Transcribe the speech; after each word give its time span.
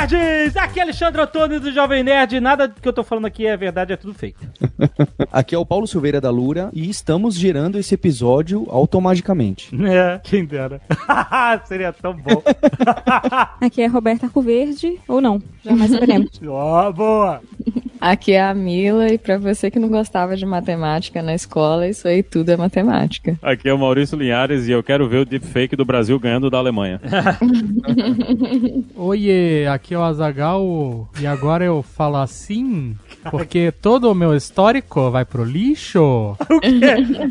Nerds! 0.00 0.56
Aqui 0.56 0.78
é 0.78 0.82
Alexandre 0.82 1.20
Antônio 1.20 1.60
do 1.60 1.72
Jovem 1.72 2.02
Nerd. 2.02 2.40
Nada 2.40 2.68
que 2.68 2.86
eu 2.86 2.92
tô 2.92 3.02
falando 3.02 3.26
aqui 3.26 3.46
é 3.46 3.56
verdade, 3.56 3.92
é 3.92 3.96
tudo 3.96 4.14
fake. 4.14 4.38
Aqui 5.32 5.54
é 5.54 5.58
o 5.58 5.66
Paulo 5.66 5.86
Silveira 5.86 6.20
da 6.20 6.30
Lura 6.30 6.70
e 6.72 6.88
estamos 6.88 7.34
gerando 7.34 7.78
esse 7.78 7.94
episódio 7.94 8.66
automaticamente. 8.70 9.70
É, 9.84 10.20
quem 10.22 10.44
dera. 10.44 10.80
Seria 11.66 11.92
tão 11.92 12.14
bom. 12.14 12.42
Aqui 13.60 13.82
é 13.82 13.86
Roberta 13.86 14.26
Arcoverde, 14.26 14.98
ou 15.06 15.20
não, 15.20 15.40
jamais 15.64 15.90
saberemos. 15.90 16.40
Ó, 16.46 16.92
boa! 16.92 17.40
Aqui 18.00 18.32
é 18.32 18.42
a 18.42 18.54
Mila 18.54 19.08
e 19.12 19.18
pra 19.18 19.36
você 19.36 19.70
que 19.70 19.78
não 19.78 19.88
gostava 19.88 20.34
de 20.36 20.46
matemática 20.46 21.20
na 21.22 21.34
escola, 21.34 21.86
isso 21.86 22.08
aí 22.08 22.22
tudo 22.22 22.50
é 22.50 22.56
matemática. 22.56 23.38
Aqui 23.42 23.68
é 23.68 23.74
o 23.74 23.78
Maurício 23.78 24.16
Linhares 24.18 24.66
e 24.66 24.70
eu 24.72 24.82
quero 24.82 25.06
ver 25.08 25.18
o 25.18 25.24
deepfake 25.26 25.76
do 25.76 25.84
Brasil 25.84 26.18
ganhando 26.18 26.48
da 26.48 26.56
Alemanha. 26.58 27.00
Oiê, 28.96 29.66
aqui 29.66 29.94
é 29.94 29.98
o 29.98 30.02
Azagal 30.02 31.08
e 31.20 31.26
agora 31.26 31.64
eu 31.64 31.82
falo 31.82 32.16
assim 32.16 32.96
porque 33.30 33.70
todo 33.70 34.10
o 34.10 34.14
meu 34.14 34.34
histórico 34.34 35.10
vai 35.10 35.24
pro 35.24 35.44
lixo. 35.44 36.36
O 36.50 36.60
quê? 36.60 36.80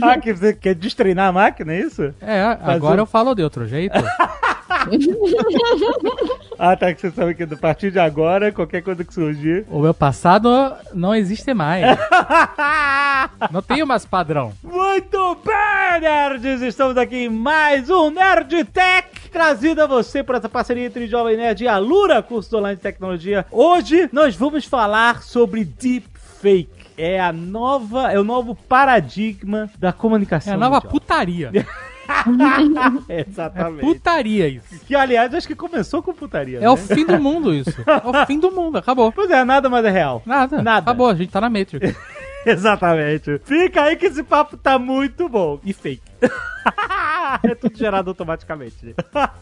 Ah, 0.02 0.18
que 0.18 0.34
você 0.34 0.54
quer 0.54 0.74
destreinar 0.76 1.27
a 1.30 1.32
máquina, 1.32 1.74
é 1.74 1.82
isso? 1.82 2.13
É, 2.22 2.41
agora 2.62 2.96
um- 2.98 3.04
eu 3.04 3.05
falo 3.05 3.34
de 3.36 3.44
outro 3.44 3.68
jeito. 3.68 3.94
Ah, 6.62 6.76
tá, 6.76 6.94
que 6.94 7.00
você 7.00 7.10
sabe 7.12 7.34
que 7.36 7.44
a 7.44 7.56
partir 7.56 7.90
de 7.90 8.00
agora, 8.00 8.52
qualquer 8.52 8.82
coisa 8.82 9.02
que 9.05 9.14
surgir. 9.14 9.66
O 9.70 9.80
meu 9.80 9.94
passado 9.94 10.50
não 10.94 11.16
existe 11.16 11.54
mais. 11.54 11.86
Não 13.49 13.62
tenho 13.62 13.88
mais 13.88 14.05
padrão. 14.05 14.52
Muito 14.62 15.38
bem, 15.46 16.02
nerds! 16.02 16.62
Estamos 16.62 16.98
aqui 16.98 17.16
em 17.26 17.30
mais 17.30 17.90
um 17.90 18.10
Nerd 18.10 18.66
Tech, 18.66 19.08
trazido 19.32 19.82
a 19.84 19.88
você 19.88 20.21
por 20.21 20.36
essa 20.36 20.49
parceria 20.49 20.86
entre 20.86 21.08
Jovem 21.08 21.38
Nerd 21.38 21.64
e 21.64 21.68
a 21.68 21.77
Lura, 21.77 22.21
curso 22.21 22.58
online 22.58 22.76
de 22.76 22.82
tecnologia. 22.82 23.46
Hoje 23.52 24.10
nós 24.12 24.36
vamos 24.36 24.66
falar 24.66 25.24
sobre 25.24 25.64
Deepfake. 25.64 26.70
É 26.98 27.20
a 27.21 27.32
nova, 27.32 28.12
é 28.12 28.20
o 28.20 28.24
novo 28.26 28.54
paradigma 28.54 29.70
da 29.80 29.93
comunicação. 29.93 30.52
É 30.52 30.55
a 30.58 30.60
nova 30.60 30.76
mundial. 30.76 30.91
putaria. 30.91 31.52
É 33.07 33.26
Exatamente. 33.27 33.82
putaria 33.82 34.48
isso. 34.48 34.79
Que, 34.85 34.96
aliás, 34.96 35.34
acho 35.34 35.48
que 35.48 35.55
começou 35.55 36.02
com 36.02 36.13
putaria. 36.13 36.57
É 36.57 36.62
né? 36.62 36.70
o 36.70 36.77
fim 36.77 37.05
do 37.05 37.20
mundo 37.20 37.54
isso. 37.54 37.76
É 37.85 38.07
o 38.07 38.26
fim 38.26 38.40
do 38.40 38.52
mundo, 38.52 38.77
acabou. 38.77 39.12
Pois 39.12 39.29
é, 39.29 39.43
nada 39.43 39.70
mais 39.70 39.85
é 39.85 39.90
real. 39.90 40.21
Nada, 40.26 40.62
Nada. 40.62 40.80
acabou, 40.80 41.07
a 41.10 41.15
gente 41.15 41.32
tá 41.32 41.41
na 41.41 41.49
Matrix. 41.49 41.96
Exatamente. 42.46 43.40
Fica 43.43 43.84
aí 43.84 43.96
que 43.96 44.05
esse 44.05 44.24
papo 44.24 44.57
tá 44.57 44.80
muito 44.80 45.27
bom. 45.27 45.60
E 45.63 45.74
fake. 45.74 46.02
é 47.43 47.55
tudo 47.55 47.77
gerado 47.77 48.10
automaticamente. 48.10 48.96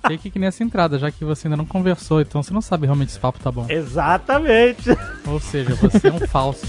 Fique 0.07 0.31
que 0.31 0.39
nessa 0.39 0.63
entrada, 0.63 0.97
já 0.97 1.11
que 1.11 1.23
você 1.23 1.47
ainda 1.47 1.57
não 1.57 1.65
conversou, 1.65 2.21
então 2.21 2.41
você 2.41 2.53
não 2.53 2.61
sabe 2.61 2.85
realmente 2.85 3.11
se 3.11 3.17
o 3.17 3.21
papo 3.21 3.39
tá 3.39 3.51
bom. 3.51 3.65
Exatamente. 3.69 4.89
Ou 5.27 5.39
seja, 5.39 5.75
você 5.75 6.07
é 6.07 6.11
um 6.11 6.19
falso. 6.27 6.65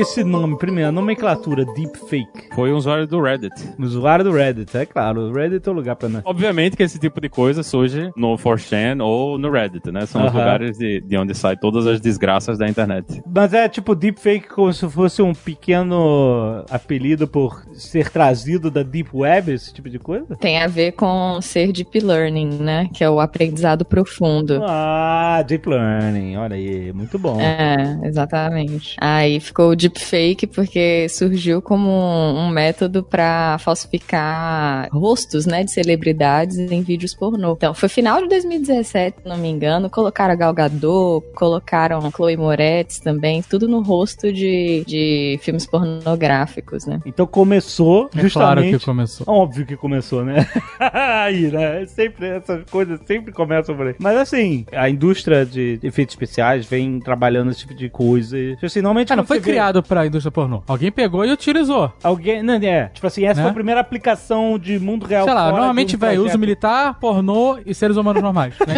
Esse 0.00 0.24
nome, 0.24 0.56
primeiro, 0.56 0.88
a 0.88 0.92
nomenclatura 0.92 1.64
Deepfake? 1.64 2.48
Foi 2.54 2.72
um 2.72 2.76
usuário 2.76 3.06
do 3.06 3.20
Reddit. 3.20 3.54
O 3.78 3.82
usuário 3.82 4.24
do 4.24 4.32
Reddit, 4.32 4.76
é 4.76 4.86
claro. 4.86 5.22
O 5.22 5.32
Reddit 5.32 5.68
é 5.68 5.70
o 5.70 5.74
lugar 5.74 5.96
pra... 5.96 6.08
né? 6.08 6.22
Obviamente 6.24 6.76
que 6.76 6.82
esse 6.82 6.98
tipo 6.98 7.20
de 7.20 7.28
coisa 7.28 7.62
surge 7.62 8.10
no 8.16 8.36
4chan 8.36 9.02
ou 9.02 9.38
no 9.38 9.50
Reddit, 9.50 9.90
né? 9.90 10.06
São 10.06 10.22
os 10.22 10.28
Aham. 10.28 10.38
lugares 10.38 10.78
de, 10.78 11.00
de 11.00 11.16
onde 11.16 11.34
saem 11.34 11.56
todas 11.58 11.86
as 11.86 12.00
desgraças 12.00 12.58
da 12.58 12.68
internet. 12.68 13.22
Mas 13.26 13.52
é 13.52 13.68
tipo 13.68 13.94
Deepfake 13.94 14.48
como 14.48 14.72
se 14.72 14.88
fosse 14.88 15.22
um 15.22 15.34
pequeno 15.34 16.64
apelido 16.70 17.26
por 17.26 17.62
ser 17.72 18.10
trazido 18.10 18.70
da 18.70 18.82
Deep 18.82 19.10
Web, 19.12 19.52
esse 19.52 19.72
tipo 19.72 19.88
de 19.88 19.98
coisa? 19.98 20.36
Tem 20.36 20.60
a 20.62 20.66
ver 20.66 20.92
com 20.92 21.40
ser 21.40 21.72
deep 21.72 22.00
learning, 22.00 22.58
né? 22.60 22.88
Que 22.94 23.04
é 23.04 23.10
o 23.10 23.20
aprendizado 23.20 23.84
profundo. 23.84 24.62
Ah, 24.66 25.42
Deep 25.46 25.68
Learning, 25.68 26.36
olha 26.36 26.56
aí, 26.56 26.92
muito 26.92 27.18
bom. 27.18 27.40
É, 27.40 27.98
exatamente. 28.04 28.96
Aí 29.00 29.40
ficou 29.40 29.70
o 29.70 29.76
deepfake 29.90 30.46
porque 30.46 31.08
surgiu 31.08 31.60
como 31.60 31.88
um, 31.90 32.46
um 32.46 32.48
método 32.48 33.02
pra 33.02 33.58
falsificar 33.58 34.88
rostos, 34.92 35.46
né, 35.46 35.64
de 35.64 35.70
celebridades 35.72 36.58
em 36.58 36.82
vídeos 36.82 37.14
pornô. 37.14 37.52
Então, 37.52 37.74
foi 37.74 37.88
final 37.88 38.22
de 38.22 38.28
2017, 38.28 39.22
se 39.22 39.28
não 39.28 39.36
me 39.36 39.48
engano, 39.48 39.90
colocaram 39.90 40.32
a 40.32 40.36
Gal 40.36 40.52
Gadot, 40.52 41.26
colocaram 41.34 42.10
Chloe 42.10 42.36
Moretz 42.36 42.98
também, 42.98 43.42
tudo 43.42 43.68
no 43.68 43.82
rosto 43.82 44.32
de, 44.32 44.84
de 44.86 45.38
filmes 45.42 45.66
pornográficos, 45.66 46.86
né? 46.86 47.00
Então 47.04 47.26
começou 47.26 48.08
É 48.14 48.20
justamente... 48.20 48.32
claro 48.32 48.78
que 48.78 48.84
começou. 48.84 49.26
Óbvio 49.28 49.66
que 49.66 49.76
começou, 49.76 50.24
né? 50.24 50.46
aí, 50.78 51.50
né? 51.50 51.86
Sempre, 51.86 52.28
essas 52.28 52.64
coisas 52.70 53.00
sempre 53.06 53.32
começam 53.32 53.76
por 53.76 53.86
aí. 53.88 53.94
Mas 53.98 54.16
assim, 54.16 54.64
a 54.72 54.88
indústria 54.88 55.44
de 55.44 55.78
efeitos 55.82 56.14
especiais 56.14 56.66
vem 56.66 57.00
trabalhando 57.00 57.50
esse 57.50 57.60
tipo 57.60 57.74
de 57.74 57.88
coisa. 57.88 58.36
assim, 58.62 58.80
normalmente 58.80 59.12
Ah, 59.12 59.16
não 59.16 59.24
foi 59.24 59.38
você 59.38 59.44
criado 59.82 59.88
pra 59.88 60.06
indústria 60.06 60.30
pornô. 60.30 60.62
Alguém 60.66 60.90
pegou 60.92 61.24
e 61.24 61.32
utilizou. 61.32 61.92
Alguém. 62.02 62.42
Não, 62.42 62.54
é. 62.54 62.88
Tipo 62.88 63.06
assim, 63.06 63.24
essa 63.24 63.36
Né? 63.40 63.42
foi 63.42 63.50
a 63.50 63.54
primeira 63.54 63.80
aplicação 63.80 64.58
de 64.58 64.78
mundo 64.78 65.06
real. 65.06 65.24
Sei 65.24 65.34
lá, 65.34 65.50
normalmente 65.50 65.96
vai 65.96 66.18
uso 66.18 66.38
militar, 66.38 66.98
pornô 67.00 67.58
e 67.64 67.74
seres 67.74 67.96
humanos 67.96 68.22
normais. 68.22 68.54
né? 68.66 68.74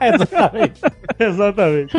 Exatamente. 0.14 0.80
Exatamente. 1.18 1.96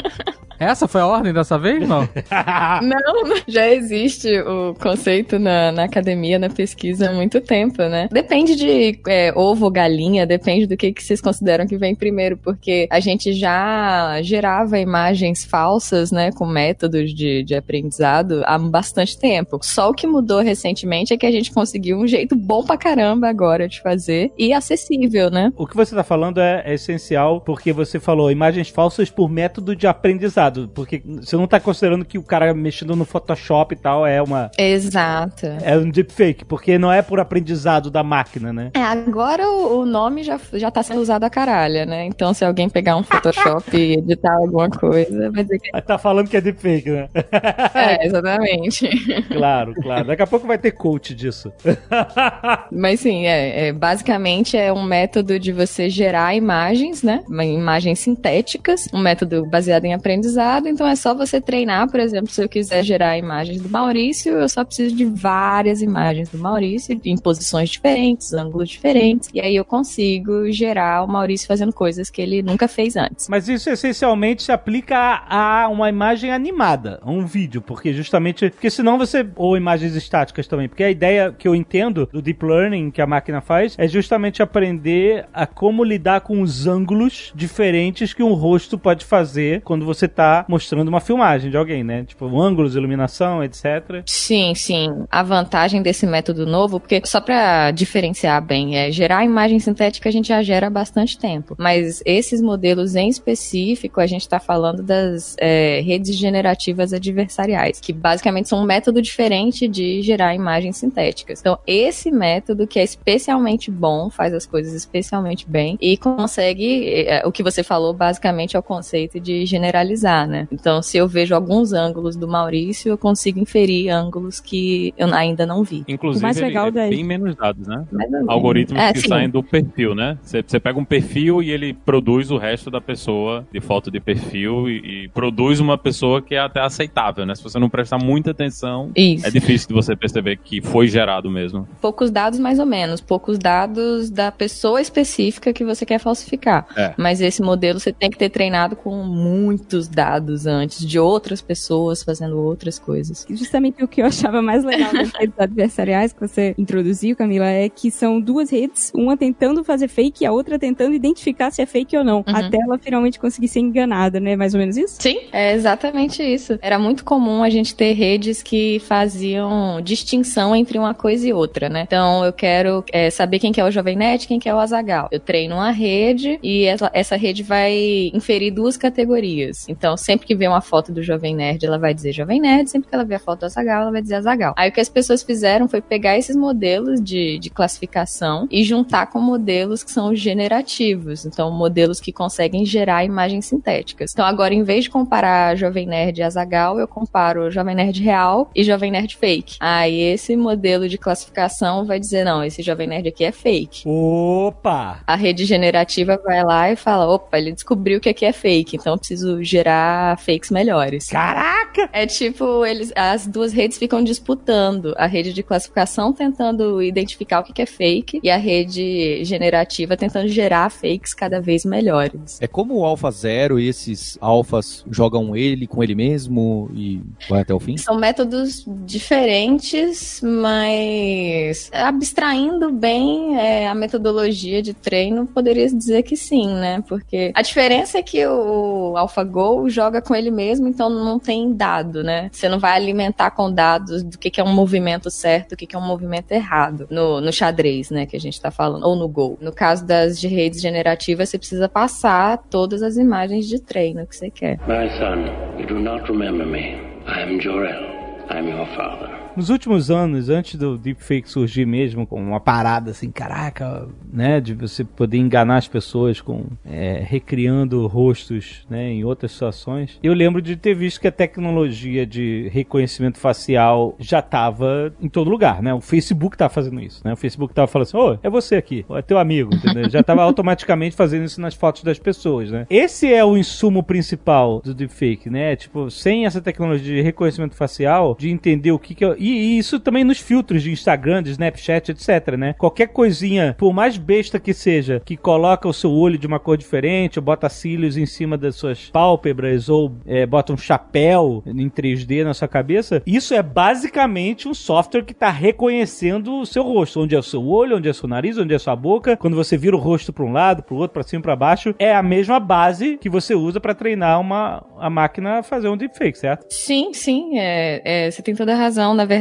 Essa 0.59 0.87
foi 0.87 1.01
a 1.01 1.07
ordem 1.07 1.33
dessa 1.33 1.57
vez, 1.57 1.87
não? 1.87 2.07
Não, 2.81 3.35
já 3.47 3.67
existe 3.69 4.39
o 4.41 4.73
conceito 4.75 5.39
na, 5.39 5.71
na 5.71 5.83
academia, 5.83 6.37
na 6.37 6.49
pesquisa 6.49 7.09
há 7.09 7.13
muito 7.13 7.41
tempo, 7.41 7.81
né? 7.83 8.07
Depende 8.11 8.55
de 8.55 8.99
é, 9.07 9.33
ovo, 9.35 9.69
galinha, 9.69 10.25
depende 10.25 10.67
do 10.67 10.77
que, 10.77 10.91
que 10.91 11.03
vocês 11.03 11.21
consideram 11.21 11.65
que 11.65 11.77
vem 11.77 11.95
primeiro, 11.95 12.37
porque 12.37 12.87
a 12.89 12.99
gente 12.99 13.33
já 13.33 14.21
gerava 14.21 14.79
imagens 14.79 15.43
falsas, 15.45 16.11
né, 16.11 16.31
com 16.31 16.45
métodos 16.45 17.13
de, 17.13 17.43
de 17.43 17.55
aprendizado 17.55 18.41
há 18.45 18.57
bastante 18.57 19.17
tempo. 19.17 19.59
Só 19.61 19.89
o 19.89 19.93
que 19.93 20.07
mudou 20.07 20.41
recentemente 20.41 21.13
é 21.13 21.17
que 21.17 21.25
a 21.25 21.31
gente 21.31 21.51
conseguiu 21.51 21.97
um 21.97 22.07
jeito 22.07 22.35
bom 22.35 22.63
pra 22.63 22.77
caramba 22.77 23.27
agora 23.27 23.67
de 23.67 23.81
fazer 23.81 24.31
e 24.37 24.53
acessível, 24.53 25.29
né? 25.29 25.51
O 25.55 25.67
que 25.67 25.75
você 25.75 25.95
tá 25.95 26.03
falando 26.03 26.39
é, 26.39 26.63
é 26.65 26.73
essencial 26.73 27.41
porque 27.41 27.71
você 27.71 27.99
falou 27.99 28.31
imagens 28.31 28.69
falsas 28.69 29.09
por 29.09 29.29
método 29.29 29.75
de 29.75 29.87
aprendizado. 29.87 30.44
Porque 30.73 31.01
você 31.05 31.35
não 31.35 31.47
tá 31.47 31.59
considerando 31.59 32.05
que 32.05 32.17
o 32.17 32.23
cara 32.23 32.53
mexendo 32.53 32.95
no 32.95 33.05
Photoshop 33.05 33.73
e 33.73 33.77
tal 33.77 34.05
é 34.05 34.21
uma. 34.21 34.51
Exato. 34.57 35.45
É 35.61 35.77
um 35.77 35.89
deepfake, 35.89 36.45
porque 36.45 36.77
não 36.77 36.91
é 36.91 37.01
por 37.01 37.19
aprendizado 37.19 37.89
da 37.89 38.03
máquina, 38.03 38.51
né? 38.51 38.71
É, 38.73 38.81
agora 38.81 39.49
o, 39.49 39.81
o 39.81 39.85
nome 39.85 40.23
já, 40.23 40.39
já 40.53 40.71
tá 40.71 40.83
sendo 40.83 41.01
usado 41.01 41.23
a 41.23 41.29
caralho, 41.29 41.85
né? 41.85 42.05
Então 42.05 42.33
se 42.33 42.43
alguém 42.43 42.69
pegar 42.69 42.95
um 42.95 43.03
Photoshop 43.03 43.75
e 43.75 43.93
editar 43.93 44.35
alguma 44.35 44.69
coisa, 44.69 45.31
vai 45.31 45.43
dizer 45.43 45.59
que 45.59 45.69
Aí 45.73 45.81
tá 45.81 45.97
falando 45.97 46.29
que 46.29 46.37
é 46.37 46.41
deepfake, 46.41 46.89
né? 46.89 47.09
é, 47.73 48.05
exatamente. 48.05 48.89
claro, 49.27 49.73
claro. 49.75 50.07
Daqui 50.07 50.21
a 50.21 50.27
pouco 50.27 50.47
vai 50.47 50.57
ter 50.57 50.71
coach 50.71 51.13
disso. 51.13 51.51
Mas 52.71 52.99
sim, 52.99 53.25
é, 53.25 53.67
é, 53.67 53.73
basicamente 53.73 54.57
é 54.57 54.71
um 54.71 54.83
método 54.83 55.39
de 55.39 55.51
você 55.51 55.89
gerar 55.89 56.35
imagens, 56.35 57.03
né? 57.03 57.23
Imagens 57.29 57.99
sintéticas, 57.99 58.87
um 58.93 58.99
método 58.99 59.45
baseado 59.45 59.85
em 59.85 59.93
aprendizado. 59.93 60.34
Então 60.69 60.87
é 60.87 60.95
só 60.95 61.13
você 61.13 61.39
treinar, 61.39 61.89
por 61.89 61.99
exemplo, 61.99 62.31
se 62.31 62.41
eu 62.41 62.49
quiser 62.49 62.83
gerar 62.83 63.17
imagens 63.17 63.61
do 63.61 63.69
Maurício, 63.69 64.33
eu 64.33 64.49
só 64.49 64.63
preciso 64.63 64.95
de 64.95 65.05
várias 65.05 65.81
imagens 65.81 66.29
do 66.29 66.37
Maurício 66.37 66.99
em 67.03 67.17
posições 67.17 67.69
diferentes, 67.69 68.33
ângulos 68.33 68.69
diferentes, 68.69 69.29
e 69.33 69.39
aí 69.39 69.55
eu 69.55 69.65
consigo 69.65 70.51
gerar 70.51 71.03
o 71.03 71.07
Maurício 71.07 71.47
fazendo 71.47 71.73
coisas 71.73 72.09
que 72.09 72.21
ele 72.21 72.41
nunca 72.41 72.67
fez 72.67 72.95
antes. 72.95 73.27
Mas 73.29 73.47
isso 73.47 73.69
essencialmente 73.69 74.43
se 74.43 74.51
aplica 74.51 74.97
a, 74.97 75.63
a 75.63 75.67
uma 75.67 75.89
imagem 75.89 76.31
animada, 76.31 76.99
a 77.01 77.09
um 77.09 77.25
vídeo, 77.25 77.61
porque 77.61 77.93
justamente. 77.93 78.49
Porque 78.49 78.69
senão 78.69 78.97
você. 78.97 79.25
Ou 79.35 79.57
imagens 79.57 79.95
estáticas 79.95 80.47
também. 80.47 80.67
Porque 80.67 80.83
a 80.83 80.91
ideia 80.91 81.33
que 81.37 81.47
eu 81.47 81.55
entendo 81.55 82.07
do 82.11 82.21
deep 82.21 82.45
learning 82.45 82.91
que 82.91 83.01
a 83.01 83.07
máquina 83.07 83.41
faz 83.41 83.75
é 83.77 83.87
justamente 83.87 84.41
aprender 84.41 85.25
a 85.33 85.45
como 85.45 85.83
lidar 85.83 86.21
com 86.21 86.41
os 86.41 86.67
ângulos 86.67 87.31
diferentes 87.35 88.13
que 88.13 88.23
um 88.23 88.33
rosto 88.33 88.77
pode 88.77 89.05
fazer 89.05 89.61
quando 89.61 89.85
você 89.85 90.07
tá 90.07 90.24
tá 90.25 90.45
mostrando 90.47 90.87
uma 90.87 90.99
filmagem 90.99 91.51
de 91.51 91.57
alguém, 91.57 91.83
né? 91.83 92.03
Tipo, 92.03 92.25
ângulos, 92.41 92.75
iluminação, 92.75 93.43
etc. 93.43 94.01
Sim, 94.05 94.55
sim. 94.55 95.05
A 95.11 95.21
vantagem 95.21 95.81
desse 95.81 96.07
método 96.07 96.45
novo, 96.45 96.79
porque 96.79 97.01
só 97.05 97.21
pra 97.21 97.71
diferenciar 97.71 98.41
bem, 98.43 98.77
é 98.77 98.91
gerar 98.91 99.23
imagem 99.23 99.59
sintética 99.59 100.09
a 100.09 100.11
gente 100.11 100.29
já 100.29 100.41
gera 100.41 100.67
há 100.67 100.69
bastante 100.69 101.17
tempo. 101.17 101.55
Mas 101.57 102.01
esses 102.05 102.41
modelos 102.41 102.95
em 102.95 103.09
específico, 103.09 103.99
a 103.99 104.07
gente 104.07 104.27
tá 104.27 104.39
falando 104.39 104.81
das 104.81 105.35
é, 105.39 105.81
redes 105.81 106.15
generativas 106.15 106.93
adversariais, 106.93 107.79
que 107.79 107.93
basicamente 107.93 108.49
são 108.49 108.59
um 108.59 108.65
método 108.65 109.01
diferente 109.01 109.67
de 109.67 110.01
gerar 110.01 110.33
imagens 110.33 110.77
sintéticas. 110.77 111.39
Então, 111.39 111.57
esse 111.67 112.11
método 112.11 112.67
que 112.67 112.79
é 112.79 112.83
especialmente 112.83 113.69
bom, 113.69 114.09
faz 114.09 114.33
as 114.33 114.45
coisas 114.45 114.73
especialmente 114.73 115.47
bem 115.47 115.77
e 115.81 115.97
consegue, 115.97 117.05
é, 117.07 117.23
o 117.25 117.31
que 117.31 117.43
você 117.43 117.63
falou 117.63 117.93
basicamente 117.93 118.55
é 118.55 118.59
o 118.59 118.63
conceito 118.63 119.19
de 119.19 119.45
generalizar, 119.45 120.14
né? 120.27 120.47
Então, 120.51 120.81
se 120.81 120.97
eu 120.97 121.07
vejo 121.07 121.33
alguns 121.33 121.73
ângulos 121.73 122.15
do 122.15 122.27
Maurício, 122.27 122.89
eu 122.89 122.97
consigo 122.97 123.39
inferir 123.39 123.89
ângulos 123.89 124.39
que 124.39 124.93
eu 124.97 125.11
ainda 125.13 125.45
não 125.45 125.63
vi. 125.63 125.83
Inclusive, 125.87 126.21
O 126.23 126.27
mais 126.27 126.37
ele 126.37 126.45
legal 126.47 126.67
é 126.67 126.71
daí- 126.71 126.89
bem 126.91 127.03
menos 127.03 127.35
dados, 127.35 127.67
né? 127.67 127.83
Algoritmos 128.27 128.81
É, 128.81 128.93
que 128.93 128.99
sim. 129.01 129.07
saem 129.07 129.29
do 129.29 129.41
perfil, 129.43 129.95
né? 129.95 130.17
Você 130.21 130.43
você 130.45 130.59
pega 130.59 130.77
um 130.79 130.85
perfil 130.85 131.41
e 131.41 131.49
ele 131.49 131.73
produz 131.73 132.29
o 132.29 132.37
resto 132.37 132.69
da 132.69 132.79
pessoa 132.79 133.45
de 133.51 133.59
foto 133.59 133.89
de 133.89 133.99
perfil 133.99 134.69
e, 134.69 135.05
e 135.05 135.07
produz 135.09 135.59
uma 135.59 135.77
pessoa 135.77 136.21
que 136.21 136.35
é 136.35 136.39
até 136.39 136.59
aceitável, 136.61 137.25
né? 137.25 137.33
Se 137.33 137.41
você 137.41 137.57
não 137.57 137.69
prestar 137.69 137.97
muita 137.97 138.29
atenção, 138.31 138.91
Isso. 138.95 139.25
é 139.25 139.31
difícil 139.31 139.67
de 139.69 139.73
você 139.73 139.95
perceber 139.95 140.37
que 140.37 140.61
foi 140.61 140.87
gerado 140.87 141.29
mesmo. 141.31 141.67
Poucos 141.81 142.11
dados, 142.11 142.37
mais 142.39 142.59
ou 142.59 142.65
menos. 142.65 143.01
Poucos 143.01 143.37
dados 143.39 144.09
da 144.11 144.31
pessoa 144.31 144.79
específica 144.79 145.51
que 145.51 145.63
você 145.65 145.85
quer 145.85 145.99
falsificar. 145.99 146.67
É. 146.77 146.93
Mas 146.97 147.21
esse 147.21 147.41
modelo 147.41 147.79
você 147.79 147.91
tem 147.91 148.09
que 148.09 148.17
ter 148.17 148.29
treinado 148.29 148.75
com 148.75 149.03
muitos 149.03 149.87
dados 149.87 150.04
antes, 150.47 150.85
de 150.85 150.99
outras 150.99 151.41
pessoas 151.41 152.03
fazendo 152.03 152.39
outras 152.39 152.79
coisas. 152.79 153.25
Justamente 153.29 153.83
o 153.83 153.87
que 153.87 154.01
eu 154.01 154.05
achava 154.05 154.41
mais 154.41 154.63
legal 154.63 154.91
das 154.93 155.11
redes 155.17 155.37
adversariais 155.37 156.13
que 156.13 156.19
você 156.19 156.53
introduziu, 156.57 157.15
Camila, 157.15 157.45
é 157.45 157.69
que 157.69 157.89
são 157.91 158.19
duas 158.19 158.49
redes, 158.49 158.91
uma 158.93 159.17
tentando 159.17 159.63
fazer 159.63 159.87
fake 159.87 160.23
e 160.23 160.27
a 160.27 160.31
outra 160.31 160.59
tentando 160.59 160.93
identificar 160.93 161.51
se 161.51 161.61
é 161.61 161.65
fake 161.65 161.97
ou 161.97 162.03
não. 162.03 162.23
Até 162.25 162.57
ela 162.57 162.77
finalmente 162.77 163.19
conseguir 163.19 163.47
ser 163.47 163.59
enganada, 163.59 164.19
né? 164.19 164.35
Mais 164.35 164.53
ou 164.53 164.59
menos 164.59 164.77
isso? 164.77 164.97
Sim, 164.99 165.19
é 165.31 165.53
exatamente 165.53 166.21
isso. 166.21 166.57
Era 166.61 166.77
muito 166.77 167.03
comum 167.03 167.43
a 167.43 167.49
gente 167.49 167.75
ter 167.75 167.93
redes 167.93 168.41
que 168.41 168.79
faziam 168.79 169.81
distinção 169.81 170.55
entre 170.55 170.77
uma 170.77 170.93
coisa 170.93 171.27
e 171.27 171.33
outra, 171.33 171.69
né? 171.69 171.83
Então 171.87 172.23
eu 172.25 172.33
quero 172.33 172.83
é, 172.91 173.09
saber 173.09 173.39
quem 173.39 173.51
que 173.51 173.61
é 173.61 173.65
o 173.65 173.71
Jovem 173.71 173.95
Nerd, 173.95 174.27
quem 174.27 174.39
que 174.39 174.49
é 174.49 174.53
o 174.53 174.59
Azagal. 174.59 175.07
Eu 175.11 175.19
treino 175.19 175.55
uma 175.55 175.71
rede 175.71 176.39
e 176.41 176.65
essa, 176.65 176.89
essa 176.93 177.15
rede 177.15 177.43
vai 177.43 178.11
inferir 178.13 178.51
duas 178.51 178.77
categorias. 178.77 179.67
Então 179.67 179.94
sempre 179.97 180.25
que 180.25 180.35
vê 180.35 180.47
uma 180.47 180.61
foto 180.61 180.91
do 180.91 181.03
Jovem 181.03 181.35
Nerd, 181.35 181.65
ela 181.65 181.77
vai 181.77 181.93
dizer 181.93 182.11
Jovem 182.11 182.41
Nerd, 182.41 182.69
sempre 182.69 182.89
que 182.89 182.95
ela 182.95 183.03
vê 183.03 183.15
a 183.15 183.19
foto 183.19 183.41
do 183.41 183.45
Azagal, 183.45 183.83
ela 183.83 183.91
vai 183.91 184.01
dizer 184.01 184.15
Azagal. 184.15 184.53
Aí 184.57 184.69
o 184.69 184.71
que 184.71 184.79
as 184.79 184.89
pessoas 184.89 185.23
fizeram 185.23 185.67
foi 185.67 185.81
pegar 185.81 186.17
esses 186.17 186.35
modelos 186.35 187.01
de, 187.01 187.39
de 187.39 187.49
classificação 187.49 188.47
e 188.51 188.63
juntar 188.63 189.07
com 189.07 189.19
modelos 189.19 189.83
que 189.83 189.91
são 189.91 190.15
generativos. 190.15 191.25
Então 191.25 191.51
modelos 191.51 191.99
que 191.99 192.11
conseguem 192.11 192.65
gerar 192.65 193.03
imagens 193.03 193.45
sintéticas. 193.45 194.13
Então 194.13 194.25
agora 194.25 194.53
em 194.53 194.63
vez 194.63 194.85
de 194.85 194.89
comparar 194.89 195.55
Jovem 195.55 195.85
Nerd 195.85 196.19
e 196.19 196.23
Azagal, 196.23 196.79
eu 196.79 196.87
comparo 196.87 197.51
Jovem 197.51 197.75
Nerd 197.75 198.01
real 198.01 198.49
e 198.55 198.63
Jovem 198.63 198.91
Nerd 198.91 199.15
fake. 199.15 199.57
Aí 199.59 199.99
esse 199.99 200.35
modelo 200.35 200.87
de 200.87 200.97
classificação 200.97 201.85
vai 201.85 201.99
dizer 201.99 202.23
não, 202.23 202.43
esse 202.43 202.61
Jovem 202.61 202.87
Nerd 202.87 203.07
aqui 203.07 203.23
é 203.23 203.31
fake. 203.31 203.83
Opa! 203.87 204.99
A 205.05 205.15
rede 205.15 205.45
generativa 205.45 206.19
vai 206.23 206.43
lá 206.43 206.71
e 206.71 206.75
fala: 206.75 207.07
opa, 207.07 207.37
ele 207.37 207.51
descobriu 207.51 207.99
que 207.99 208.09
aqui 208.09 208.25
é 208.25 208.31
fake, 208.31 208.75
então 208.75 208.93
eu 208.93 208.97
preciso 208.97 209.43
gerar 209.43 209.74
fakes 210.17 210.51
melhores. 210.51 211.07
Caraca! 211.07 211.89
É 211.91 212.05
tipo, 212.05 212.65
eles, 212.65 212.91
as 212.95 213.27
duas 213.27 213.53
redes 213.53 213.77
ficam 213.77 214.03
disputando. 214.03 214.93
A 214.97 215.05
rede 215.05 215.33
de 215.33 215.43
classificação 215.43 216.13
tentando 216.13 216.81
identificar 216.81 217.39
o 217.39 217.43
que 217.43 217.53
que 217.53 217.61
é 217.61 217.65
fake 217.65 218.19
e 218.23 218.29
a 218.29 218.37
rede 218.37 219.23
generativa 219.23 219.95
tentando 219.95 220.27
gerar 220.27 220.69
fakes 220.69 221.13
cada 221.13 221.39
vez 221.39 221.65
melhores. 221.65 222.39
É 222.41 222.47
como 222.47 222.75
o 222.75 222.85
Alpha 222.85 223.09
Zero 223.11 223.59
e 223.59 223.67
esses 223.67 224.17
alfas 224.21 224.83
jogam 224.89 225.35
ele 225.35 225.67
com 225.67 225.83
ele 225.83 225.95
mesmo 225.95 226.69
e 226.73 227.01
vai 227.29 227.41
até 227.41 227.53
o 227.53 227.59
fim? 227.59 227.77
São 227.77 227.97
métodos 227.97 228.65
diferentes, 228.85 230.21
mas 230.21 231.69
abstraindo 231.73 232.71
bem 232.71 233.37
é, 233.37 233.67
a 233.67 233.75
metodologia 233.75 234.61
de 234.61 234.73
treino, 234.73 235.25
poderia 235.25 235.67
dizer 235.67 236.03
que 236.03 236.15
sim, 236.15 236.47
né? 236.47 236.83
Porque 236.87 237.31
a 237.33 237.41
diferença 237.41 237.97
é 237.97 238.03
que 238.03 238.25
o 238.25 238.95
AlphaGo 238.97 239.64
joga 239.69 240.01
com 240.01 240.15
ele 240.15 240.31
mesmo, 240.31 240.67
então 240.67 240.89
não 240.89 241.19
tem 241.19 241.53
dado, 241.53 242.03
né? 242.03 242.29
Você 242.31 242.49
não 242.49 242.59
vai 242.59 242.75
alimentar 242.75 243.31
com 243.31 243.51
dados 243.51 244.03
do 244.03 244.17
que, 244.17 244.29
que 244.29 244.41
é 244.41 244.43
um 244.43 244.53
movimento 244.53 245.09
certo, 245.09 245.51
do 245.51 245.55
que, 245.55 245.65
que 245.65 245.75
é 245.75 245.79
um 245.79 245.85
movimento 245.85 246.31
errado 246.31 246.87
no, 246.89 247.21
no 247.21 247.31
xadrez, 247.31 247.89
né? 247.89 248.05
Que 248.05 248.15
a 248.15 248.19
gente 248.19 248.39
tá 248.39 248.51
falando, 248.51 248.85
ou 248.85 248.95
no 248.95 249.07
Go. 249.07 249.37
No 249.41 249.51
caso 249.51 249.85
das 249.85 250.19
de 250.19 250.27
redes 250.27 250.61
generativas, 250.61 251.29
você 251.29 251.37
precisa 251.37 251.69
passar 251.69 252.37
todas 252.49 252.81
as 252.83 252.97
imagens 252.97 253.47
de 253.47 253.59
treino 253.59 254.05
que 254.05 254.15
você 254.15 254.29
quer. 254.29 254.59
My 254.67 254.89
son, 254.97 255.59
you 255.59 255.67
do 255.67 255.79
not 255.79 256.09
remember 256.09 256.45
me. 256.45 256.75
I 257.07 257.21
am 257.21 257.39
Jor-El. 257.39 257.95
I 258.29 258.39
am 258.39 258.47
your 258.47 258.67
father. 258.75 259.14
Nos 259.35 259.49
últimos 259.49 259.91
anos, 259.91 260.29
antes 260.29 260.55
do 260.55 260.77
deepfake 260.77 261.29
surgir 261.29 261.65
mesmo, 261.65 262.07
com 262.07 262.21
uma 262.21 262.39
parada 262.39 262.91
assim, 262.91 263.11
caraca, 263.11 263.87
né, 264.11 264.39
de 264.39 264.53
você 264.53 264.83
poder 264.83 265.17
enganar 265.17 265.57
as 265.57 265.67
pessoas 265.67 266.21
com 266.21 266.45
é, 266.65 267.03
recriando 267.05 267.85
rostos, 267.87 268.65
né, 268.69 268.91
em 268.91 269.03
outras 269.03 269.33
situações, 269.33 269.99
eu 270.01 270.13
lembro 270.13 270.41
de 270.41 270.55
ter 270.55 270.73
visto 270.73 271.01
que 271.01 271.07
a 271.07 271.11
tecnologia 271.11 272.05
de 272.05 272.49
reconhecimento 272.53 273.17
facial 273.17 273.95
já 273.99 274.19
estava 274.19 274.93
em 275.01 275.09
todo 275.09 275.29
lugar, 275.29 275.61
né? 275.61 275.73
O 275.73 275.81
Facebook 275.81 276.37
tá 276.37 276.47
fazendo 276.47 276.79
isso, 276.79 277.01
né? 277.03 277.13
O 277.13 277.17
Facebook 277.17 277.53
tava 277.53 277.67
falando 277.67 277.87
assim, 277.87 277.97
ô, 277.97 278.17
é 278.23 278.29
você 278.29 278.55
aqui, 278.55 278.85
é 278.89 279.01
teu 279.01 279.17
amigo, 279.17 279.53
entendeu? 279.53 279.89
Já 279.89 280.01
tava 280.01 280.23
automaticamente 280.23 280.95
fazendo 280.95 281.25
isso 281.25 281.41
nas 281.41 281.53
fotos 281.53 281.83
das 281.83 281.99
pessoas, 281.99 282.49
né? 282.51 282.65
Esse 282.69 283.13
é 283.13 283.23
o 283.23 283.37
insumo 283.37 283.83
principal 283.83 284.61
do 284.63 284.73
deepfake, 284.73 285.29
né? 285.29 285.55
Tipo, 285.55 285.91
sem 285.91 286.25
essa 286.25 286.41
tecnologia 286.41 286.95
de 286.95 287.01
reconhecimento 287.01 287.55
facial, 287.55 288.15
de 288.17 288.29
entender 288.29 288.71
o 288.71 288.79
que 288.79 288.95
que 288.95 289.03
é... 289.03 289.15
E, 289.25 289.57
isso 289.57 289.79
também 289.79 290.03
nos 290.03 290.19
filtros 290.19 290.61
de 290.61 290.71
Instagram, 290.71 291.23
de 291.23 291.31
Snapchat, 291.31 291.91
etc, 291.91 292.35
né? 292.37 292.53
Qualquer 292.53 292.87
coisinha, 292.89 293.55
por 293.57 293.73
mais 293.73 293.97
besta 293.97 294.39
que 294.39 294.53
seja, 294.53 295.01
que 295.03 295.17
coloca 295.17 295.67
o 295.67 295.73
seu 295.73 295.91
olho 295.91 296.17
de 296.17 296.27
uma 296.27 296.39
cor 296.39 296.57
diferente, 296.57 297.17
ou 297.17 297.25
bota 297.25 297.49
cílios 297.49 297.97
em 297.97 298.05
cima 298.05 298.37
das 298.37 298.55
suas 298.55 298.89
pálpebras, 298.91 299.67
ou 299.67 299.95
é, 300.05 300.27
bota 300.27 300.53
um 300.53 300.57
chapéu 300.57 301.41
em 301.47 301.69
3D 301.69 302.23
na 302.23 302.35
sua 302.35 302.47
cabeça, 302.47 303.01
isso 303.05 303.33
é 303.33 303.41
basicamente 303.41 304.47
um 304.47 304.53
software 304.53 305.03
que 305.03 305.13
tá 305.13 305.29
reconhecendo 305.29 306.39
o 306.39 306.45
seu 306.45 306.61
rosto, 306.61 307.01
onde 307.01 307.15
é 307.15 307.19
o 307.19 307.23
seu 307.23 307.43
olho, 307.47 307.77
onde 307.77 307.87
é 307.87 307.91
o 307.91 307.95
seu 307.95 308.07
nariz, 308.07 308.37
onde 308.37 308.53
é 308.53 308.57
a 308.57 308.59
sua 308.59 308.75
boca. 308.75 309.17
Quando 309.17 309.35
você 309.35 309.57
vira 309.57 309.75
o 309.75 309.79
rosto 309.79 310.13
para 310.13 310.23
um 310.23 310.31
lado, 310.31 310.61
para 310.61 310.75
o 310.75 310.77
outro, 310.77 310.93
para 310.93 311.03
cima, 311.03 311.23
para 311.23 311.35
baixo, 311.35 311.73
é 311.79 311.95
a 311.95 312.03
mesma 312.03 312.39
base 312.39 312.97
que 312.97 313.09
você 313.09 313.33
usa 313.33 313.59
para 313.59 313.73
treinar 313.73 314.19
uma 314.19 314.63
a 314.77 314.89
máquina 314.89 315.39
a 315.39 315.43
fazer 315.43 315.67
um 315.67 315.77
deepfake, 315.77 316.17
certo? 316.17 316.45
Sim, 316.49 316.93
sim, 316.93 317.39
é, 317.39 317.81
é, 317.83 318.11
você 318.11 318.21
tem 318.21 318.35
toda 318.35 318.53
a 318.53 318.57
razão. 318.57 318.93
Na 318.93 319.05
verdade, 319.05 319.14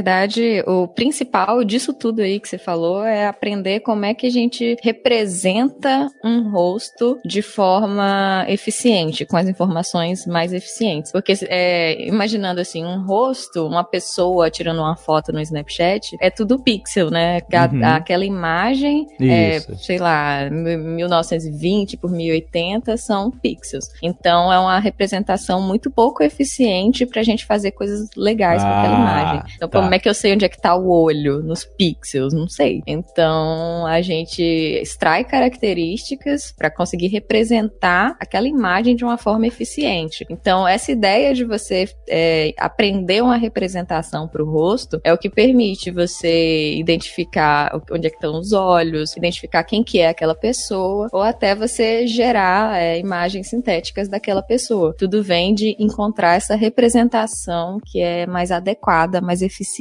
o 0.67 0.89
principal 0.89 1.63
disso 1.65 1.93
tudo 1.93 2.21
aí 2.21 2.41
que 2.41 2.49
você 2.49 2.59
falou 2.59 3.05
é 3.05 3.27
aprender 3.27 3.81
como 3.81 4.05
é 4.05 4.15
que 4.15 4.27
a 4.27 4.31
gente 4.31 4.77
representa 4.83 6.09
um 6.25 6.51
rosto 6.51 7.19
de 7.25 7.43
forma 7.43 8.45
eficiente, 8.49 9.25
com 9.25 9.37
as 9.37 9.49
informações 9.49 10.27
mais 10.27 10.53
eficientes. 10.53 11.13
Porque, 11.13 11.35
é, 11.49 12.07
imaginando 12.07 12.61
assim, 12.61 12.85
um 12.85 13.05
rosto, 13.07 13.67
uma 13.67 13.85
pessoa 13.85 14.51
tirando 14.51 14.79
uma 14.79 14.97
foto 14.97 15.33
no 15.33 15.41
Snapchat, 15.41 16.17
é 16.21 16.31
tudo 16.31 16.59
pixel, 16.63 17.11
né? 17.11 17.41
A- 17.53 17.65
Uhum. 17.75 17.85
Aquela 17.85 18.25
imagem, 18.25 19.07
é, 19.21 19.61
sei 19.79 19.99
lá, 19.99 20.49
1920 20.51 21.97
por 21.97 22.11
1080 22.11 22.97
são 22.97 23.31
pixels. 23.31 23.89
Então 24.03 24.53
é 24.53 24.59
uma 24.59 24.79
representação 24.79 25.61
muito 25.63 25.91
pouco 25.91 26.23
eficiente 26.23 27.07
pra 27.07 27.23
gente 27.23 27.45
fazer 27.45 27.73
coisas 27.73 28.09
legais 28.17 28.63
com 28.63 28.69
aquela 28.71 28.97
Ah, 28.97 29.01
imagem. 29.01 29.43
Então. 29.57 29.69
Como 29.85 29.95
é 29.95 29.99
que 29.99 30.09
eu 30.09 30.15
sei 30.15 30.35
onde 30.35 30.45
é 30.45 30.49
que 30.49 30.61
tá 30.61 30.75
o 30.75 30.89
olho 30.89 31.43
nos 31.43 31.65
pixels? 31.65 32.33
Não 32.33 32.49
sei. 32.49 32.83
Então, 32.87 33.87
a 33.87 34.01
gente 34.01 34.43
extrai 34.43 35.25
características 35.25 36.53
pra 36.53 36.71
conseguir 36.71 37.09
representar 37.09 38.17
aquela 38.21 38.49
imagem 38.49 38.97
de 38.97 39.05
uma 39.05 39.19
forma 39.19 39.47
eficiente. 39.47 40.27
Então, 40.31 40.67
essa 40.67 40.91
ideia 40.93 41.35
de 41.35 41.45
você 41.45 41.89
é, 42.09 42.53
aprender 42.59 43.23
uma 43.23 43.37
representação 43.37 44.27
pro 44.29 44.51
rosto 44.51 45.01
é 45.05 45.13
o 45.13 45.19
que 45.19 45.31
permite 45.31 45.91
você 45.91 46.75
identificar 46.75 47.81
onde 47.91 48.07
é 48.07 48.11
que 48.11 48.17
estão 48.17 48.39
os 48.39 48.53
olhos, 48.53 49.17
identificar 49.17 49.65
quem 49.65 49.83
que 49.83 50.01
é 50.01 50.09
aquela 50.09 50.35
pessoa, 50.35 51.09
ou 51.13 51.23
até 51.23 51.55
você 51.55 52.07
gerar 52.07 52.81
é, 52.81 52.99
imagens 52.99 53.49
sintéticas 53.49 54.09
daquela 54.09 54.43
pessoa. 54.43 54.95
Tudo 54.97 55.23
vem 55.23 55.55
de 55.55 55.77
encontrar 55.79 56.37
essa 56.37 56.55
representação 56.55 57.79
que 57.85 58.01
é 58.01 58.27
mais 58.27 58.51
adequada, 58.51 59.21
mais 59.21 59.43
eficiente. 59.43 59.74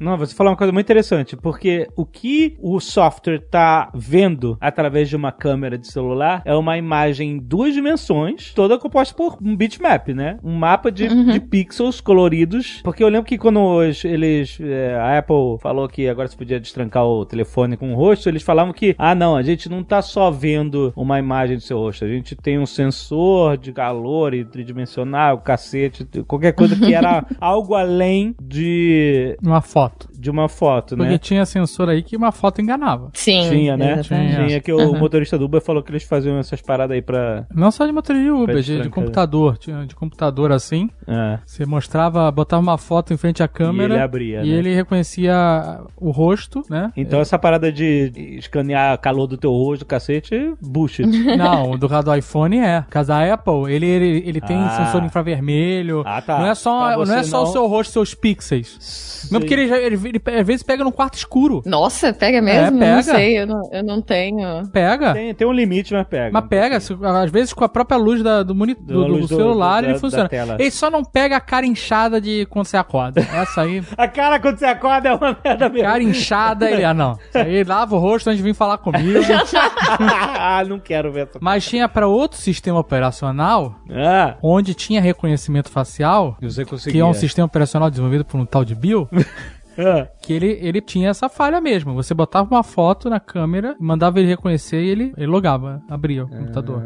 Não, 0.00 0.16
você 0.16 0.34
falou 0.34 0.50
uma 0.52 0.56
coisa 0.56 0.72
muito 0.72 0.86
interessante, 0.86 1.36
porque 1.36 1.86
o 1.96 2.04
que 2.04 2.56
o 2.60 2.80
software 2.80 3.38
tá 3.50 3.90
vendo 3.94 4.56
através 4.60 5.08
de 5.08 5.16
uma 5.16 5.30
câmera 5.32 5.76
de 5.78 5.86
celular 5.86 6.42
é 6.44 6.54
uma 6.54 6.76
imagem 6.78 7.30
em 7.32 7.38
duas 7.38 7.74
dimensões, 7.74 8.52
toda 8.54 8.78
composta 8.78 9.14
por 9.14 9.36
um 9.42 9.54
bitmap, 9.56 10.08
né? 10.08 10.38
Um 10.42 10.54
mapa 10.54 10.90
de, 10.90 11.04
Uhum. 11.06 11.26
de 11.32 11.40
pixels 11.40 12.00
coloridos. 12.00 12.80
Porque 12.82 13.02
eu 13.02 13.08
lembro 13.08 13.26
que 13.26 13.38
quando 13.38 13.60
os- 13.60 14.04
eles. 14.04 14.58
é, 14.60 14.94
a 14.94 15.18
Apple 15.18 15.58
falou 15.60 15.88
que 15.88 16.08
agora 16.08 16.28
você 16.28 16.36
podia 16.36 16.58
destrancar 16.60 17.04
o 17.04 17.24
telefone 17.24 17.76
com 17.76 17.92
o 17.92 17.96
rosto, 17.96 18.28
eles 18.28 18.42
falavam 18.42 18.72
que, 18.72 18.94
ah, 18.98 19.14
não, 19.14 19.36
a 19.36 19.42
gente 19.42 19.68
não 19.68 19.82
tá 19.82 20.00
só 20.02 20.30
vendo 20.30 20.92
uma 20.96 21.18
imagem 21.18 21.56
do 21.56 21.62
seu 21.62 21.78
rosto, 21.78 22.04
a 22.04 22.08
gente 22.08 22.34
tem 22.36 22.58
um 22.58 22.66
sensor 22.66 23.56
de 23.56 23.72
calor 23.72 24.34
e 24.34 24.44
tridimensional, 24.44 25.38
cacete, 25.38 26.06
qualquer 26.26 26.52
coisa 26.52 26.76
que 26.76 26.94
era 26.94 27.24
algo 27.40 27.74
além 27.74 28.34
de, 28.42 29.19
Uma 29.42 29.60
foto. 29.60 30.09
De 30.20 30.30
uma 30.30 30.48
foto, 30.48 30.96
Porque 30.96 31.12
né? 31.12 31.18
tinha 31.18 31.46
sensor 31.46 31.88
aí 31.88 32.02
que 32.02 32.16
uma 32.16 32.30
foto 32.30 32.60
enganava. 32.60 33.10
Sim. 33.14 33.48
Tinha, 33.48 33.76
né? 33.76 33.92
exatamente. 33.94 34.46
Tinha 34.46 34.60
que 34.60 34.72
o 34.72 34.94
motorista 34.94 35.38
do 35.38 35.46
Uber 35.46 35.60
falou 35.62 35.82
que 35.82 35.90
eles 35.90 36.02
faziam 36.04 36.38
essas 36.38 36.60
paradas 36.60 36.94
aí 36.94 37.00
pra. 37.02 37.46
Não 37.54 37.70
só 37.70 37.86
de 37.86 37.92
motorista 37.92 38.24
de 38.24 38.30
Uber, 38.30 38.60
de, 38.60 38.82
de 38.82 38.88
computador. 38.90 39.56
Tinha 39.58 39.86
de 39.86 39.94
computador 39.94 40.52
assim. 40.52 40.90
É. 41.06 41.38
Você 41.46 41.64
mostrava, 41.64 42.30
botava 42.30 42.62
uma 42.62 42.76
foto 42.76 43.12
em 43.14 43.16
frente 43.16 43.42
à 43.42 43.48
câmera. 43.48 43.94
E 43.94 43.96
ele 43.96 44.02
abria, 44.02 44.42
e 44.44 44.50
né? 44.50 44.56
ele 44.58 44.74
reconhecia 44.74 45.80
o 45.96 46.10
rosto, 46.10 46.62
né? 46.68 46.92
Então 46.96 47.20
essa 47.20 47.38
parada 47.38 47.72
de 47.72 48.12
escanear 48.38 48.98
calor 48.98 49.26
do 49.26 49.36
teu 49.36 49.50
rosto, 49.50 49.84
cacete, 49.86 50.52
bullshit. 50.60 51.06
Não, 51.36 51.72
o 51.72 51.78
do, 51.78 51.88
do 51.88 52.14
iPhone 52.14 52.58
é. 52.58 52.82
Por 52.82 52.90
causa 52.90 53.14
da 53.14 53.34
Apple, 53.34 53.72
ele, 53.72 53.86
ele, 53.86 54.22
ele 54.26 54.40
tem 54.40 54.56
Ah. 54.56 54.84
sensor 54.84 55.02
infravermelho. 55.04 56.02
Ah, 56.04 56.20
tá. 56.20 56.38
Não 56.38 56.46
é 56.46 56.54
só, 56.54 57.04
não 57.06 57.14
é 57.14 57.22
só 57.22 57.42
o 57.42 57.44
não- 57.46 57.52
seu 57.52 57.66
rosto, 57.66 57.92
seus 57.92 58.14
pixels. 58.14 59.28
Não, 59.30 59.40
porque 59.40 59.54
ele, 59.54 59.68
já- 59.68 59.78
ele, 59.78 59.96
ele, 60.10 60.38
às 60.40 60.46
vezes 60.46 60.62
pega 60.62 60.84
no 60.84 60.92
quarto 60.92 61.14
escuro. 61.14 61.62
Nossa, 61.64 62.12
pega 62.12 62.40
mesmo? 62.42 62.76
É, 62.76 62.78
pega. 62.80 62.94
Não 62.96 63.02
sei, 63.02 63.38
eu 63.40 63.46
não, 63.46 63.70
eu 63.72 63.82
não 63.82 64.00
tenho. 64.02 64.66
Pega. 64.72 65.12
Tem, 65.14 65.34
tem 65.34 65.46
um 65.46 65.52
limite, 65.52 65.92
mas 65.94 66.06
pega. 66.06 66.30
Mas 66.32 66.44
pega, 66.48 66.80
se- 66.80 66.96
às 67.02 67.30
vezes 67.30 67.52
com 67.52 67.64
a 67.64 67.68
própria 67.68 67.96
luz 67.96 68.22
da- 68.22 68.42
do, 68.42 68.54
monitor, 68.54 68.84
do, 68.84 68.92
do 69.04 69.06
luz 69.06 69.28
do- 69.28 69.36
celular 69.36 69.80
do- 69.82 69.86
ele 69.86 69.94
da- 69.94 69.98
funciona. 70.00 70.24
da 70.24 70.28
tela. 70.28 70.56
Ele 70.58 70.70
só 70.70 70.90
não 70.90 71.04
pega 71.04 71.36
a 71.36 71.40
cara 71.40 71.64
inchada 71.66 72.20
de 72.20 72.46
quando 72.46 72.66
você 72.66 72.76
acorda. 72.76 73.20
Essa 73.20 73.62
aí, 73.62 73.82
A 73.96 74.08
cara 74.08 74.38
quando 74.40 74.58
você 74.58 74.66
acorda 74.66 75.08
é 75.10 75.14
uma 75.14 75.36
merda 75.44 75.68
mesmo. 75.68 75.84
cara 75.88 76.02
inchada, 76.02 76.70
ele, 76.70 76.84
ah 76.84 76.94
não. 76.94 77.12
Isso 77.28 77.38
aí 77.38 77.64
lava 77.64 77.94
o 77.94 77.98
rosto 77.98 78.28
antes 78.28 78.38
de 78.38 78.42
vir 78.42 78.54
falar 78.54 78.78
comigo. 78.78 79.20
ah, 80.00 80.62
não 80.66 80.78
quero 80.78 81.12
ver 81.12 81.28
essa. 81.28 81.38
Mas 81.40 81.64
tinha 81.66 81.88
pra 81.88 82.06
outro 82.06 82.38
sistema 82.38 82.78
operacional, 82.78 83.74
Ah, 83.90 84.36
onde 84.42 84.74
tinha 84.74 85.00
reconhecimento 85.00 85.70
facial, 85.70 86.36
e 86.40 86.90
que 86.90 86.98
é 86.98 87.04
um 87.04 87.14
sistema 87.14 87.46
operacional 87.46 87.90
desenvolvido 87.90 88.24
por 88.24 88.38
um 88.40 88.44
tal 88.46 88.64
de 88.64 88.74
Bill, 88.74 89.08
Ah, 89.78 90.08
que 90.20 90.32
ele, 90.32 90.58
ele 90.60 90.80
tinha 90.80 91.10
essa 91.10 91.28
falha 91.28 91.60
mesmo. 91.60 91.94
Você 91.94 92.14
botava 92.14 92.54
uma 92.54 92.62
foto 92.62 93.08
na 93.08 93.20
câmera, 93.20 93.76
mandava 93.78 94.18
ele 94.18 94.28
reconhecer 94.28 94.82
e 94.82 94.88
ele, 94.88 95.12
ele 95.16 95.26
logava, 95.26 95.82
abria 95.88 96.24
o 96.24 96.28
computador. 96.28 96.82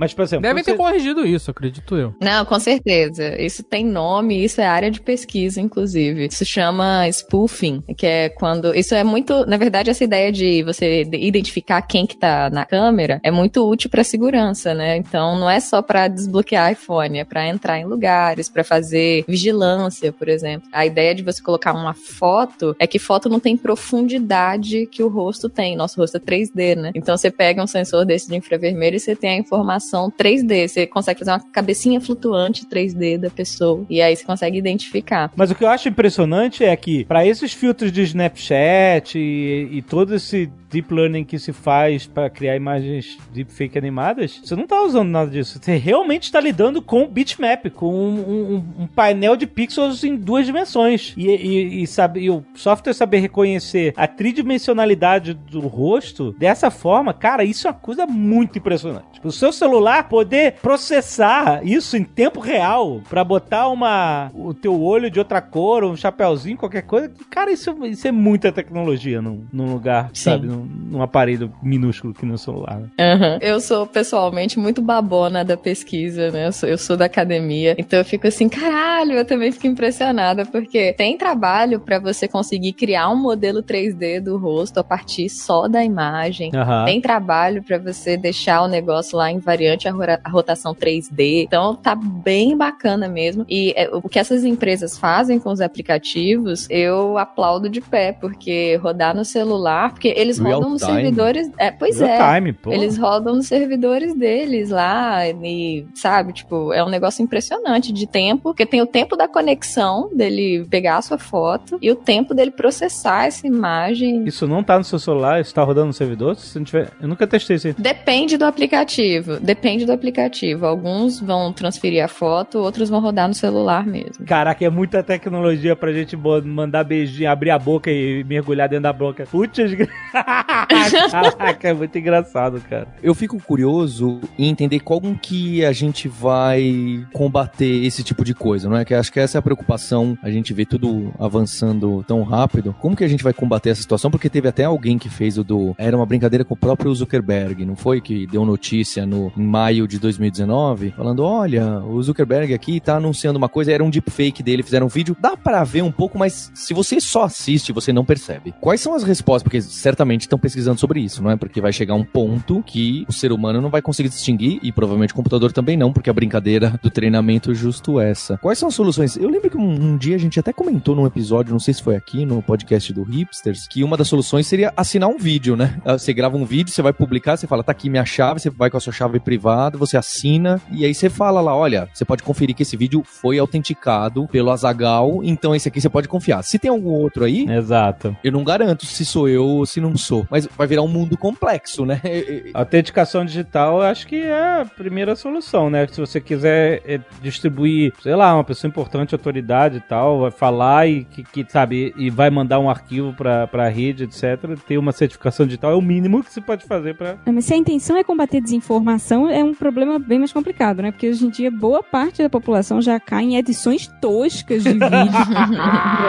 Mas, 0.00 0.14
por 0.14 0.22
exemplo. 0.22 0.42
Devem 0.42 0.64
você... 0.64 0.70
ter 0.72 0.78
corrigido 0.78 1.26
isso, 1.26 1.50
acredito 1.50 1.94
eu. 1.94 2.14
Não, 2.18 2.42
com 2.46 2.58
certeza. 2.58 3.38
Isso 3.38 3.62
tem 3.62 3.84
nome, 3.84 4.42
isso 4.42 4.58
é 4.58 4.66
área 4.66 4.90
de 4.90 4.98
pesquisa, 4.98 5.60
inclusive. 5.60 6.24
Isso 6.24 6.42
chama 6.42 7.06
spoofing, 7.08 7.82
que 7.98 8.06
é 8.06 8.30
quando. 8.30 8.74
Isso 8.74 8.94
é 8.94 9.04
muito. 9.04 9.44
Na 9.44 9.58
verdade, 9.58 9.90
essa 9.90 10.02
ideia 10.02 10.32
de 10.32 10.62
você 10.62 11.04
de- 11.04 11.18
identificar 11.18 11.82
quem 11.82 12.06
que 12.06 12.16
tá 12.16 12.48
na 12.48 12.64
câmera 12.64 13.20
é 13.22 13.30
muito 13.30 13.68
útil 13.68 13.90
pra 13.90 14.02
segurança, 14.02 14.72
né? 14.72 14.96
Então 14.96 15.38
não 15.38 15.50
é 15.50 15.60
só 15.60 15.82
pra 15.82 16.08
desbloquear 16.08 16.72
iPhone, 16.72 17.18
é 17.18 17.24
pra 17.24 17.46
entrar 17.46 17.78
em 17.78 17.84
lugares, 17.84 18.48
pra 18.48 18.64
fazer 18.64 19.22
vigilância, 19.28 20.10
por 20.14 20.30
exemplo. 20.30 20.66
A 20.72 20.86
ideia 20.86 21.14
de 21.14 21.22
você 21.22 21.42
colocar 21.42 21.74
uma 21.74 21.92
foto 21.92 22.74
é 22.78 22.86
que 22.86 22.98
foto 22.98 23.28
não 23.28 23.38
tem 23.38 23.54
profundidade 23.54 24.86
que 24.86 25.02
o 25.02 25.08
rosto 25.08 25.50
tem. 25.50 25.76
Nosso 25.76 26.00
rosto 26.00 26.16
é 26.16 26.20
3D, 26.20 26.74
né? 26.74 26.90
Então 26.94 27.18
você 27.18 27.30
pega 27.30 27.62
um 27.62 27.66
sensor 27.66 28.06
desse 28.06 28.28
de 28.28 28.36
infravermelho 28.36 28.96
e 28.96 29.00
você 29.00 29.14
tem 29.14 29.30
a 29.30 29.36
informação 29.36 29.89
3D. 30.10 30.68
Você 30.68 30.86
consegue 30.86 31.18
fazer 31.20 31.30
uma 31.32 31.40
cabecinha 31.50 32.00
flutuante 32.00 32.66
3D 32.66 33.18
da 33.18 33.30
pessoa. 33.30 33.84
E 33.88 34.00
aí 34.02 34.14
você 34.14 34.24
consegue 34.24 34.58
identificar. 34.58 35.32
Mas 35.34 35.50
o 35.50 35.54
que 35.54 35.64
eu 35.64 35.68
acho 35.68 35.88
impressionante 35.88 36.62
é 36.64 36.76
que, 36.76 37.04
para 37.06 37.26
esses 37.26 37.52
filtros 37.52 37.90
de 37.90 38.02
Snapchat 38.02 39.18
e, 39.18 39.68
e 39.72 39.82
todo 39.82 40.14
esse 40.14 40.50
deep 40.70 40.92
learning 40.94 41.24
que 41.24 41.36
se 41.38 41.52
faz 41.52 42.06
para 42.06 42.30
criar 42.30 42.54
imagens 42.54 43.18
deepfake 43.32 43.76
animadas, 43.76 44.40
você 44.44 44.54
não 44.54 44.68
tá 44.68 44.80
usando 44.82 45.08
nada 45.08 45.28
disso. 45.30 45.58
Você 45.60 45.76
realmente 45.76 46.24
está 46.24 46.38
lidando 46.40 46.80
com 46.80 47.06
bitmap, 47.08 47.66
com 47.70 47.92
um, 47.92 48.20
um- 48.54 48.64
um 48.82 48.86
painel 48.86 49.34
de 49.36 49.48
pixels 49.48 50.04
em 50.04 50.14
duas 50.14 50.46
dimensões. 50.46 51.12
E, 51.16 51.26
e- 51.26 51.82
e 51.82 51.86
sabe, 51.88 52.20
e 52.20 52.30
o 52.30 52.44
software 52.54 52.92
saber 52.92 53.18
reconhecer 53.18 53.92
a 53.96 54.06
tridimensionalidade 54.06 55.34
do 55.34 55.60
rosto 55.60 56.32
dessa 56.38 56.70
forma, 56.70 57.12
cara, 57.12 57.42
isso 57.44 57.66
é 57.66 57.70
uma 57.70 57.76
coisa 57.76 58.06
muito 58.06 58.58
impressionante. 58.58 59.20
O 59.24 59.32
seu 59.32 59.52
celular 59.52 59.69
poder 60.08 60.54
processar 60.62 61.60
isso 61.64 61.96
em 61.96 62.04
tempo 62.04 62.40
real 62.40 63.00
para 63.08 63.22
botar 63.22 63.68
uma 63.68 64.30
o 64.34 64.52
teu 64.54 64.80
olho 64.80 65.10
de 65.10 65.18
outra 65.18 65.40
cor, 65.40 65.84
um 65.84 65.96
chapéuzinho, 65.96 66.56
qualquer 66.56 66.82
coisa, 66.82 67.10
cara, 67.30 67.50
isso, 67.52 67.74
isso 67.86 68.06
é 68.08 68.12
muita 68.12 68.50
tecnologia 68.52 69.20
num, 69.22 69.44
num 69.52 69.72
lugar, 69.72 70.10
Sim. 70.12 70.30
sabe, 70.30 70.46
num, 70.46 70.64
num 70.64 71.02
aparelho 71.02 71.52
minúsculo 71.62 72.14
que 72.14 72.24
no 72.26 72.38
celular. 72.38 72.80
né? 72.80 72.88
Aham. 72.98 73.38
Eu 73.40 73.60
sou 73.60 73.86
pessoalmente 73.86 74.58
muito 74.58 74.80
babona 74.82 75.44
da 75.44 75.56
pesquisa, 75.56 76.30
né? 76.30 76.46
Eu 76.48 76.52
sou, 76.52 76.68
eu 76.68 76.78
sou 76.78 76.96
da 76.96 77.04
academia, 77.06 77.74
então 77.78 77.98
eu 77.98 78.04
fico 78.04 78.26
assim, 78.26 78.48
caralho, 78.48 79.12
eu 79.12 79.24
também 79.24 79.52
fico 79.52 79.66
impressionada, 79.66 80.44
porque 80.46 80.92
tem 80.94 81.16
trabalho 81.16 81.80
pra 81.80 81.98
você 81.98 82.26
conseguir 82.26 82.72
criar 82.72 83.08
um 83.10 83.16
modelo 83.16 83.62
3D 83.62 84.20
do 84.20 84.36
rosto 84.38 84.78
a 84.78 84.84
partir 84.84 85.28
só 85.28 85.68
da 85.68 85.84
imagem. 85.84 86.50
Aham. 86.54 86.84
Tem 86.84 87.00
trabalho 87.00 87.62
pra 87.62 87.78
você 87.78 88.16
deixar 88.16 88.62
o 88.62 88.68
negócio 88.68 89.16
lá 89.16 89.30
invariante 89.30 89.59
a, 89.59 89.59
rora- 89.92 90.20
a 90.24 90.30
rotação 90.30 90.74
3D. 90.74 91.44
Então 91.44 91.74
tá 91.74 91.94
bem 91.94 92.56
bacana 92.56 93.08
mesmo. 93.08 93.44
E 93.48 93.72
é, 93.76 93.88
o 93.92 94.08
que 94.08 94.18
essas 94.18 94.44
empresas 94.44 94.98
fazem 94.98 95.38
com 95.38 95.50
os 95.50 95.60
aplicativos, 95.60 96.66
eu 96.70 97.18
aplaudo 97.18 97.68
de 97.68 97.80
pé, 97.80 98.12
porque 98.12 98.76
rodar 98.76 99.14
no 99.14 99.24
celular, 99.24 99.90
porque 99.92 100.12
eles 100.16 100.38
Real 100.38 100.54
rodam 100.54 100.70
nos 100.70 100.82
time. 100.82 100.94
servidores. 100.94 101.50
É, 101.58 101.70
pois 101.70 102.00
é. 102.00 102.16
Real 102.16 102.34
time, 102.36 102.52
pô. 102.52 102.72
Eles 102.72 102.96
rodam 102.98 103.34
nos 103.36 103.46
servidores 103.46 104.14
deles 104.14 104.70
lá 104.70 105.28
e, 105.28 105.86
sabe, 105.94 106.32
tipo, 106.32 106.72
é 106.72 106.82
um 106.84 106.88
negócio 106.88 107.22
impressionante 107.22 107.92
de 107.92 108.06
tempo, 108.06 108.42
porque 108.44 108.66
tem 108.66 108.80
o 108.80 108.86
tempo 108.86 109.16
da 109.16 109.26
conexão 109.28 110.10
dele 110.14 110.66
pegar 110.70 110.96
a 110.98 111.02
sua 111.02 111.18
foto 111.18 111.78
e 111.80 111.90
o 111.90 111.96
tempo 111.96 112.34
dele 112.34 112.50
processar 112.50 113.26
essa 113.26 113.46
imagem. 113.46 114.24
Isso 114.24 114.46
não 114.46 114.62
tá 114.62 114.78
no 114.78 114.84
seu 114.84 114.98
celular, 114.98 115.40
isso 115.40 115.54
tá 115.54 115.62
rodando 115.62 115.88
no 115.88 115.92
servidor? 115.92 116.36
Se 116.36 116.58
não 116.58 116.64
tiver... 116.64 116.90
Eu 117.00 117.08
nunca 117.08 117.26
testei 117.26 117.56
isso. 117.56 117.74
Depende 117.78 118.36
do 118.36 118.44
aplicativo, 118.44 119.38
depende 119.50 119.84
do 119.84 119.92
aplicativo. 119.92 120.64
Alguns 120.64 121.18
vão 121.18 121.52
transferir 121.52 122.04
a 122.04 122.08
foto, 122.08 122.58
outros 122.58 122.88
vão 122.88 123.00
rodar 123.00 123.26
no 123.26 123.34
celular 123.34 123.84
mesmo. 123.84 124.24
Caraca, 124.24 124.64
é 124.64 124.70
muita 124.70 125.02
tecnologia 125.02 125.74
pra 125.74 125.92
gente 125.92 126.16
mandar 126.16 126.84
beijinho, 126.84 127.28
abrir 127.28 127.50
a 127.50 127.58
boca 127.58 127.90
e 127.90 128.22
mergulhar 128.22 128.68
dentro 128.68 128.84
da 128.84 128.92
boca. 128.92 129.26
Putz, 129.28 129.58
caraca, 131.10 131.68
é 131.68 131.74
muito 131.74 131.98
engraçado, 131.98 132.60
cara. 132.60 132.86
Eu 133.02 133.12
fico 133.12 133.42
curioso 133.42 134.20
em 134.38 134.48
entender 134.48 134.78
como 134.80 135.18
que 135.18 135.64
a 135.64 135.72
gente 135.72 136.06
vai 136.06 137.04
combater 137.12 137.84
esse 137.84 138.04
tipo 138.04 138.24
de 138.24 138.32
coisa, 138.32 138.68
não 138.68 138.76
é? 138.76 138.84
Que 138.84 138.94
acho 138.94 139.12
que 139.12 139.18
essa 139.18 139.38
é 139.38 139.40
a 139.40 139.42
preocupação, 139.42 140.16
a 140.22 140.30
gente 140.30 140.54
vê 140.54 140.64
tudo 140.64 141.12
avançando 141.18 142.04
tão 142.06 142.22
rápido. 142.22 142.72
Como 142.78 142.94
que 142.94 143.02
a 143.02 143.08
gente 143.08 143.24
vai 143.24 143.32
combater 143.32 143.70
essa 143.70 143.82
situação? 143.82 144.12
Porque 144.12 144.30
teve 144.30 144.46
até 144.46 144.64
alguém 144.64 144.96
que 144.96 145.08
fez 145.08 145.38
o 145.38 145.42
do... 145.42 145.74
Era 145.76 145.96
uma 145.96 146.06
brincadeira 146.06 146.44
com 146.44 146.54
o 146.54 146.56
próprio 146.56 146.94
Zuckerberg, 146.94 147.64
não 147.64 147.74
foi? 147.74 148.00
Que 148.00 148.28
deu 148.28 148.44
notícia 148.44 149.04
no 149.04 149.32
maio 149.40 149.88
de 149.88 149.98
2019, 149.98 150.92
falando, 150.96 151.24
olha, 151.24 151.80
o 151.80 152.02
Zuckerberg 152.02 152.54
aqui 152.54 152.80
tá 152.80 152.96
anunciando 152.96 153.38
uma 153.38 153.48
coisa, 153.48 153.72
era 153.72 153.82
um 153.82 153.90
deepfake 153.90 154.42
dele, 154.42 154.62
fizeram 154.62 154.86
um 154.86 154.88
vídeo. 154.88 155.16
Dá 155.20 155.36
pra 155.36 155.64
ver 155.64 155.82
um 155.82 155.92
pouco, 155.92 156.18
mas 156.18 156.50
se 156.54 156.72
você 156.74 157.00
só 157.00 157.24
assiste, 157.24 157.72
você 157.72 157.92
não 157.92 158.04
percebe. 158.04 158.54
Quais 158.60 158.80
são 158.80 158.94
as 158.94 159.02
respostas? 159.02 159.42
Porque 159.42 159.60
certamente 159.60 160.22
estão 160.22 160.38
pesquisando 160.38 160.78
sobre 160.78 161.00
isso, 161.00 161.22
não 161.22 161.30
é? 161.30 161.36
Porque 161.36 161.60
vai 161.60 161.72
chegar 161.72 161.94
um 161.94 162.04
ponto 162.04 162.62
que 162.62 163.04
o 163.08 163.12
ser 163.12 163.32
humano 163.32 163.60
não 163.60 163.70
vai 163.70 163.82
conseguir 163.82 164.08
distinguir, 164.08 164.58
e 164.62 164.72
provavelmente 164.72 165.12
o 165.12 165.16
computador 165.16 165.52
também 165.52 165.76
não, 165.76 165.92
porque 165.92 166.10
a 166.10 166.12
brincadeira 166.12 166.78
do 166.82 166.90
treinamento 166.90 167.50
é 167.50 167.54
justo 167.54 168.00
essa. 168.00 168.36
Quais 168.38 168.58
são 168.58 168.68
as 168.68 168.74
soluções? 168.74 169.16
Eu 169.16 169.28
lembro 169.28 169.50
que 169.50 169.56
um, 169.56 169.70
um 169.92 169.96
dia 169.96 170.16
a 170.16 170.18
gente 170.18 170.38
até 170.38 170.52
comentou 170.52 170.94
num 170.94 171.06
episódio, 171.06 171.52
não 171.52 171.60
sei 171.60 171.74
se 171.74 171.82
foi 171.82 171.96
aqui 171.96 172.24
no 172.24 172.42
podcast 172.42 172.92
do 172.92 173.02
Hipsters, 173.02 173.66
que 173.68 173.82
uma 173.84 173.96
das 173.96 174.08
soluções 174.08 174.46
seria 174.46 174.72
assinar 174.76 175.08
um 175.08 175.18
vídeo, 175.18 175.56
né? 175.56 175.78
Ah, 175.84 175.98
Você 175.98 176.12
grava 176.12 176.36
um 176.36 176.44
vídeo, 176.44 176.72
você 176.72 176.82
vai 176.82 176.92
publicar, 176.92 177.36
você 177.36 177.46
fala, 177.46 177.62
tá 177.62 177.72
aqui 177.72 177.88
minha 177.88 178.04
chave, 178.04 178.40
você 178.40 178.50
vai 178.50 178.70
com 178.70 178.76
a 178.76 178.80
sua 178.80 178.92
chave 178.92 179.18
privado, 179.30 179.78
você 179.78 179.96
assina 179.96 180.60
e 180.72 180.84
aí 180.84 180.92
você 180.92 181.08
fala 181.08 181.40
lá, 181.40 181.54
olha, 181.54 181.88
você 181.94 182.04
pode 182.04 182.20
conferir 182.20 182.52
que 182.56 182.64
esse 182.64 182.76
vídeo 182.76 183.04
foi 183.04 183.38
autenticado 183.38 184.26
pelo 184.26 184.50
Azagal, 184.50 185.20
então 185.22 185.54
esse 185.54 185.68
aqui 185.68 185.80
você 185.80 185.88
pode 185.88 186.08
confiar. 186.08 186.42
Se 186.42 186.58
tem 186.58 186.68
algum 186.68 186.90
outro 186.90 187.24
aí, 187.24 187.48
Exato. 187.48 188.16
eu 188.24 188.32
não 188.32 188.42
garanto 188.42 188.84
se 188.84 189.04
sou 189.04 189.28
eu 189.28 189.44
ou 189.46 189.64
se 189.64 189.80
não 189.80 189.96
sou, 189.96 190.26
mas 190.28 190.48
vai 190.58 190.66
virar 190.66 190.82
um 190.82 190.88
mundo 190.88 191.16
complexo, 191.16 191.86
né? 191.86 192.00
Autenticação 192.52 193.24
digital, 193.24 193.76
eu 193.76 193.82
acho 193.82 194.04
que 194.08 194.16
é 194.16 194.62
a 194.62 194.64
primeira 194.64 195.14
solução, 195.14 195.70
né? 195.70 195.86
Se 195.86 196.00
você 196.00 196.20
quiser 196.20 196.82
é, 196.84 196.98
distribuir, 197.22 197.92
sei 198.02 198.16
lá, 198.16 198.34
uma 198.34 198.42
pessoa 198.42 198.68
importante, 198.68 199.14
autoridade 199.14 199.76
e 199.76 199.80
tal, 199.80 200.22
vai 200.22 200.32
falar 200.32 200.88
e 200.88 201.04
que, 201.04 201.22
que, 201.22 201.46
sabe, 201.48 201.94
e 201.96 202.10
vai 202.10 202.30
mandar 202.30 202.58
um 202.58 202.68
arquivo 202.68 203.12
pra, 203.12 203.46
pra 203.46 203.68
rede, 203.68 204.02
etc. 204.02 204.58
Ter 204.66 204.76
uma 204.76 204.90
certificação 204.90 205.46
digital 205.46 205.70
é 205.70 205.76
o 205.76 205.80
mínimo 205.80 206.24
que 206.24 206.32
se 206.32 206.40
pode 206.40 206.64
fazer 206.64 206.96
pra. 206.96 207.16
É, 207.24 207.30
Mas 207.30 207.44
se 207.44 207.54
a 207.54 207.56
intenção 207.56 207.96
é 207.96 208.02
combater 208.02 208.40
desinformação, 208.40 209.19
é 209.28 209.42
um 209.42 209.54
problema 209.54 209.98
bem 209.98 210.18
mais 210.18 210.32
complicado, 210.32 210.82
né? 210.82 210.90
Porque 210.90 211.08
hoje 211.08 211.26
em 211.26 211.30
dia 211.30 211.50
boa 211.50 211.82
parte 211.82 212.22
da 212.22 212.30
população 212.30 212.80
já 212.80 212.98
cai 213.00 213.24
em 213.24 213.36
edições 213.36 213.88
toscas 214.00 214.62
de 214.62 214.72
vídeo. 214.72 214.80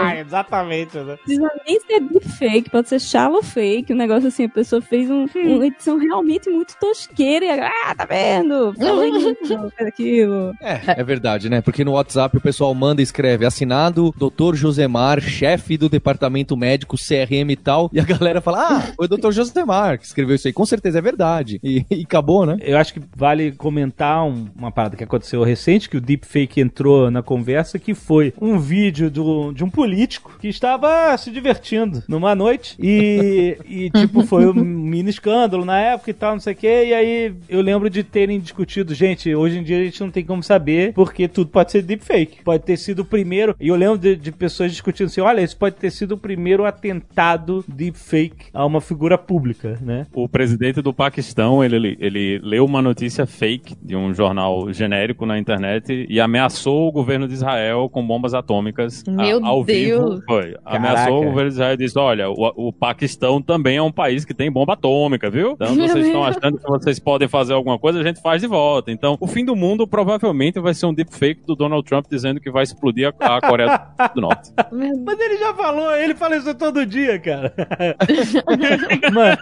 Ah, 0.03 0.17
exatamente, 0.19 0.97
né? 0.97 1.03
Não 1.03 1.17
precisa 1.17 1.49
nem 1.67 1.79
ser 1.81 1.99
deepfake, 2.01 2.69
pode 2.69 2.89
ser 2.89 2.99
shallow 2.99 3.43
fake, 3.43 3.93
um 3.93 3.95
negócio 3.97 4.27
assim, 4.27 4.45
a 4.45 4.49
pessoa 4.49 4.81
fez 4.81 5.09
um- 5.09 5.25
uma 5.35 5.65
edição 5.67 5.97
realmente 5.97 6.49
muito 6.49 6.75
tosqueira 6.79 7.45
e 7.45 7.49
ah, 7.59 7.95
tá 7.95 8.05
vendo? 8.05 8.73
Falou 8.77 9.03
isso, 9.05 9.35
fez 9.77 9.87
aquilo. 9.87 10.53
É, 10.61 10.99
é 10.99 11.03
verdade, 11.03 11.49
né? 11.49 11.61
Porque 11.61 11.83
no 11.83 11.91
WhatsApp 11.93 12.37
o 12.37 12.41
pessoal 12.41 12.73
manda 12.73 13.01
e 13.01 13.03
escreve 13.03 13.45
assinado 13.45 14.13
Dr. 14.17 14.55
Josemar, 14.55 15.21
chefe 15.21 15.77
do 15.77 15.89
departamento 15.89 16.55
médico 16.57 16.95
CRM 16.97 17.51
e 17.51 17.55
tal, 17.55 17.89
e 17.93 17.99
a 17.99 18.03
galera 18.03 18.41
fala: 18.41 18.67
"Ah, 18.77 18.81
foi 18.95 19.05
o 19.05 19.09
Dr. 19.09 19.31
Josemar 19.31 19.97
que 19.99 20.05
escreveu 20.05 20.35
isso 20.35 20.47
aí". 20.47 20.53
Com 20.53 20.65
certeza 20.65 20.99
é 20.99 21.01
verdade. 21.01 21.59
E, 21.63 21.85
e 21.89 22.01
acabou, 22.01 22.45
né? 22.45 22.57
Eu 22.61 22.77
acho 22.77 22.93
que 22.93 23.00
vale 23.15 23.51
comentar 23.53 24.23
um- 24.25 24.47
uma 24.55 24.71
parada 24.71 24.95
que 24.95 25.03
aconteceu 25.03 25.43
recente, 25.43 25.89
que 25.89 25.97
o 25.97 26.01
deepfake 26.01 26.61
entrou 26.61 27.09
na 27.11 27.21
conversa, 27.21 27.79
que 27.79 27.93
foi 27.93 28.33
um 28.41 28.57
vídeo 28.59 29.09
do- 29.09 29.51
de 29.53 29.63
um 29.63 29.69
político 29.69 30.37
que 30.39 30.47
estava 30.47 31.15
se 31.17 31.31
divertindo 31.31 32.03
numa 32.07 32.35
noite 32.35 32.75
e, 32.79 33.57
e, 33.67 33.89
tipo, 33.89 34.23
foi 34.25 34.45
um 34.47 34.53
mini 34.63 35.09
escândalo 35.09 35.65
na 35.65 35.79
época 35.79 36.09
e 36.09 36.13
tal, 36.13 36.33
não 36.33 36.39
sei 36.39 36.53
o 36.53 36.55
que, 36.55 36.67
e 36.85 36.93
aí 36.93 37.33
eu 37.49 37.61
lembro 37.61 37.89
de 37.89 38.03
terem 38.03 38.39
discutido, 38.39 38.93
gente, 38.93 39.33
hoje 39.33 39.57
em 39.59 39.63
dia 39.63 39.79
a 39.79 39.83
gente 39.83 40.01
não 40.01 40.11
tem 40.11 40.23
como 40.23 40.43
saber, 40.43 40.93
porque 40.93 41.27
tudo 41.27 41.49
pode 41.49 41.71
ser 41.71 41.81
deepfake, 41.81 42.43
pode 42.43 42.63
ter 42.63 42.77
sido 42.77 42.99
o 42.99 43.05
primeiro, 43.05 43.55
e 43.59 43.67
eu 43.67 43.75
lembro 43.75 43.97
de, 43.97 44.15
de 44.15 44.31
pessoas 44.31 44.71
discutindo 44.71 45.07
assim, 45.07 45.21
olha, 45.21 45.41
isso 45.41 45.57
pode 45.57 45.75
ter 45.75 45.91
sido 45.91 46.13
o 46.13 46.17
primeiro 46.17 46.65
atentado 46.65 47.63
deepfake 47.67 48.47
a 48.53 48.65
uma 48.65 48.81
figura 48.81 49.17
pública, 49.17 49.77
né? 49.81 50.05
O 50.13 50.27
presidente 50.27 50.81
do 50.81 50.93
Paquistão, 50.93 51.63
ele, 51.63 51.75
ele, 51.75 51.97
ele 51.99 52.39
leu 52.43 52.65
uma 52.65 52.81
notícia 52.81 52.90
fake 53.27 53.75
de 53.81 53.95
um 53.95 54.13
jornal 54.13 54.71
genérico 54.73 55.25
na 55.25 55.37
internet 55.37 56.05
e 56.09 56.19
ameaçou 56.19 56.87
o 56.87 56.91
governo 56.91 57.27
de 57.27 57.33
Israel 57.33 57.89
com 57.89 58.05
bombas 58.05 58.33
atômicas 58.33 59.03
a- 59.07 59.11
Meu 59.11 59.45
ao 59.45 59.63
vivo. 59.63 60.09
Deus. 60.09 60.23
Foi. 60.25 60.55
Ameaçou 60.65 61.21
o 61.21 61.25
governo 61.25 61.49
de 61.49 61.55
Israel 61.55 61.73
e 61.73 61.77
disse, 61.77 61.97
olha, 61.99 62.29
o, 62.29 62.67
o 62.69 62.73
Paquistão 62.73 63.41
também 63.41 63.77
é 63.77 63.81
um 63.81 63.91
país 63.91 64.25
que 64.25 64.33
tem 64.33 64.51
bomba 64.51 64.73
atômica, 64.73 65.29
viu? 65.29 65.51
Então 65.53 65.75
vocês 65.75 66.05
estão 66.05 66.23
achando 66.23 66.57
que 66.57 66.67
vocês 66.67 66.99
podem 66.99 67.27
fazer 67.27 67.53
alguma 67.53 67.77
coisa, 67.79 67.99
a 67.99 68.03
gente 68.03 68.21
faz 68.21 68.41
de 68.41 68.47
volta. 68.47 68.91
Então, 68.91 69.17
o 69.19 69.27
fim 69.27 69.43
do 69.45 69.55
mundo 69.55 69.87
provavelmente 69.87 70.59
vai 70.59 70.73
ser 70.73 70.85
um 70.85 70.93
deepfake 70.93 71.41
do 71.45 71.55
Donald 71.55 71.85
Trump 71.87 72.05
dizendo 72.09 72.39
que 72.39 72.51
vai 72.51 72.63
explodir 72.63 73.13
a, 73.19 73.35
a 73.37 73.41
Coreia 73.41 73.81
do 74.13 74.21
Norte. 74.21 74.51
Mas 75.05 75.19
ele 75.19 75.37
já 75.37 75.53
falou, 75.53 75.95
ele 75.95 76.15
fala 76.15 76.35
isso 76.37 76.53
todo 76.55 76.85
dia, 76.85 77.19
cara. 77.19 77.53
Mano. 79.13 79.37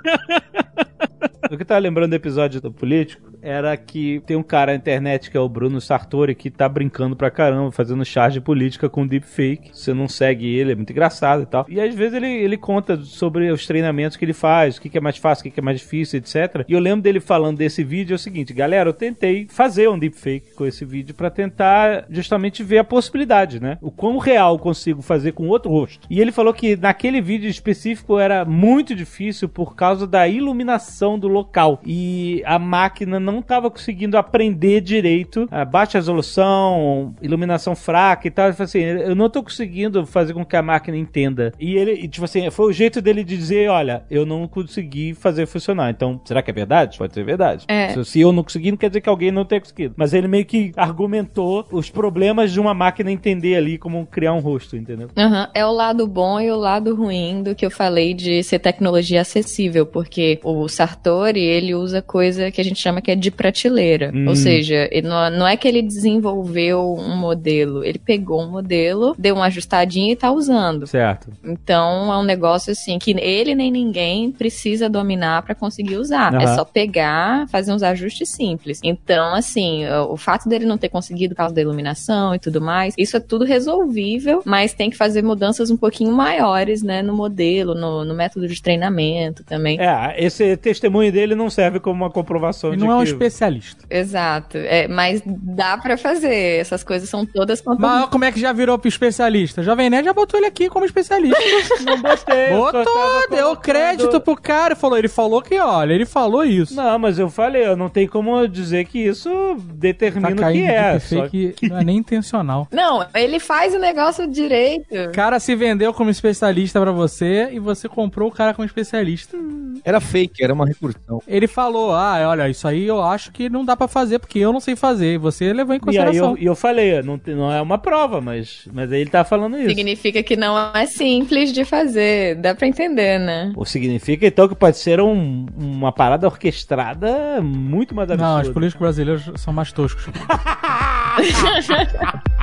O 1.51 1.57
que 1.57 1.65
tava 1.65 1.79
lembrando 1.79 2.11
do 2.11 2.15
episódio 2.15 2.61
do 2.61 2.71
político 2.71 3.29
era 3.41 3.75
que 3.77 4.21
tem 4.25 4.35
um 4.35 4.43
cara 4.43 4.71
na 4.71 4.77
internet 4.77 5.29
que 5.29 5.37
é 5.37 5.39
o 5.39 5.49
Bruno 5.49 5.79
Sartori 5.79 6.35
que 6.35 6.49
tá 6.49 6.67
brincando 6.67 7.15
pra 7.15 7.31
caramba, 7.31 7.71
fazendo 7.71 8.03
charge 8.05 8.39
política 8.39 8.89
com 8.89 9.05
deepfake. 9.05 9.71
Você 9.73 9.93
não 9.93 10.07
segue 10.07 10.47
ele, 10.47 10.71
é 10.71 10.75
muito 10.75 10.91
engraçado 10.91 11.43
e 11.43 11.45
tal. 11.45 11.65
E 11.69 11.79
às 11.79 11.93
vezes 11.93 12.15
ele, 12.15 12.27
ele 12.27 12.57
conta 12.57 12.97
sobre 12.97 13.51
os 13.51 13.65
treinamentos 13.65 14.17
que 14.17 14.25
ele 14.25 14.33
faz, 14.33 14.77
o 14.77 14.81
que, 14.81 14.89
que 14.89 14.97
é 14.97 15.01
mais 15.01 15.17
fácil, 15.17 15.41
o 15.41 15.43
que, 15.43 15.51
que 15.51 15.59
é 15.59 15.63
mais 15.63 15.79
difícil, 15.79 16.19
etc. 16.19 16.65
E 16.67 16.73
eu 16.73 16.79
lembro 16.79 17.01
dele 17.01 17.19
falando 17.19 17.57
desse 17.57 17.83
vídeo 17.83 18.13
é 18.13 18.15
o 18.15 18.19
seguinte, 18.19 18.53
galera, 18.53 18.89
eu 18.89 18.93
tentei 18.93 19.47
fazer 19.49 19.89
um 19.89 19.97
deepfake 19.97 20.53
com 20.55 20.65
esse 20.65 20.85
vídeo 20.85 21.15
pra 21.15 21.29
tentar 21.29 22.05
justamente 22.09 22.63
ver 22.63 22.79
a 22.79 22.83
possibilidade, 22.83 23.59
né? 23.61 23.77
O 23.81 23.91
quão 23.91 24.17
real 24.17 24.55
eu 24.55 24.59
consigo 24.59 25.01
fazer 25.01 25.31
com 25.33 25.47
outro 25.47 25.71
rosto. 25.71 26.07
E 26.09 26.19
ele 26.19 26.31
falou 26.31 26.53
que 26.53 26.75
naquele 26.75 27.21
vídeo 27.21 27.49
específico 27.49 28.19
era 28.19 28.45
muito 28.45 28.95
difícil 28.95 29.47
por 29.47 29.75
causa 29.75 30.05
da 30.05 30.27
iluminação 30.27 31.17
do 31.17 31.27
local. 31.27 31.79
E 31.85 32.41
a 32.45 32.59
máquina 32.59 33.19
não 33.31 33.39
estava 33.39 33.69
conseguindo 33.69 34.17
aprender 34.17 34.81
direito 34.81 35.47
a 35.51 35.65
baixa 35.65 35.97
resolução, 35.97 37.13
iluminação 37.21 37.75
fraca 37.75 38.27
e 38.27 38.31
tal. 38.31 38.45
Ele 38.45 38.53
falou 38.55 38.65
assim: 38.65 38.79
eu 38.79 39.15
não 39.15 39.29
tô 39.29 39.43
conseguindo 39.43 40.05
fazer 40.05 40.33
com 40.33 40.45
que 40.45 40.55
a 40.55 40.61
máquina 40.61 40.97
entenda. 40.97 41.53
E 41.59 41.75
ele, 41.75 41.93
e, 41.93 42.07
tipo 42.07 42.25
assim, 42.25 42.49
foi 42.49 42.67
o 42.67 42.73
jeito 42.73 43.01
dele 43.01 43.23
de 43.23 43.37
dizer: 43.37 43.69
olha, 43.69 44.03
eu 44.09 44.25
não 44.25 44.47
consegui 44.47 45.13
fazer 45.13 45.45
funcionar. 45.45 45.89
Então, 45.89 46.19
será 46.25 46.41
que 46.41 46.51
é 46.51 46.53
verdade? 46.53 46.97
Pode 46.97 47.13
ser 47.13 47.23
verdade. 47.23 47.65
É. 47.67 47.89
Se, 47.89 48.05
se 48.05 48.21
eu 48.21 48.31
não 48.31 48.43
consegui, 48.43 48.71
não 48.71 48.77
quer 48.77 48.89
dizer 48.89 49.01
que 49.01 49.09
alguém 49.09 49.31
não 49.31 49.45
tenha 49.45 49.61
conseguido. 49.61 49.93
Mas 49.97 50.13
ele 50.13 50.27
meio 50.27 50.45
que 50.45 50.71
argumentou 50.75 51.65
os 51.71 51.89
problemas 51.89 52.51
de 52.51 52.59
uma 52.59 52.73
máquina 52.73 53.11
entender 53.11 53.55
ali 53.55 53.77
como 53.77 54.05
criar 54.05 54.33
um 54.33 54.39
rosto, 54.39 54.75
entendeu? 54.75 55.09
Aham, 55.17 55.49
É 55.53 55.65
o 55.65 55.71
lado 55.71 56.07
bom 56.07 56.39
e 56.39 56.51
o 56.51 56.55
lado 56.55 56.95
ruim 56.95 57.43
do 57.43 57.55
que 57.55 57.65
eu 57.65 57.71
falei 57.71 58.13
de 58.13 58.43
ser 58.43 58.59
tecnologia 58.59 59.21
acessível, 59.21 59.85
porque 59.85 60.39
o 60.43 60.67
Sartori, 60.67 61.41
ele 61.41 61.73
usa 61.75 62.01
coisa 62.01 62.51
que 62.51 62.61
a 62.61 62.63
gente 62.63 62.79
chama 62.79 63.01
que 63.01 63.11
é 63.11 63.15
de 63.19 63.31
prateleira. 63.31 64.11
Hum. 64.13 64.27
Ou 64.27 64.35
seja, 64.35 64.87
ele 64.91 65.07
não, 65.07 65.29
não 65.29 65.47
é 65.47 65.55
que 65.57 65.67
ele 65.67 65.81
desenvolveu 65.81 66.95
um 66.97 67.15
modelo, 67.15 67.83
ele 67.83 67.99
pegou 67.99 68.41
um 68.41 68.49
modelo, 68.49 69.15
deu 69.17 69.35
uma 69.35 69.45
ajustadinha 69.45 70.13
e 70.13 70.15
tá 70.15 70.31
usando. 70.31 70.87
Certo. 70.87 71.31
Então 71.43 72.11
é 72.11 72.17
um 72.17 72.23
negócio 72.23 72.71
assim 72.71 72.97
que 72.97 73.11
ele 73.11 73.53
nem 73.53 73.71
ninguém 73.71 74.31
precisa 74.31 74.89
dominar 74.89 75.43
pra 75.43 75.53
conseguir 75.53 75.97
usar. 75.97 76.33
É 76.33 76.45
Aham. 76.45 76.55
só 76.55 76.65
pegar, 76.65 77.47
fazer 77.49 77.71
uns 77.71 77.83
ajustes 77.83 78.29
simples. 78.29 78.79
Então, 78.83 79.33
assim, 79.33 79.85
o 80.09 80.17
fato 80.17 80.47
dele 80.47 80.65
não 80.65 80.77
ter 80.77 80.89
conseguido 80.89 81.33
por 81.33 81.39
causa 81.39 81.55
da 81.55 81.61
iluminação 81.61 82.33
e 82.33 82.39
tudo 82.39 82.61
mais, 82.61 82.93
isso 82.97 83.17
é 83.17 83.19
tudo 83.19 83.45
resolvível, 83.45 84.41
mas 84.45 84.73
tem 84.73 84.89
que 84.89 84.97
fazer 84.97 85.23
mudanças 85.23 85.69
um 85.69 85.77
pouquinho 85.77 86.11
maiores, 86.11 86.81
né, 86.81 87.01
no 87.01 87.13
modelo, 87.13 87.73
no, 87.75 88.03
no 88.03 88.13
método 88.15 88.47
de 88.47 88.61
treinamento 88.61 89.43
também. 89.43 89.79
É, 89.79 90.15
esse 90.23 90.55
testemunho 90.57 91.11
dele 91.11 91.35
não 91.35 91.49
serve 91.49 91.79
como 91.79 92.03
uma 92.03 92.09
comprovação 92.09 92.71
Ele 92.71 92.77
de 92.77 92.85
não 92.85 92.91
é 92.91 92.95
um. 92.95 92.99
Especialista. 93.11 93.85
Exato. 93.89 94.57
É, 94.57 94.87
mas 94.87 95.21
dá 95.25 95.77
pra 95.77 95.97
fazer. 95.97 96.59
Essas 96.59 96.83
coisas 96.83 97.09
são 97.09 97.25
todas 97.25 97.61
Mas 97.77 98.05
como 98.09 98.25
é 98.25 98.31
que 98.31 98.39
já 98.39 98.51
virou 98.53 98.77
pro 98.77 98.87
especialista? 98.87 99.61
Jovem 99.63 99.89
Nerd 99.89 100.05
já 100.05 100.13
botou 100.13 100.39
ele 100.39 100.47
aqui 100.47 100.69
como 100.69 100.85
especialista. 100.85 101.37
Não 101.85 102.01
botei. 102.01 102.49
Botou, 102.49 102.83
deu 103.29 103.43
colocando- 103.43 103.57
crédito 103.61 104.21
pro 104.21 104.35
cara 104.35 104.75
falou. 104.75 104.97
Ele 104.97 105.07
falou 105.07 105.41
que, 105.41 105.59
olha, 105.59 105.93
ele 105.93 106.05
falou 106.05 106.43
isso. 106.43 106.75
Não, 106.75 106.97
mas 106.99 107.17
eu 107.19 107.29
falei, 107.29 107.65
eu 107.65 107.75
não 107.77 107.89
tenho 107.89 108.09
como 108.09 108.47
dizer 108.47 108.85
que 108.85 108.99
isso 108.99 109.29
Tá 109.29 109.63
determina 109.75 110.49
o 110.49 110.51
que 110.51 110.61
é. 110.63 110.99
só 110.99 111.27
fake, 111.29 111.69
não 111.69 111.77
é 111.77 111.83
nem 111.83 111.97
intencional. 111.97 112.67
Não, 112.71 113.05
ele 113.13 113.39
faz 113.39 113.73
o 113.73 113.79
negócio 113.79 114.27
direito. 114.27 114.93
O 114.93 115.11
cara 115.11 115.39
se 115.39 115.55
vendeu 115.55 115.93
como 115.93 116.09
especialista 116.09 116.79
pra 116.79 116.91
você 116.91 117.49
e 117.51 117.59
você 117.59 117.87
comprou 117.89 118.29
o 118.29 118.31
cara 118.31 118.53
como 118.53 118.65
especialista. 118.65 119.37
Era 119.83 119.99
fake, 119.99 120.43
era 120.43 120.53
uma 120.53 120.65
recursão. 120.65 121.21
Ele 121.27 121.47
falou: 121.47 121.91
Ah, 121.93 122.17
olha, 122.27 122.49
isso 122.49 122.67
aí 122.67 122.89
eu 122.99 123.05
acho 123.05 123.31
que 123.31 123.49
não 123.49 123.63
dá 123.65 123.75
pra 123.75 123.87
fazer 123.87 124.19
porque 124.19 124.39
eu 124.39 124.51
não 124.53 124.59
sei 124.59 124.75
fazer. 124.75 125.13
E 125.13 125.17
você 125.17 125.51
levou 125.53 125.73
em 125.73 125.77
E 125.77 125.79
aí 125.79 125.85
consideração. 125.85 126.31
eu, 126.31 126.37
e 126.43 126.45
eu 126.45 126.55
falei, 126.55 127.01
não, 127.01 127.19
não 127.27 127.51
é 127.51 127.61
uma 127.61 127.77
prova, 127.77 128.21
mas, 128.21 128.67
mas 128.73 128.91
aí 128.91 129.01
ele 129.01 129.09
tá 129.09 129.23
falando 129.23 129.57
isso. 129.57 129.69
Significa 129.69 130.21
que 130.23 130.35
não 130.35 130.57
é 130.75 130.85
simples 130.85 131.51
de 131.53 131.63
fazer. 131.65 132.35
Dá 132.35 132.53
pra 132.55 132.67
entender, 132.67 133.19
né? 133.19 133.51
Ou 133.55 133.65
significa 133.65 134.25
então 134.27 134.47
que 134.47 134.55
pode 134.55 134.77
ser 134.77 134.99
um- 135.01 135.45
uma 135.57 135.91
parada 135.91 136.27
orquestrada 136.27 137.41
muito 137.41 137.95
mais 137.95 138.09
absurda. 138.09 138.33
Não, 138.35 138.41
os 138.41 138.49
políticos 138.49 138.81
brasileiros 138.81 139.31
são 139.35 139.53
mais 139.53 139.71
toscos. 139.71 140.05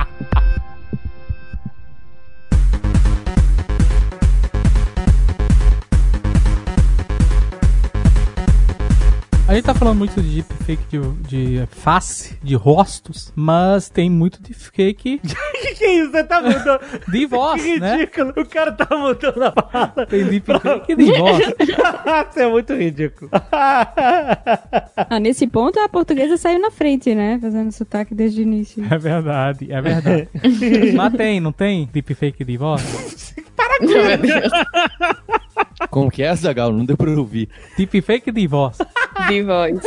A 9.47 9.55
gente 9.55 9.63
tá 9.63 9.73
falando 9.73 9.97
muito 9.97 10.21
de 10.21 10.41
deepfake 10.41 10.97
de, 11.27 11.57
de 11.59 11.65
face, 11.67 12.37
de 12.43 12.53
rostos, 12.55 13.31
mas 13.35 13.89
tem 13.89 14.09
muito 14.09 14.41
deepfake 14.41 15.21
que, 15.61 15.75
que 15.75 15.83
é 15.83 15.99
isso? 15.99 16.11
Você 16.11 16.23
tá 16.23 16.41
mudando. 16.41 16.79
de 17.07 17.25
voz, 17.25 17.61
que 17.61 17.79
né? 17.79 17.97
ridículo. 17.97 18.33
O 18.37 18.45
cara 18.45 18.71
tá 18.71 18.95
mudando 18.95 19.43
a 19.43 19.51
fala. 19.51 20.05
Tem 20.05 20.25
deepfake 20.25 20.95
de 20.95 21.11
voz. 21.17 21.39
Isso 21.39 22.39
é 22.39 22.49
muito 22.49 22.73
ridículo. 22.73 23.31
Ah, 23.51 25.19
nesse 25.19 25.47
ponto 25.47 25.79
a 25.79 25.89
portuguesa 25.89 26.37
saiu 26.37 26.59
na 26.59 26.71
frente, 26.71 27.13
né? 27.13 27.39
Fazendo 27.41 27.71
sotaque 27.71 28.13
desde 28.13 28.41
o 28.41 28.43
início. 28.43 28.83
É 28.89 28.97
verdade, 28.97 29.71
é 29.71 29.81
verdade. 29.81 30.29
mas 30.95 31.13
tem, 31.13 31.39
não 31.39 31.51
tem 31.51 31.89
deepfake 31.91 32.43
de 32.43 32.57
voz? 32.57 33.33
Meu 33.79 34.17
Deus. 34.17 34.51
Como 35.89 36.11
que 36.11 36.23
é, 36.23 36.35
Zagal? 36.35 36.71
Não 36.71 36.85
deu 36.85 36.97
pra 36.97 37.09
ouvir. 37.11 37.49
Deepfake 37.77 38.31
de 38.31 38.47
voz. 38.47 38.77
De 39.27 39.43
voz. 39.43 39.79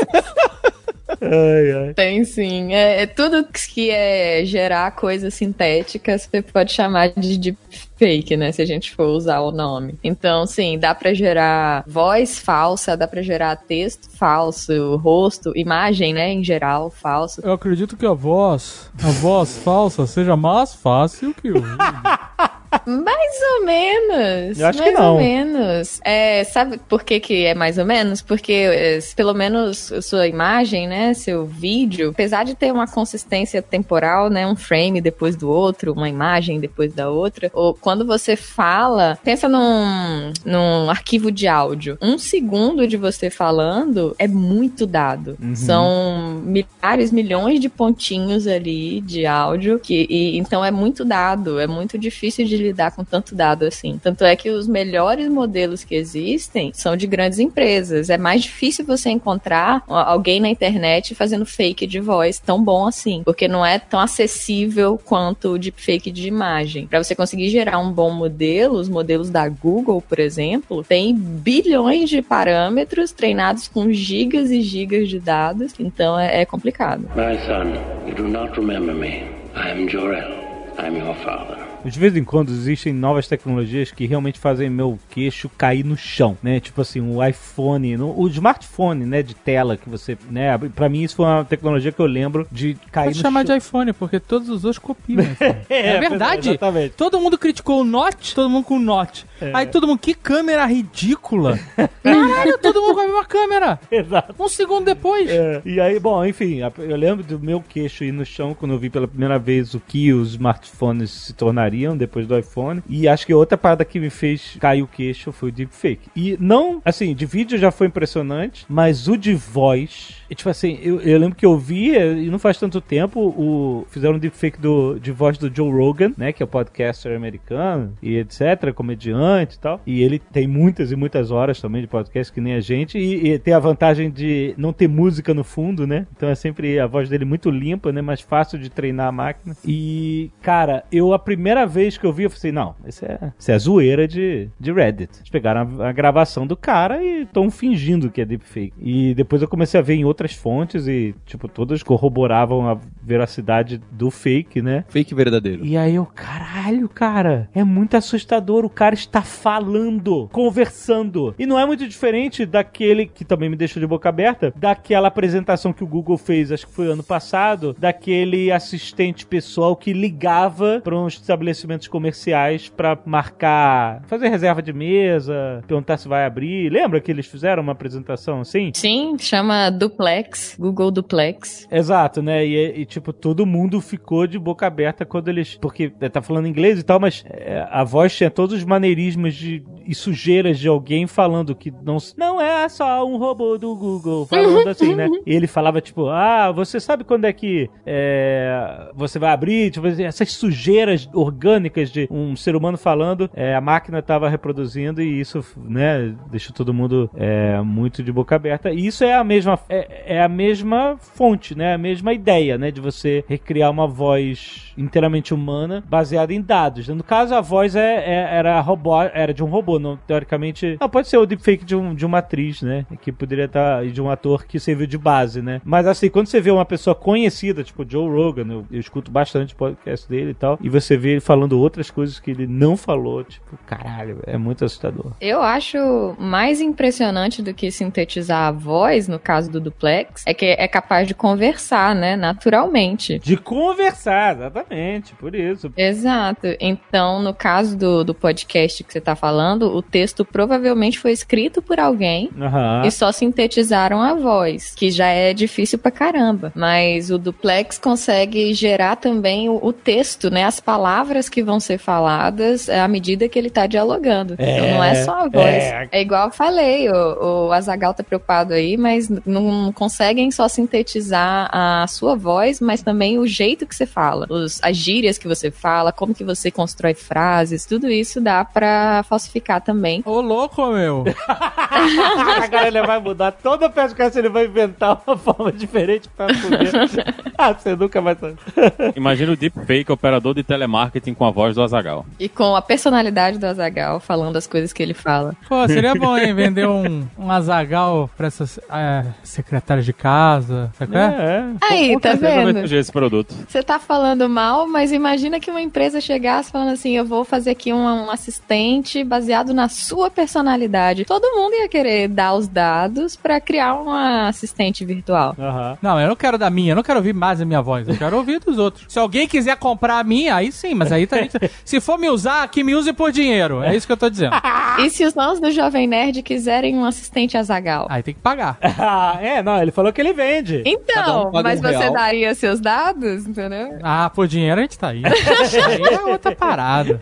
Ai, 1.21 1.73
ai. 1.73 1.95
Tem 1.95 2.25
sim. 2.25 2.73
É, 2.73 3.03
é 3.03 3.07
tudo 3.07 3.45
que 3.45 3.91
é 3.91 4.43
gerar 4.45 4.91
coisas 4.93 5.35
sintéticas, 5.35 6.29
você 6.31 6.41
pode 6.41 6.73
chamar 6.73 7.09
de 7.09 7.37
deepfake, 7.37 8.37
né? 8.37 8.53
Se 8.53 8.63
a 8.63 8.67
gente 8.67 8.95
for 8.95 9.07
usar 9.07 9.41
o 9.41 9.51
nome. 9.51 9.99
Então, 10.03 10.47
sim, 10.47 10.79
dá 10.79 10.95
pra 10.95 11.13
gerar 11.13 11.85
voz 11.87 12.39
falsa, 12.39 12.97
dá 12.97 13.07
pra 13.07 13.23
gerar 13.23 13.57
texto 13.57 14.09
falso, 14.17 14.97
rosto, 14.97 15.53
imagem, 15.57 16.15
né? 16.15 16.33
Em 16.33 16.45
geral, 16.45 16.91
falso. 16.91 17.41
Eu 17.45 17.53
acredito 17.53 17.97
que 17.97 18.07
a 18.07 18.13
voz, 18.13 18.91
a 19.03 19.11
voz 19.11 19.59
falsa 19.59 20.07
seja 20.07 20.37
mais 20.37 20.75
fácil 20.75 21.35
que 21.35 21.51
o. 21.51 21.63
Mais 22.87 23.35
ou 23.55 23.65
menos. 23.65 24.59
Eu 24.59 24.67
acho 24.67 24.79
mais 24.79 24.91
que 24.91 24.99
não. 24.99 25.13
ou 25.15 25.19
menos. 25.19 26.01
É, 26.05 26.45
sabe 26.45 26.79
por 26.89 27.03
que, 27.03 27.19
que 27.19 27.45
é 27.45 27.55
mais 27.55 27.79
ou 27.79 27.85
menos? 27.85 28.23
Porque, 28.23 28.53
é, 28.53 28.99
pelo 29.17 29.35
menos, 29.35 29.93
sua 30.03 30.29
imagem, 30.29 30.87
né? 30.87 31.13
Seu 31.15 31.45
vídeo, 31.45 32.11
apesar 32.11 32.45
de 32.45 32.55
ter 32.55 32.73
uma 32.73 32.87
consistência 32.87 33.61
temporal, 33.61 34.31
né? 34.31 34.47
Um 34.47 34.57
frame 34.57 35.01
depois 35.01 35.35
do 35.35 35.51
outro, 35.51 35.93
uma 35.93 36.09
imagem 36.09 36.61
depois 36.61 36.93
da 36.93 37.11
outra. 37.11 37.51
Ou 37.53 37.75
quando 37.75 38.07
você 38.07 38.37
fala, 38.37 39.19
pensa 39.25 39.49
num, 39.49 40.33
num 40.45 40.89
arquivo 40.89 41.33
de 41.33 41.49
áudio. 41.49 41.99
Um 42.01 42.19
segundo 42.19 42.87
de 42.87 42.97
você 42.97 43.31
falando 43.31 44.15
é 44.19 44.29
muito 44.29 44.87
dado. 44.87 45.37
São 45.55 46.41
milhares, 46.45 47.11
milhões 47.11 47.61
de 47.61 47.69
pontinhos 47.69 48.47
ali 48.47 49.01
de 49.01 49.27
áudio. 49.27 49.79
Que, 49.79 50.07
e, 50.09 50.39
então 50.39 50.65
é 50.65 50.71
muito 50.71 51.05
dado. 51.05 51.59
É 51.59 51.67
muito 51.67 51.99
difícil 51.99 52.47
de 52.47 52.60
lidar 52.61 52.92
com 52.92 53.05
tanto 53.05 53.35
dado 53.35 53.64
assim. 53.64 53.99
Tanto 54.03 54.25
é 54.25 54.37
que 54.37 54.51
os 54.51 54.66
melhores 54.66 55.29
modelos 55.29 55.85
que 55.85 55.94
existem 55.94 56.73
são 56.75 56.96
de 56.96 57.07
grandes 57.07 57.38
empresas. 57.38 58.11
É 58.11 58.18
mais 58.18 58.42
difícil 58.42 58.85
você 58.85 59.11
encontrar 59.11 59.83
alguém 59.87 60.40
na 60.40 60.49
internet 60.49 61.14
fazendo 61.14 61.46
fake 61.46 61.87
de 61.87 62.01
voz 62.01 62.38
tão 62.38 62.62
bom 62.62 62.87
assim, 62.87 63.23
porque 63.25 63.49
não 63.49 63.64
é 63.64 63.79
tão 63.79 64.01
acessível 64.01 65.01
quanto 65.05 65.51
o 65.51 65.59
deepfake 65.59 66.11
de 66.11 66.29
imagem. 66.29 66.87
Para 66.87 67.03
você 67.03 67.14
conseguir 67.14 67.49
gerar 67.49 67.79
um 67.79 67.92
bom 67.92 68.11
modelo, 68.11 68.79
os 68.79 68.88
modelos 68.88 69.31
da 69.31 69.49
Google, 69.49 70.01
por 70.01 70.18
exemplo, 70.18 70.85
tem 70.85 71.14
bilhões 71.14 72.09
de 72.09 72.23
parâmetros 72.23 73.12
treinados 73.12 73.68
com 73.68 73.92
gigas 73.92 74.51
e 74.51 74.61
gigas 74.61 75.09
de 75.09 75.18
dados, 75.18 75.73
então 75.79 76.18
é, 76.18 76.42
é 76.42 76.46
complicado. 76.46 77.03
My 77.14 77.38
son, 77.46 77.75
you 78.07 78.14
do 78.14 78.29
not 78.29 78.57
remember 78.57 78.94
me. 78.94 79.25
I 79.55 79.70
am 79.70 79.88
Jor-El. 79.88 80.40
I'm 80.79 80.96
your 80.96 81.14
father. 81.16 81.70
De 81.85 81.99
vez 81.99 82.14
em 82.16 82.23
quando 82.25 82.51
existem 82.51 82.93
novas 82.93 83.27
tecnologias 83.27 83.90
que 83.90 84.07
realmente 84.07 84.38
fazem 84.38 84.69
meu 84.69 84.99
queixo 85.09 85.49
cair 85.57 85.85
no 85.85 85.97
chão, 85.97 86.37
né? 86.43 86.61
Tipo 86.61 86.83
assim, 86.83 87.01
o 87.01 87.25
iPhone, 87.25 87.97
o 87.97 88.29
smartphone, 88.29 89.05
né, 89.07 89.23
de 89.23 89.35
tela 89.35 89.77
que 89.77 89.88
você, 89.88 90.16
né? 90.31 90.57
Pra 90.75 90.88
mim 90.88 91.03
isso 91.03 91.16
foi 91.16 91.27
uma 91.27 91.45
tecnologia 91.45 91.90
que 91.90 92.01
eu 92.01 92.07
lembro 92.07 92.47
de 92.53 92.77
cair 92.93 93.07
Pode 93.07 93.19
no 93.19 93.23
chamar 93.23 93.47
chão. 93.47 93.57
de 93.57 93.64
iPhone, 93.64 93.93
porque 93.93 94.21
todos 94.21 94.49
os 94.49 94.64
outros 94.64 94.79
copiam. 94.79 95.21
o 95.21 95.23
iPhone. 95.33 95.57
É, 95.69 95.99
verdade. 95.99 96.51
Exatamente. 96.51 96.95
Todo 96.97 97.19
mundo 97.21 97.38
criticou 97.38 97.81
o 97.81 97.85
Note, 97.85 98.35
todo 98.35 98.49
mundo 98.51 98.64
com 98.64 98.77
o 98.77 98.81
Note. 98.81 99.27
É. 99.40 99.51
Aí 99.55 99.66
todo 99.66 99.87
mundo, 99.87 99.99
que 99.99 100.12
câmera 100.12 100.66
ridícula. 100.66 101.59
Caralho, 102.03 102.59
todo 102.59 102.81
mundo 102.83 102.95
com 102.95 103.01
a 103.01 103.07
mesma 103.07 103.25
câmera. 103.25 103.81
Exato. 103.90 104.35
Um 104.38 104.49
segundo 104.49 104.85
depois. 104.85 105.31
É, 105.31 105.62
e 105.64 105.81
aí, 105.81 105.99
bom, 105.99 106.25
enfim, 106.25 106.59
eu 106.79 106.97
lembro 106.97 107.25
do 107.25 107.38
meu 107.38 107.62
queixo 107.66 108.05
ir 108.05 108.12
no 108.12 108.25
chão 108.25 108.55
quando 108.55 108.73
eu 108.73 108.79
vi 108.79 108.90
pela 108.90 109.09
primeira 109.09 109.38
vez 109.38 109.75
o 109.75 109.81
que 109.81 110.12
os 110.12 110.31
smartphones 110.33 111.11
se 111.11 111.33
tornariam 111.71 111.97
depois 111.97 112.27
do 112.27 112.37
iPhone. 112.37 112.83
E 112.89 113.07
acho 113.07 113.25
que 113.25 113.33
outra 113.33 113.57
parada 113.57 113.85
que 113.85 114.01
me 114.01 114.11
fez 114.11 114.57
cair 114.59 114.83
o 114.83 114.87
queixo 114.87 115.33
foi 115.33 115.51
o 115.51 115.53
deepfake. 115.53 116.11
E 116.15 116.37
não, 116.41 116.83
assim, 116.85 117.15
de 117.15 117.25
vídeo 117.25 117.59
já 117.59 117.71
foi 117.71 117.87
impressionante, 117.87 118.67
mas 118.69 119.09
o 119.09 119.17
de 119.17 119.35
voz. 119.35 120.20
E, 120.31 120.35
tipo 120.35 120.49
assim, 120.49 120.79
eu, 120.81 121.01
eu 121.01 121.19
lembro 121.19 121.35
que 121.35 121.45
eu 121.45 121.59
vi, 121.59 121.90
e 121.90 122.31
não 122.31 122.38
faz 122.38 122.57
tanto 122.57 122.81
tempo, 122.81 123.21
o, 123.21 123.85
fizeram 123.90 124.14
um 124.14 124.19
deepfake 124.19 124.61
do, 124.61 124.97
de 125.01 125.11
voz 125.11 125.37
do 125.37 125.53
Joe 125.53 125.71
Rogan, 125.73 126.12
né? 126.16 126.33
Que 126.33 126.40
é 126.40 126.45
o 126.45 126.49
podcaster 126.49 127.16
americano 127.16 127.95
e 128.01 128.16
etc., 128.16 128.73
comediante 128.73 129.57
e 129.57 129.59
tal. 129.59 129.81
E 129.85 130.03
ele 130.03 130.21
tem 130.21 130.47
muitas 130.47 130.93
e 130.93 130.97
muitas 130.97 131.33
horas 131.33 131.61
também 131.61 131.83
de 131.83 131.88
podcast, 131.88 132.33
que 132.33 132.40
nem 132.40 132.55
a 132.55 132.61
gente. 132.61 132.97
E, 132.97 133.33
e 133.33 133.38
tem 133.40 133.53
a 133.53 133.59
vantagem 133.59 134.09
de 134.09 134.55
não 134.57 134.73
ter 134.73 134.87
música 134.87 135.35
no 135.35 135.43
fundo, 135.43 135.85
né? 135.85 136.07
Então 136.16 136.29
é 136.29 136.35
sempre 136.37 136.79
a 136.79 136.87
voz 136.87 137.09
dele 137.09 137.25
muito 137.25 137.51
limpa, 137.51 137.90
né? 137.90 138.01
Mais 138.01 138.21
fácil 138.21 138.57
de 138.57 138.71
treinar 138.71 139.09
a 139.09 139.12
máquina. 139.12 139.57
E, 139.66 140.31
cara, 140.40 140.85
eu 140.93 141.12
a 141.12 141.19
primeira 141.19 141.66
vez 141.66 141.99
que 141.99 142.07
eu 142.07 142.12
vi, 142.12 142.23
eu 142.23 142.31
falei 142.31 142.38
assim, 142.38 142.53
não, 142.53 142.77
isso 142.87 143.05
é, 143.05 143.33
isso 143.37 143.51
é 143.51 143.59
zoeira 143.59 144.07
de, 144.07 144.49
de 144.61 144.73
Reddit. 144.73 145.11
Eles 145.19 145.31
pegaram 145.31 145.83
a, 145.83 145.88
a 145.88 145.93
gravação 145.93 146.47
do 146.47 146.57
cara 146.57 147.03
e 147.03 147.23
estão 147.23 147.51
fingindo 147.51 148.12
que 148.12 148.21
é 148.21 148.25
deepfake. 148.25 148.73
E 148.81 149.12
depois 149.14 149.43
eu 149.43 149.49
comecei 149.49 149.81
a 149.81 149.83
ver 149.83 149.95
em 149.95 150.05
outras 150.21 150.35
fontes 150.35 150.87
e, 150.87 151.15
tipo, 151.25 151.49
todas 151.49 151.83
corroboravam 151.83 152.69
a 152.69 152.79
veracidade 153.03 153.81
do 153.91 154.11
fake, 154.11 154.61
né? 154.61 154.85
Fake 154.89 155.15
verdadeiro. 155.15 155.65
E 155.65 155.77
aí 155.77 155.95
eu, 155.95 156.05
caralho, 156.05 156.89
cara, 156.89 157.49
é 157.55 157.65
muito 157.65 157.97
assustador. 157.97 158.65
O 158.65 158.71
cara 158.71 158.95
está 158.95 159.23
falando, 159.23 160.29
conversando. 160.31 161.35
E 161.39 161.47
não 161.47 161.59
é 161.59 161.65
muito 161.65 161.89
diferente 161.89 162.45
daquele 162.45 163.07
que 163.07 163.25
também 163.25 163.49
me 163.49 163.57
deixou 163.57 163.81
de 163.81 163.87
boca 163.87 164.09
aberta, 164.09 164.53
daquela 164.55 165.09
apresentação 165.09 165.73
que 165.73 165.83
o 165.83 165.87
Google 165.87 166.19
fez, 166.19 166.53
acho 166.53 166.67
que 166.67 166.73
foi 166.73 166.91
ano 166.93 167.03
passado, 167.03 167.75
daquele 167.79 168.53
assistente 168.53 169.25
pessoal 169.25 169.75
que 169.75 169.93
ligava 169.93 170.81
para 170.85 170.97
uns 170.97 171.15
estabelecimentos 171.15 171.89
comerciais 171.89 172.69
para 172.69 172.99
marcar, 173.07 174.03
fazer 174.07 174.29
reserva 174.29 174.61
de 174.61 174.73
mesa, 174.73 175.63
perguntar 175.67 175.97
se 175.97 176.07
vai 176.07 176.27
abrir. 176.27 176.71
Lembra 176.71 177.01
que 177.01 177.11
eles 177.11 177.27
fizeram 177.27 177.63
uma 177.63 177.73
apresentação 177.73 178.41
assim? 178.41 178.71
Sim, 178.75 179.17
chama 179.19 179.71
Duplex, 179.71 180.10
Google 180.59 180.90
Duplex. 180.90 181.68
Exato, 181.70 182.23
né? 182.23 182.44
E, 182.46 182.81
e, 182.81 182.87
tipo, 182.87 183.12
todo 183.12 183.46
mundo 183.46 183.81
ficou 183.81 184.27
de 184.27 184.38
boca 184.38 184.66
aberta 184.66 185.05
quando 185.05 185.29
eles. 185.29 185.57
Porque 185.61 185.90
tá 185.90 186.23
falando 186.23 186.49
inglês 186.49 186.79
e 186.79 186.83
tal, 186.83 186.99
mas 187.01 187.25
é, 187.29 187.66
a 187.70 187.85
voz 187.85 188.14
tinha 188.14 188.31
todos 188.31 188.57
os 188.57 188.64
maneirismos 188.64 189.35
de, 189.35 189.64
e 189.87 189.94
sujeiras 189.94 190.59
de 190.59 190.68
alguém 190.68 191.07
falando 191.07 191.55
que 191.55 191.73
não, 191.83 191.99
não 192.16 192.40
é 192.40 192.68
só 192.68 193.07
um 193.07 193.16
robô 193.16 193.59
do 193.59 193.75
Google, 193.75 194.27
falando 194.27 194.68
assim, 194.70 194.94
né? 194.94 195.09
E 195.27 195.35
ele 195.35 195.46
falava, 195.46 195.81
tipo, 195.81 196.09
ah, 196.09 196.53
você 196.53 196.79
sabe 196.79 197.05
quando 197.05 197.25
é 197.25 197.33
que 197.33 197.68
é, 197.85 198.90
você 198.94 199.18
vai 199.18 199.33
abrir? 199.33 199.70
Tipo, 199.70 199.87
essas 199.88 200.33
sujeiras 200.33 201.09
orgânicas 201.12 201.90
de 201.90 202.07
um 202.11 202.37
ser 202.37 202.55
humano 202.55 202.79
falando, 202.79 203.31
é, 203.35 203.55
a 203.55 203.61
máquina 203.61 204.03
tava 204.03 204.29
reproduzindo 204.29 205.03
e 205.03 205.20
isso, 205.20 205.44
né, 205.57 206.14
deixou 206.31 206.55
todo 206.55 206.75
mundo 206.75 207.11
é, 207.14 207.61
muito 207.61 208.03
de 208.03 208.12
boca 208.12 208.37
aberta. 208.37 208.70
E 208.70 208.87
isso 208.87 209.05
é 209.05 209.14
a 209.14 209.25
mesma, 209.25 209.59
é, 209.68 210.00
é 210.05 210.23
a 210.23 210.29
mesma 210.29 210.97
fonte, 210.99 211.55
né? 211.55 211.75
A 211.75 211.79
mesma 211.79 212.13
ideia, 212.13 212.57
né? 212.59 212.71
De 212.71 212.81
você 212.81 213.25
recriar 213.29 213.71
uma 213.71 213.87
voz 213.87 214.70
inteiramente 214.81 215.33
humana 215.35 215.83
baseada 215.88 216.33
em 216.33 216.40
dados. 216.40 216.88
No 216.88 217.03
caso, 217.05 217.35
a 217.35 217.40
voz 217.40 217.77
é, 217.77 217.97
é- 217.97 218.29
era 218.38 218.61
robô, 218.61 219.01
era 219.03 219.33
de 219.33 219.43
um 219.43 219.47
robô, 219.47 219.79
não 219.79 219.97
teoricamente. 219.97 220.77
Não, 220.81 220.88
pode 220.88 221.09
ser 221.09 221.19
o 221.19 221.27
deepfake 221.27 221.64
de, 221.64 221.77
um, 221.77 221.95
de 221.95 222.05
uma 222.07 222.19
atriz, 222.19 222.62
né? 222.62 222.87
Que 223.01 223.12
poderia 223.12 223.45
estar 223.45 223.85
de 223.87 224.01
um 224.01 224.11
ator 224.11 224.45
que 224.45 224.59
serviu 224.59 224.87
de 224.87 224.99
base, 224.99 225.43
né? 225.43 225.61
Mas 225.64 225.87
assim, 225.87 226.09
quando 226.09 226.27
você 226.27 226.40
vê 226.40 226.51
uma 226.51 226.64
pessoa 226.64 226.95
conhecida, 226.95 227.62
tipo 227.62 227.85
Joe 227.88 228.09
Rogan, 228.09 228.47
eu, 228.51 228.66
eu 228.71 228.81
escuto 228.81 229.11
bastante 229.11 229.55
podcast 229.55 230.09
dele 230.09 230.31
e 230.31 230.35
tal, 230.35 230.59
e 230.61 230.69
você 230.69 230.97
vê 230.97 231.11
ele 231.12 231.21
falando 231.21 231.59
outras 231.59 231.90
coisas 231.90 232.19
que 232.19 232.31
ele 232.31 232.47
não 232.47 232.77
falou, 232.77 233.23
tipo, 233.25 233.59
caralho, 233.66 234.21
é 234.27 234.37
muito 234.37 234.64
assustador. 234.64 235.12
Eu 235.21 235.43
acho 235.43 235.79
mais 236.19 236.61
impressionante 236.61 237.43
do 237.43 237.53
que 237.55 237.71
sintetizar 237.71 238.49
a 238.49 238.53
voz, 238.53 239.09
no 239.09 239.19
caso 239.19 239.51
do 239.51 239.61
duplex, 239.61 240.23
é 240.27 240.35
que 240.35 240.47
é 240.47 240.69
capaz 240.69 241.07
de 241.07 241.14
conversar, 241.14 241.95
né, 241.95 242.16
naturalmente. 242.16 243.19
De 243.19 243.37
conversar, 243.37 244.35
exatamente, 244.37 244.70
por 245.15 245.35
isso. 245.35 245.73
Exato. 245.77 246.47
Então, 246.61 247.21
no 247.23 247.35
caso 247.35 247.77
do, 247.77 248.05
do 248.05 248.15
podcast 248.15 248.85
que 248.85 248.93
você 248.93 249.01
tá 249.01 249.17
falando, 249.17 249.75
o 249.75 249.83
texto 249.83 250.25
provavelmente 250.25 250.99
foi 250.99 251.13
escrito 251.13 251.61
por 251.61 251.79
alguém 251.81 252.31
Aham. 252.41 252.83
e 252.85 252.91
só 252.91 253.13
sintetizaram 253.13 254.01
a 254.03 254.15
voz, 254.15 254.75
que 254.75 254.91
já 254.91 255.09
é 255.09 255.33
difícil 255.33 255.79
pra 255.79 255.91
caramba. 255.91 256.53
Mas 256.55 257.11
o 257.11 257.19
duplex 257.19 257.79
consegue 257.79 258.53
gerar 258.55 258.97
também 258.97 259.49
o, 259.49 259.59
o 259.63 259.73
texto, 259.73 260.31
né? 260.31 260.45
As 260.45 260.61
palavras 260.61 261.29
que 261.29 261.43
vão 261.43 261.59
ser 261.61 261.79
faladas 261.79 262.69
à 262.69 262.87
medida 262.87 263.29
que 263.29 263.39
ele 263.39 263.51
tá 263.51 263.67
dialogando. 263.67 264.35
então 264.35 264.71
não 264.71 264.85
é 264.85 264.95
só 265.05 265.25
a 265.25 265.29
voz. 265.29 265.35
é. 265.45 265.89
É, 265.93 266.01
igual 266.01 266.27
eu 266.27 266.33
falei, 266.33 266.89
o, 266.89 267.49
o 267.49 267.53
Azagal 267.53 267.95
tá 267.95 268.03
preocupado 268.03 268.55
aí, 268.55 268.77
mas 268.77 269.09
não 269.25 269.73
conseguem 269.73 270.31
só 270.31 270.49
sintetizar 270.49 271.49
a 271.53 271.87
sua 271.89 272.15
voz, 272.15 272.61
mas 272.61 272.83
também 272.83 273.19
o 273.19 273.27
jeito 273.27 273.67
que 273.67 273.75
você 273.75 273.87
fala, 273.87 274.27
os, 274.29 274.60
as 274.62 274.77
gírias 274.77 275.18
que 275.18 275.29
você 275.29 275.51
fala, 275.51 275.92
como 275.92 276.14
que 276.14 276.25
você 276.25 276.51
constrói 276.51 276.94
frases, 276.94 277.64
tudo 277.64 277.88
isso 277.88 278.20
dá 278.20 278.44
pra 278.44 279.03
falsificar 279.09 279.40
ficar 279.40 279.61
também. 279.61 280.03
Ô, 280.05 280.20
louco, 280.20 280.66
meu. 280.68 281.05
Agora 282.42 282.68
ele 282.68 282.83
vai 282.83 283.01
mudar. 283.01 283.33
Todo 283.33 283.68
podcast 283.70 284.18
ele 284.18 284.29
vai 284.29 284.44
inventar 284.46 285.01
uma 285.07 285.16
forma 285.16 285.51
diferente 285.51 286.09
pra 286.09 286.27
poder. 286.27 286.70
ah, 287.37 287.53
você 287.53 287.75
nunca 287.75 288.01
vai 288.01 288.14
saber. 288.14 288.37
Imagina 288.94 289.33
o 289.33 289.37
deepfake 289.37 289.90
operador 289.90 290.35
de 290.35 290.42
telemarketing 290.42 291.14
com 291.14 291.25
a 291.25 291.31
voz 291.31 291.55
do 291.55 291.62
Azagal. 291.62 292.05
E 292.18 292.29
com 292.29 292.55
a 292.55 292.62
personalidade 292.62 293.38
do 293.38 293.46
Azagal 293.46 293.99
falando 293.99 294.37
as 294.37 294.46
coisas 294.46 294.73
que 294.73 294.83
ele 294.83 294.94
fala. 294.94 295.35
Pô, 295.49 295.66
seria 295.66 295.94
bom, 295.94 296.16
hein? 296.16 296.35
Vender 296.35 296.68
um, 296.68 297.07
um 297.18 297.31
azagal 297.31 298.11
pra 298.16 298.27
essas 298.27 298.59
é, 298.70 299.05
secretárias 299.23 299.87
de 299.87 299.92
casa. 299.92 300.70
Sabe 300.79 300.92
qual 300.92 301.03
é? 301.03 301.07
É, 301.07 301.44
Aí, 301.62 302.01
tá 302.01 302.14
vai 302.14 302.53
vendo? 302.53 302.75
esse 302.75 302.92
produto. 302.92 303.35
Você 303.49 303.62
tá 303.62 303.79
falando 303.79 304.29
mal, 304.40 304.66
mas 304.66 304.90
imagina 304.90 305.38
que 305.38 305.50
uma 305.50 305.61
empresa 305.61 306.00
chegasse 306.00 306.50
falando 306.50 306.70
assim: 306.70 306.96
eu 306.96 307.05
vou 307.05 307.24
fazer 307.24 307.50
aqui 307.50 307.72
um, 307.72 307.85
um 307.85 308.11
assistente 308.11 309.05
baseado 309.05 309.53
na 309.53 309.68
sua 309.68 310.11
personalidade. 310.11 311.05
Todo 311.05 311.37
mundo 311.37 311.55
ia 311.55 311.68
querer 311.68 312.09
dar 312.09 312.35
os 312.35 312.48
dados 312.48 313.16
pra 313.16 313.38
criar 313.38 313.74
uma 313.74 314.29
assistente 314.29 314.85
virtual. 314.85 315.37
Aham. 315.38 315.79
Não, 315.83 316.00
eu 316.00 316.09
não 316.09 316.16
quero 316.16 316.38
da 316.38 316.48
minha, 316.48 316.72
eu 316.72 316.76
não 316.76 316.83
quero 316.83 316.98
ouvir 316.98 317.12
mais 317.12 317.40
a 317.40 317.44
minha 317.44 317.61
voz, 317.61 317.87
eu 317.87 317.96
quero 317.96 318.16
ouvir 318.16 318.40
dos 318.40 318.59
outros. 318.59 318.87
Se 318.88 318.98
alguém 318.98 319.29
quiser 319.29 319.57
comprar 319.59 319.98
a 319.98 320.05
minha, 320.05 320.35
aí 320.35 320.50
sim, 320.50 320.74
mas 320.74 320.90
aí 320.90 321.07
tá. 321.07 321.18
Se 321.64 321.81
for 321.81 321.98
me 321.98 322.09
usar, 322.09 322.48
que 322.48 322.64
me 322.64 322.74
use 322.74 322.92
por 322.94 323.12
dinheiro. 323.12 323.62
É 323.62 323.76
isso 323.76 323.87
que 323.87 323.92
eu 323.92 323.96
tô 323.96 324.09
dizendo. 324.09 324.35
E 324.79 324.88
se 324.88 325.05
os 325.05 325.14
nós 325.14 325.40
do 325.40 325.50
Jovem 325.50 325.87
Nerd 325.87 326.22
quiserem 326.22 326.76
um 326.76 326.85
assistente 326.85 327.37
Azagal? 327.37 327.87
Aí 327.90 328.03
tem 328.03 328.14
que 328.14 328.20
pagar. 328.20 328.57
É, 329.20 329.42
não, 329.42 329.61
ele 329.61 329.70
falou 329.70 329.92
que 329.92 330.00
ele 330.00 330.12
vende. 330.12 330.62
Então, 330.64 331.29
um 331.29 331.42
mas 331.42 331.59
um 331.59 331.62
você 331.62 331.76
real. 331.76 331.92
daria 331.92 332.35
seus 332.35 332.61
dados, 332.61 333.26
entendeu? 333.26 333.79
Ah, 333.83 334.09
por 334.09 334.26
dinheiro 334.31 334.61
a 334.61 334.62
gente 334.62 334.79
tá 334.79 334.88
aí. 334.88 335.03
aí 335.05 335.95
é 335.95 336.03
outra 336.03 336.35
parada. 336.35 337.01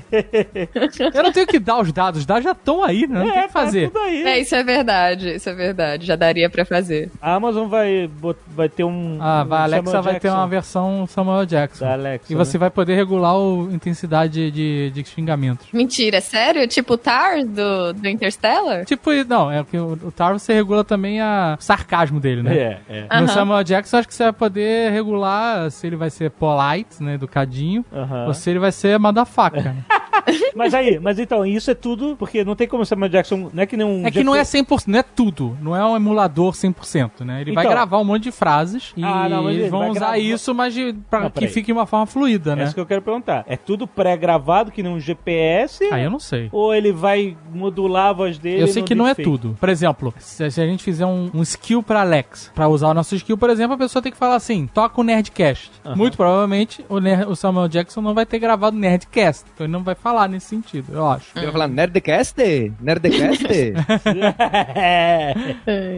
Eu 1.15 1.23
não 1.23 1.33
tenho 1.33 1.47
que 1.47 1.59
dar 1.59 1.81
os 1.81 1.93
dados, 1.93 2.21
os 2.21 2.27
dados 2.27 2.45
já 2.45 2.53
estão 2.53 2.83
aí, 2.83 3.07
né? 3.07 3.21
Não 3.21 3.31
tem 3.31 3.31
o 3.31 3.35
que 3.35 3.41
tá 3.41 3.49
fazer. 3.49 3.91
tudo 3.91 4.03
aí. 4.03 4.23
É, 4.23 4.41
isso 4.41 4.55
é 4.55 4.63
verdade, 4.65 5.35
isso 5.35 5.49
é 5.49 5.55
verdade. 5.55 6.07
Já 6.07 6.17
daria 6.17 6.49
pra 6.49 6.65
fazer. 6.65 7.11
A 7.21 7.35
Amazon 7.35 7.69
vai, 7.69 8.11
vai 8.49 8.69
ter 8.69 8.85
um. 8.85 9.19
Ah, 9.21 9.47
um 9.49 9.55
a 9.55 9.63
Alexa 9.63 9.85
Samuel 9.85 10.03
vai 10.03 10.15
ter 10.15 10.21
Jackson 10.21 10.37
uma 10.37 10.47
versão 10.47 11.07
Samuel 11.07 11.47
Jackson. 11.47 11.85
Da 11.85 11.93
Alexa. 11.93 12.33
E 12.33 12.37
você 12.37 12.57
né? 12.57 12.61
vai 12.61 12.71
poder 12.71 12.95
regular 12.95 13.35
a 13.35 13.73
intensidade 13.73 14.51
de, 14.51 14.91
de 14.91 15.05
xingamentos. 15.05 15.67
Mentira, 15.73 16.19
é 16.19 16.21
sério? 16.21 16.67
Tipo 16.67 16.95
o 16.95 16.99
Tar 16.99 17.45
do, 17.45 17.93
do 17.93 18.09
Interstellar? 18.09 18.85
Tipo, 18.85 19.11
não, 19.25 19.51
é 19.51 19.63
que 19.63 19.77
o, 19.77 19.93
o 19.93 20.11
Tar 20.11 20.33
você 20.33 20.53
regula 20.53 20.85
também 20.85 21.21
a 21.21 21.59
o 21.59 21.63
sarcasmo 21.63 22.21
dele, 22.21 22.43
né? 22.43 22.57
É, 22.57 23.07
é. 23.11 23.21
No 23.21 23.29
Samuel 23.29 23.63
Jackson, 23.65 23.99
acho 23.99 24.09
que 24.09 24.15
você 24.15 24.25
vai 24.25 24.33
poder 24.33 24.93
regular 24.93 25.71
se 25.71 25.87
ele 25.87 25.97
vai 25.97 26.11
ser 26.11 26.31
polite, 26.31 27.03
né? 27.03 27.18
Educadinho, 27.19 27.85
Aham. 27.93 28.27
ou 28.29 28.35
se 28.35 28.49
ele 28.51 28.59
vai 28.59 28.73
ser 28.73 28.99
motherfucker. 28.99 29.65
né? 29.65 29.85
Mas 30.55 30.75
aí, 30.75 30.99
mas 30.99 31.19
então, 31.19 31.45
isso 31.47 31.71
é 31.71 31.75
tudo, 31.75 32.17
porque 32.19 32.45
não 32.45 32.57
tem 32.57 32.67
como 32.67 32.83
o 32.83 32.87
Samuel 32.87 33.09
Jackson. 33.11 33.51
Não 33.53 33.63
é 33.63 33.67
que 33.67 33.77
nem 33.77 33.87
um. 33.87 34.07
É 34.07 34.11
que 34.11 34.25
não 34.25 34.35
é 34.35 34.43
100%, 34.43 34.85
não 34.89 34.99
é 34.99 35.03
tudo. 35.03 35.57
Não 35.63 35.77
é 35.77 35.85
um 35.85 35.95
emulador 35.97 36.53
100%, 36.53 37.25
né? 37.25 37.41
Ele 37.43 37.53
vai 37.53 37.65
Então. 37.65 37.73
gravar 37.75 37.99
um 37.99 38.05
monte 38.05 38.25
de 38.25 38.31
frases 38.33 38.93
e 38.97 39.05
Ah, 39.05 39.29
não, 39.29 39.45
mas 39.45 39.53
ele 39.55 39.61
eles 39.63 39.71
vão 39.71 39.81
vai 39.81 39.91
usar 39.91 39.99
gravar- 40.01 40.19
isso, 40.19 40.55
mas 40.55 40.75
de, 40.75 40.95
pra 41.09 41.21
Não, 41.21 41.27
que 41.31 41.35
peraí. 41.41 41.49
fique 41.53 41.67
de 41.67 41.73
uma 41.73 41.87
forma 41.87 42.07
fluida, 42.07 42.53
É 42.53 42.57
né? 42.57 42.65
isso 42.65 42.75
que 42.75 42.81
eu 42.81 42.87
quero 42.87 43.03
perguntar. 43.03 43.45
É 43.47 43.57
tudo 43.57 43.87
pré-gravado, 43.87 44.71
que 44.73 44.83
nem 44.83 44.93
um 44.93 44.99
GPS? 45.01 45.85
Aí 45.93 46.05
eu 46.05 46.11
não 46.11 46.19
sei. 46.19 46.49
Ou 46.53 46.75
ele 46.75 46.93
vai 46.93 47.37
modular 47.53 48.09
a 48.09 48.13
voz 48.13 48.39
dele? 48.39 48.63
Eu 48.63 48.69
sei 48.69 48.83
que 48.83 48.95
não 48.95 49.07
é 49.07 49.15
tudo. 49.15 49.57
Por 49.61 49.69
exemplo, 49.69 50.13
se, 50.19 50.43
a 50.45 50.49
gente 50.49 50.83
fizer 50.83 51.07
um, 51.07 51.31
um 51.35 51.43
skill 51.43 51.83
pra 51.83 52.01
Alex, 52.01 52.51
pra 52.55 52.69
usar 52.69 52.89
o 52.89 52.95
nosso 52.95 53.15
skill, 53.15 53.37
por 53.39 53.51
exemplo, 53.51 53.75
a 53.75 53.79
pessoa 53.79 54.03
tem 54.03 54.11
que 54.13 54.19
falar 54.19 54.37
assim: 54.37 54.67
toca 54.67 55.01
o 55.01 55.05
Nerdcast. 55.05 55.71
Muito 55.95 56.17
provavelmente 56.17 56.85
o, 56.89 56.99
Ner- 56.99 57.29
o 57.29 57.37
Samuel 57.37 57.69
Jackson 57.69 58.01
não 58.01 58.15
vai 58.15 58.27
ter 58.27 58.39
gravado 58.39 58.77
o 58.77 58.81
Nerdcast. 58.81 59.45
Então 59.55 59.65
ele 59.67 59.73
não 59.73 59.83
vai 59.83 59.95
falar 59.95 60.08
nesse 60.29 60.47
sentido, 60.47 60.93
eu 60.93 61.07
acho. 61.07 61.27
Ele 61.37 61.45
vai 61.47 61.53
falar 61.53 61.69
Nerdcast? 61.69 62.37
Nerdcast? 62.81 63.47
é. 64.75 65.35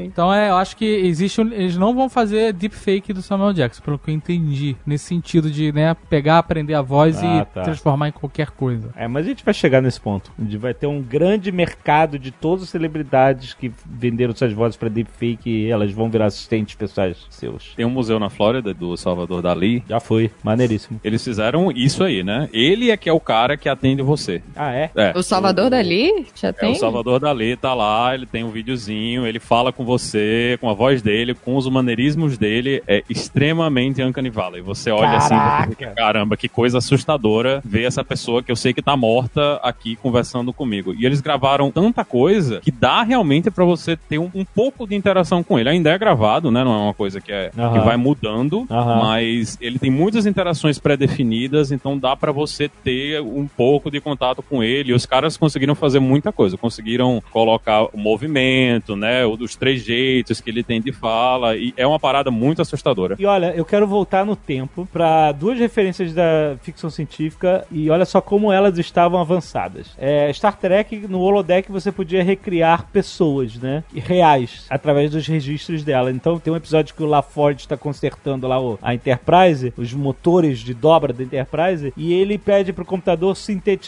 Então 0.05 0.33
é, 0.33 0.51
eu 0.51 0.57
acho 0.57 0.77
que 0.77 0.85
existe. 0.85 1.41
um- 1.41 1.53
eles 1.53 1.77
não 1.77 1.95
vão 1.95 2.09
fazer 2.09 2.53
deepfake 2.53 3.13
do 3.13 3.23
Samuel 3.23 3.53
Jackson, 3.53 3.83
pelo 3.83 3.99
que 3.99 4.11
eu 4.11 4.15
entendi. 4.15 4.77
Nesse 4.87 5.05
sentido 5.07 5.51
de, 5.51 5.73
né, 5.73 5.95
pegar, 6.09 6.39
aprender 6.39 6.75
a 6.75 6.83
voz 6.83 7.23
Ah, 7.23 7.27
e 7.43 7.45
tá. 7.55 7.63
transformar 7.63 8.09
em 8.09 8.13
qualquer 8.13 8.51
coisa. 8.51 8.91
É, 8.97 9.07
mas 9.09 9.25
a 9.27 9.29
gente 9.29 9.45
vai 9.45 9.55
chegar 9.55 9.81
nesse 9.81 10.01
ponto. 10.01 10.31
Onde 10.41 10.57
vai 10.57 10.75
ter 10.75 10.87
um 10.87 11.03
grande 11.03 11.51
mercado 11.53 12.19
de 12.19 12.31
todas 12.31 12.65
as 12.65 12.71
celebridades 12.71 13.55
que 13.55 13.73
venderam 13.87 14.35
suas 14.35 14.53
vozes 14.53 14.77
pra 14.77 14.89
deepfake 14.89 15.51
e 15.51 15.71
elas 15.71 15.93
vão 15.93 16.09
virar 16.11 16.27
assistentes 16.27 16.75
pessoais 16.75 17.17
seus. 17.31 17.73
Tem 17.77 17.85
um 17.85 17.91
museu 17.91 18.19
na 18.19 18.31
Flórida 18.31 18.73
do 18.75 18.97
Salvador 18.97 19.43
Dali. 19.43 19.83
Já 19.89 20.01
foi. 20.01 20.31
Maneiríssimo. 20.43 21.01
Eles 21.03 21.23
fizeram 21.23 21.71
isso 21.71 22.03
aí, 22.05 22.23
né? 22.23 22.49
Ele 22.53 22.91
é 22.91 22.97
que 22.97 23.09
é 23.09 23.13
o 23.13 23.21
cara 23.21 23.57
que 23.57 23.69
atende 23.69 24.00
você. 24.03 24.43
Ah, 24.57 24.73
é? 24.75 24.91
É. 24.97 25.13
O 25.17 25.23
Salvador 25.23 25.71
Dali? 25.71 26.27
Já 26.35 26.49
É, 26.49 26.53
tem? 26.53 26.73
o 26.73 26.77
Salvador 26.77 27.21
Dali 27.21 27.57
tá 27.57 27.75
lá, 27.75 28.15
ele 28.15 28.27
tem 28.27 28.45
um 28.45 28.51
videozinho, 28.51 29.27
ele 29.27 29.39
fala 29.39 29.73
com 29.73 29.85
você, 29.85 30.59
com 30.61 30.69
a 30.69 30.75
voz 30.75 31.03
dele, 31.03 31.35
com 31.35 31.57
os 31.57 31.69
maneirismos 31.69 32.37
dele, 32.39 32.83
é 32.87 33.03
extremamente 33.09 34.03
Uncanny 34.03 34.31
Valley. 34.31 34.61
Você 34.63 34.91
olha 34.91 35.17
assim, 35.17 35.29
Caraca. 35.35 35.63
você 35.65 35.71
fica, 35.71 35.91
caramba, 35.93 36.37
que 36.37 36.49
coisa 36.49 36.79
assustadora 36.79 37.61
ver 37.65 37.85
essa 37.85 38.05
pessoa 38.05 38.43
que 38.43 38.51
eu 38.51 38.57
sei 38.57 38.73
que 38.73 38.83
tá 38.83 38.97
morta 38.97 39.57
aqui 39.63 39.97
conversando 39.97 40.53
comigo. 40.53 40.95
E 40.99 41.07
eles 41.07 41.21
gravaram 41.21 41.71
tanta 41.71 42.05
coisa 42.05 42.61
que 42.61 42.71
dá 42.71 43.03
realmente 43.03 43.51
pra 43.51 43.65
você 43.65 43.97
ter 43.97 44.19
um, 44.19 44.31
um 44.35 44.45
pouco 44.45 44.87
de 44.87 44.95
interação 44.95 45.43
com 45.43 45.59
ele. 45.59 45.69
Ainda 45.69 45.91
é 45.91 45.99
gravado, 45.99 46.51
né? 46.51 46.63
Não 46.65 46.73
é 46.73 46.79
uma 46.85 46.95
coisa 46.95 47.21
que, 47.21 47.33
é, 47.33 47.51
que 47.51 47.79
vai 47.81 47.97
mudando, 47.97 48.67
mas 48.69 49.57
ele 49.61 49.79
tem 49.79 49.91
muitas 49.91 50.27
interações 50.27 50.79
pré-definidas, 50.79 51.73
então 51.73 51.99
dá 51.99 52.15
pra 52.17 52.33
você 52.33 52.69
ter 52.69 53.21
um 53.21 53.47
pouco 53.47 53.90
de 53.91 54.01
contato 54.01 54.43
com 54.43 54.63
ele. 54.63 54.91
E 54.91 54.95
os 54.95 55.05
caras 55.07 55.37
conseguiram 55.37 55.75
fazer 55.75 55.99
muita 56.01 56.33
coisa, 56.33 56.57
conseguiram 56.57 57.23
colocar 57.31 57.85
o 57.85 57.99
movimento, 57.99 58.95
né, 58.97 59.25
o 59.25 59.37
dos 59.37 59.57
três 59.57 59.83
jeitos 59.85 60.41
que 60.41 60.51
ele 60.51 60.63
tem 60.63 60.81
de 60.81 60.93
fala, 60.93 61.57
e 61.57 61.73
é 61.77 61.87
uma 61.87 61.99
parada 61.99 62.31
muito 62.31 62.63
assustadora. 62.63 63.17
E 63.19 63.27
olha, 63.27 63.53
eu 63.57 63.65
quero 63.65 63.87
voltar 63.87 64.25
no 64.25 64.37
tempo 64.37 64.89
pra 64.93 65.33
duas 65.33 65.59
referências 65.59 66.13
da 66.15 66.57
ficção 66.63 66.91
científica 66.91 67.67
e 67.71 67.91
olha 67.91 68.05
só 68.05 68.21
como 68.21 68.53
elas 68.53 68.79
estavam 68.79 69.21
avançadas. 69.21 69.89
É, 69.99 70.33
Star 70.33 70.57
Trek, 70.57 71.07
no 71.09 71.21
holodeck, 71.21 71.71
você 71.71 71.91
podia 71.91 72.23
recriar 72.23 72.87
pessoas, 72.93 73.57
né? 73.57 73.83
Reais, 73.95 74.67
através 74.71 75.11
dos 75.11 75.27
registros 75.27 75.83
dela. 75.85 76.11
Então 76.11 76.39
tem 76.39 76.53
um 76.53 76.57
episódio 76.57 76.95
que 76.95 77.03
o 77.03 77.07
LaForge 77.07 77.61
está 77.61 77.77
consertando 77.77 78.47
lá 78.47 78.61
o- 78.61 78.79
a 78.83 78.95
Enterprise, 78.95 79.73
os 79.77 79.93
motores 79.93 80.59
de 80.61 80.75
dobra 80.75 81.13
da 81.13 81.23
Enterprise, 81.23 81.93
e 81.97 82.13
ele 82.13 82.39
pede 82.39 82.73
pro 82.73 82.85
computador 82.85 83.37
sintetizar 83.37 83.80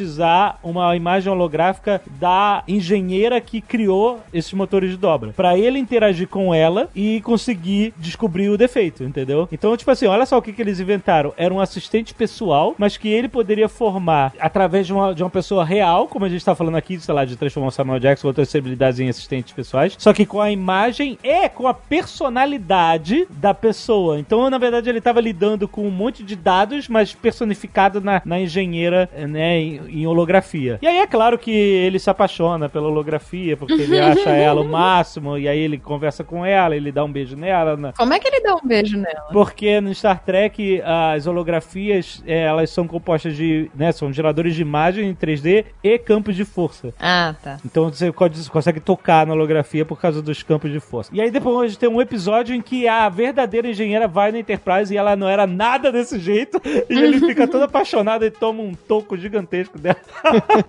uma 0.62 0.94
imagem 0.96 1.32
holográfica 1.32 2.00
da 2.18 2.62
engenheira 2.66 3.40
que 3.40 3.60
criou 3.60 4.20
esses 4.32 4.52
motores 4.52 4.90
de 4.90 4.96
dobra. 4.96 5.32
Pra 5.32 5.56
ele 5.56 5.78
interagir 5.78 6.28
com 6.28 6.54
ela 6.54 6.88
e 6.94 7.20
conseguir 7.20 7.94
descobrir 7.98 8.48
o 8.48 8.58
defeito, 8.58 9.04
entendeu? 9.04 9.48
Então, 9.52 9.76
tipo 9.76 9.90
assim, 9.90 10.06
olha 10.06 10.26
só 10.26 10.38
o 10.38 10.42
que, 10.42 10.52
que 10.52 10.62
eles 10.62 10.80
inventaram. 10.80 11.32
Era 11.36 11.52
um 11.52 11.60
assistente 11.60 12.14
pessoal, 12.14 12.74
mas 12.78 12.96
que 12.96 13.08
ele 13.08 13.28
poderia 13.28 13.68
formar 13.68 14.32
através 14.38 14.86
de 14.86 14.92
uma, 14.92 15.14
de 15.14 15.22
uma 15.22 15.30
pessoa 15.30 15.64
real, 15.64 16.08
como 16.08 16.24
a 16.24 16.28
gente 16.28 16.44
tá 16.44 16.54
falando 16.54 16.76
aqui, 16.76 16.98
sei 16.98 17.14
lá, 17.14 17.24
de 17.24 17.36
transformar 17.36 17.70
Samuel 17.70 18.00
Jackson 18.00 18.26
ou 18.26 18.30
outras 18.30 18.48
celebridades 18.48 19.00
em 19.00 19.08
assistentes 19.08 19.52
pessoais, 19.52 19.94
só 19.98 20.12
que 20.12 20.26
com 20.26 20.40
a 20.40 20.50
imagem 20.50 21.18
e 21.22 21.48
com 21.48 21.66
a 21.66 21.74
personalidade 21.74 23.26
da 23.30 23.54
pessoa. 23.54 24.18
Então, 24.18 24.48
na 24.48 24.58
verdade, 24.58 24.88
ele 24.88 25.00
tava 25.00 25.20
lidando 25.20 25.68
com 25.68 25.86
um 25.86 25.90
monte 25.90 26.22
de 26.22 26.36
dados, 26.36 26.88
mas 26.88 27.12
personificado 27.14 28.00
na, 28.00 28.22
na 28.24 28.40
engenheira, 28.40 29.08
né, 29.28 29.80
em, 29.88 30.06
holografia. 30.06 30.78
E 30.82 30.86
aí 30.86 30.98
é 30.98 31.06
claro 31.06 31.38
que 31.38 31.50
ele 31.50 31.98
se 31.98 32.08
apaixona 32.10 32.68
pela 32.68 32.88
holografia, 32.88 33.56
porque 33.56 33.74
ele 33.74 33.98
acha 33.98 34.30
ela 34.30 34.60
o 34.60 34.68
máximo, 34.68 35.38
e 35.38 35.48
aí 35.48 35.58
ele 35.58 35.78
conversa 35.78 36.22
com 36.24 36.44
ela, 36.44 36.76
ele 36.76 36.92
dá 36.92 37.04
um 37.04 37.10
beijo 37.12 37.36
nela, 37.36 37.76
na- 37.76 37.92
Como 37.92 38.12
é 38.12 38.18
que 38.18 38.28
ele 38.28 38.40
dá 38.40 38.54
um 38.54 38.66
beijo 38.66 38.96
nela? 38.96 39.26
porque 39.32 39.80
no 39.80 39.94
Star 39.94 40.22
Trek 40.24 40.80
as 40.84 41.26
holografias 41.26 42.22
é, 42.26 42.42
elas 42.42 42.70
são 42.70 42.86
compostas 42.86 43.36
de, 43.36 43.70
né, 43.74 43.92
são 43.92 44.12
geradores 44.12 44.54
de 44.54 44.62
imagem 44.62 45.08
em 45.08 45.14
3D 45.14 45.64
e 45.82 45.98
campos 45.98 46.34
de 46.36 46.44
força. 46.44 46.92
Ah, 47.00 47.34
tá. 47.42 47.58
Então 47.64 47.90
você 47.90 48.10
consegue 48.50 48.80
tocar 48.80 49.26
na 49.26 49.32
holografia 49.34 49.84
por 49.84 50.00
causa 50.00 50.20
dos 50.22 50.42
campos 50.42 50.70
de 50.70 50.80
força. 50.80 51.10
E 51.14 51.20
aí 51.20 51.30
depois 51.30 51.76
tem 51.76 51.88
um 51.88 52.00
episódio 52.00 52.54
em 52.54 52.60
que 52.60 52.88
a 52.88 53.08
verdadeira 53.08 53.68
engenheira 53.68 54.08
vai 54.08 54.32
na 54.32 54.38
Enterprise 54.38 54.92
e 54.92 54.96
ela 54.96 55.14
não 55.16 55.28
era 55.28 55.46
nada 55.46 55.90
desse 55.92 56.18
jeito 56.18 56.60
e 56.88 56.98
ele 56.98 57.18
fica 57.20 57.46
todo 57.46 57.62
apaixonado 57.62 58.24
e 58.24 58.30
toma 58.30 58.62
um 58.62 58.74
toco 58.74 59.16
gigantesco 59.16 59.71
dela. 59.78 59.96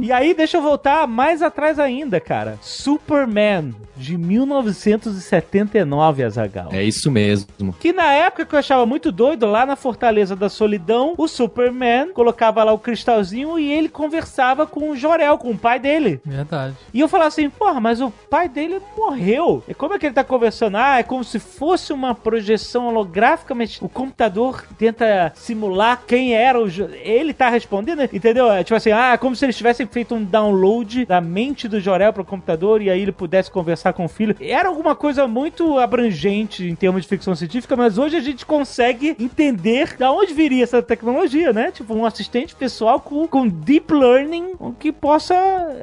e 0.00 0.12
aí 0.12 0.34
deixa 0.34 0.56
eu 0.58 0.62
voltar 0.62 1.06
mais 1.06 1.42
atrás 1.42 1.78
ainda, 1.78 2.20
cara. 2.20 2.58
Superman 2.62 3.74
de 3.96 4.18
1979, 4.18 6.24
Azagal. 6.24 6.68
É 6.72 6.82
isso 6.82 7.10
mesmo. 7.10 7.72
Que 7.78 7.92
na 7.92 8.12
época 8.12 8.44
que 8.44 8.54
eu 8.54 8.58
achava 8.58 8.84
muito 8.84 9.12
doido, 9.12 9.46
lá 9.46 9.64
na 9.64 9.76
Fortaleza 9.76 10.34
da 10.34 10.48
Solidão, 10.48 11.14
o 11.16 11.28
Superman 11.28 12.12
colocava 12.12 12.62
lá 12.64 12.72
o 12.72 12.78
cristalzinho 12.78 13.58
e 13.58 13.70
ele 13.72 13.88
conversava 13.88 14.66
com 14.66 14.90
o 14.90 14.96
Jorel, 14.96 15.38
com 15.38 15.50
o 15.50 15.58
pai 15.58 15.78
dele. 15.78 16.20
Verdade. 16.24 16.74
E 16.92 17.00
eu 17.00 17.08
falava 17.08 17.28
assim, 17.28 17.48
porra, 17.48 17.80
mas 17.80 18.00
o 18.00 18.10
pai 18.10 18.48
dele 18.48 18.80
morreu. 18.96 19.62
E 19.68 19.74
como 19.74 19.94
é 19.94 19.98
que 19.98 20.06
ele 20.06 20.14
tá 20.14 20.24
conversando? 20.24 20.76
Ah, 20.76 20.98
é 20.98 21.02
como 21.02 21.22
se 21.22 21.38
fosse 21.38 21.92
uma 21.92 22.14
projeção 22.14 22.88
holográfica, 22.88 23.54
mas 23.54 23.78
o 23.80 23.88
computador 23.88 24.64
tenta 24.78 25.32
simular 25.36 26.02
quem 26.06 26.34
era 26.34 26.60
o. 26.60 26.68
Jo- 26.68 26.88
Ele 26.92 27.32
tá 27.32 27.48
respondendo? 27.48 27.93
Imagina, 27.94 28.08
entendeu? 28.12 28.50
É 28.50 28.62
tipo 28.62 28.76
assim, 28.76 28.90
ah, 28.90 29.16
como 29.16 29.34
se 29.34 29.44
eles 29.44 29.56
tivessem 29.56 29.86
feito 29.86 30.14
um 30.14 30.22
download 30.22 31.06
da 31.06 31.20
mente 31.20 31.68
do 31.68 31.80
Jorel 31.80 32.12
pro 32.12 32.24
computador 32.24 32.82
e 32.82 32.90
aí 32.90 33.00
ele 33.00 33.12
pudesse 33.12 33.50
conversar 33.50 33.92
com 33.92 34.04
o 34.04 34.08
filho. 34.08 34.36
Era 34.40 34.68
alguma 34.68 34.94
coisa 34.94 35.26
muito 35.26 35.78
abrangente 35.78 36.68
em 36.68 36.74
termos 36.74 37.02
de 37.02 37.08
ficção 37.08 37.34
científica, 37.34 37.76
mas 37.76 37.96
hoje 37.96 38.16
a 38.16 38.20
gente 38.20 38.44
consegue 38.44 39.16
entender 39.18 39.96
da 39.96 40.12
onde 40.12 40.34
viria 40.34 40.64
essa 40.64 40.82
tecnologia, 40.82 41.52
né? 41.52 41.70
Tipo, 41.70 41.94
um 41.94 42.04
assistente 42.04 42.54
pessoal 42.54 43.00
com, 43.00 43.26
com 43.26 43.46
deep 43.48 43.92
learning 43.92 44.54
que 44.78 44.92
possa 44.92 45.34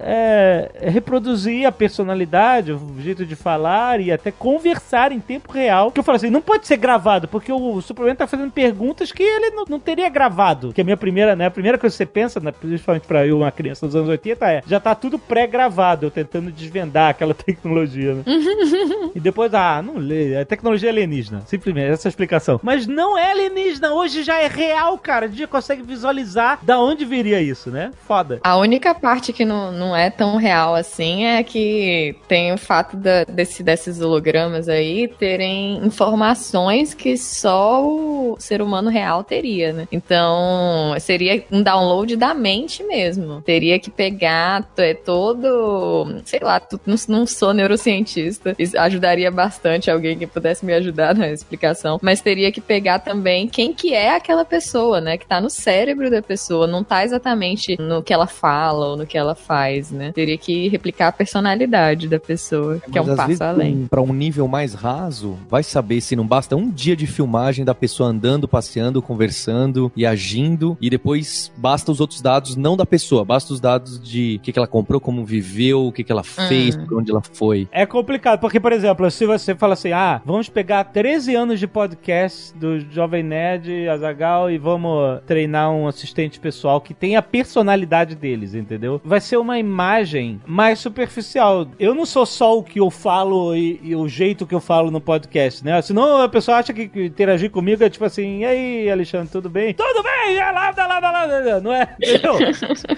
é, 0.02 0.72
reproduzir 0.82 1.66
a 1.66 1.72
personalidade, 1.72 2.72
o 2.72 2.96
jeito 3.00 3.26
de 3.26 3.36
falar 3.36 4.00
e 4.00 4.12
até 4.12 4.32
conversar 4.32 5.12
em 5.12 5.20
tempo 5.20 5.52
real. 5.52 5.92
Que 5.92 6.00
eu 6.00 6.04
falo 6.04 6.18
assim, 6.18 6.30
não 6.30 6.42
pode 6.42 6.68
ser 6.68 6.78
gravado, 6.78 7.28
porque 7.28 7.52
o 7.52 7.82
Superman 7.82 8.16
tá 8.16 8.28
fazendo 8.28 8.52
perguntas 8.52 9.12
que 9.12 9.24
ele 9.24 9.52
não, 9.52 9.66
não 9.68 9.80
teria 9.80 10.10
gravado. 10.10 10.74
Que 10.74 10.82
a 10.82 10.84
minha 10.84 10.98
primeira, 10.98 11.36
né? 11.36 11.46
A 11.46 11.52
primeira 11.52 11.78
coisa 11.78 11.96
você 12.02 12.06
pensa, 12.06 12.40
né, 12.40 12.52
principalmente 12.52 13.08
pra 13.08 13.26
eu, 13.26 13.38
uma 13.38 13.52
criança 13.52 13.86
dos 13.86 13.96
anos 13.96 14.10
80, 14.10 14.52
é 14.52 14.64
já 14.66 14.80
tá 14.80 14.96
tudo 14.96 15.20
pré-gravado, 15.20 16.06
eu 16.06 16.12
tentando 16.12 16.52
desvendar 16.52 17.10
aquela 17.10 17.34
tecnologia, 17.36 18.16
né? 18.16 18.24
e 19.14 19.20
depois, 19.20 19.54
ah, 19.54 19.82
não 19.82 19.98
lê, 19.98 20.34
é 20.34 20.46
tecnologia 20.46 20.90
alienígena. 20.90 21.44
Simplesmente, 21.46 21.92
essa 21.92 22.08
é 22.08 22.10
explicação. 22.10 22.60
Mas 22.64 22.88
não 22.88 23.18
é 23.18 23.32
alienígena, 23.32 23.94
hoje 23.94 24.24
já 24.24 24.40
é 24.42 24.48
real, 24.48 24.98
cara. 24.98 25.26
A 25.26 25.30
gente 25.30 25.40
já 25.40 25.48
consegue 25.48 25.84
visualizar 25.84 26.60
da 26.64 26.80
onde 26.80 27.06
viria 27.06 27.42
isso, 27.42 27.70
né? 27.70 27.92
Foda. 28.08 28.40
A 28.44 28.58
única 28.58 28.94
parte 28.96 29.32
que 29.32 29.46
não, 29.46 29.72
não 29.72 29.96
é 29.96 30.10
tão 30.10 30.38
real 30.38 30.76
assim 30.76 31.26
é 31.26 31.44
que 31.44 32.16
tem 32.28 32.54
o 32.54 32.58
fato 32.58 32.98
da, 32.98 33.24
desse, 33.26 33.64
desses 33.64 34.02
hologramas 34.02 34.68
aí 34.68 35.08
terem 35.08 35.86
informações 35.86 36.94
que 36.94 37.18
só 37.18 37.86
o 37.86 38.36
ser 38.40 38.62
humano 38.62 38.90
real 38.90 39.24
teria, 39.24 39.74
né? 39.74 39.88
Então, 39.92 40.96
seria 41.00 41.44
um 41.52 41.62
download 41.62 41.81
da 42.18 42.34
mente 42.34 42.84
mesmo. 42.84 43.42
Teria 43.42 43.80
que 43.80 43.90
pegar 43.90 44.68
é 44.78 44.94
todo, 44.94 46.22
sei 46.26 46.40
lá, 46.42 46.62
não, 46.86 46.96
não 47.08 47.28
sou 47.28 47.54
neurocientista, 47.54 48.56
ajudaria 48.78 49.30
bastante 49.30 49.92
alguém 49.92 50.18
que 50.18 50.26
pudesse 50.26 50.66
me 50.66 50.74
ajudar 50.74 51.14
na 51.16 51.30
explicação, 51.30 52.00
mas 52.02 52.22
teria 52.22 52.52
que 52.52 52.62
pegar 52.62 53.00
também 53.00 53.48
quem 53.48 53.74
que 53.74 53.94
é 53.94 54.16
aquela 54.16 54.44
pessoa, 54.44 55.00
né? 55.00 55.18
Que 55.18 55.26
tá 55.26 55.40
no 55.40 55.50
cérebro 55.50 56.10
da 56.10 56.22
pessoa, 56.22 56.68
não 56.68 56.84
tá 56.84 57.04
exatamente 57.04 57.78
no 57.80 58.02
que 58.02 58.14
ela 58.14 58.28
fala 58.28 58.88
ou 58.90 58.98
no 58.98 59.06
que 59.06 59.18
ela 59.18 59.36
faz, 59.36 59.92
né? 59.92 60.12
Teria 60.12 60.38
que 60.38 60.68
replicar 60.68 61.10
a 61.10 61.12
personalidade 61.12 62.08
da 62.08 62.20
pessoa, 62.20 62.80
que 62.80 62.98
é 62.98 63.02
um 63.02 63.16
passo 63.16 63.28
vezes, 63.28 63.42
além. 63.42 63.88
Para 63.90 64.02
um 64.02 64.14
nível 64.14 64.48
mais 64.48 64.74
raso, 64.74 65.38
vai 65.50 65.64
saber 65.64 66.02
se 66.02 66.16
não 66.16 66.26
basta 66.26 66.56
um 66.56 66.70
dia 66.70 66.96
de 66.96 67.08
filmagem 67.08 67.64
da 67.66 67.76
pessoa 67.76 68.10
andando, 68.10 68.48
passeando, 68.48 69.02
conversando 69.02 69.92
e 69.96 70.06
agindo, 70.06 70.78
e 70.82 70.90
depois 70.90 71.52
basta 71.72 71.90
os 71.90 72.02
outros 72.02 72.22
dados, 72.22 72.58
não 72.58 72.76
da 72.76 72.86
pessoa, 72.86 73.24
basta 73.24 73.54
os 73.54 73.62
dados 73.62 73.98
de 73.98 74.36
o 74.36 74.44
que, 74.44 74.52
que 74.52 74.60
ela 74.60 74.68
comprou, 74.68 75.00
como 75.00 75.24
viveu, 75.24 75.86
o 75.86 75.92
que, 75.92 76.04
que 76.04 76.12
ela 76.12 76.22
fez, 76.22 76.76
hum. 76.76 76.86
por 76.86 77.00
onde 77.00 77.12
ela 77.12 77.22
foi. 77.22 77.66
É 77.72 77.86
complicado, 77.86 78.42
porque, 78.42 78.60
por 78.60 78.74
exemplo, 78.74 79.10
se 79.10 79.26
você 79.26 79.56
fala 79.56 79.72
assim, 79.72 79.94
ah, 79.94 80.22
vamos 80.26 80.50
pegar 80.50 80.84
13 80.84 81.34
anos 81.34 81.62
de 81.62 81.68
podcast 81.68 82.54
do 82.58 82.82
Jovem 82.92 83.24
Nerd, 83.24 83.88
Azagal, 83.88 84.52
e 84.52 84.58
vamos 84.58 85.22
treinar 85.26 85.72
um 85.72 85.88
assistente 85.88 86.42
pessoal 86.42 86.82
que 86.82 86.94
tem 86.94 87.16
a 87.16 87.22
personalidade 87.22 88.16
deles, 88.16 88.54
entendeu? 88.54 89.00
Vai 89.02 89.22
ser 89.22 89.38
uma 89.38 89.58
imagem 89.58 90.42
mais 90.46 90.78
superficial. 90.78 91.66
Eu 91.80 91.96
não 91.96 92.06
sou 92.06 92.26
só 92.26 92.58
o 92.58 92.64
que 92.64 92.82
eu 92.82 92.92
falo 92.92 93.56
e, 93.56 93.80
e 93.82 93.96
o 93.96 94.10
jeito 94.10 94.46
que 94.46 94.54
eu 94.54 94.60
falo 94.60 94.92
no 94.92 95.00
podcast, 95.00 95.64
né? 95.64 95.82
Senão 95.82 96.18
a 96.18 96.28
pessoa 96.28 96.58
acha 96.58 96.74
que, 96.74 96.90
que 96.90 97.06
interagir 97.06 97.50
comigo 97.50 97.82
é 97.82 97.90
tipo 97.90 98.04
assim, 98.04 98.40
e 98.40 98.46
aí, 98.46 98.92
Alexandre, 98.92 99.30
tudo 99.32 99.50
bem? 99.50 99.74
Tudo 99.74 100.04
bem! 100.04 100.38
É 100.38 100.52
lá, 100.52 100.74
lá, 100.78 101.00
lá, 101.00 101.12
lá, 101.12 101.61
não 101.62 101.74
é? 101.74 101.96
Entendeu? 102.02 102.38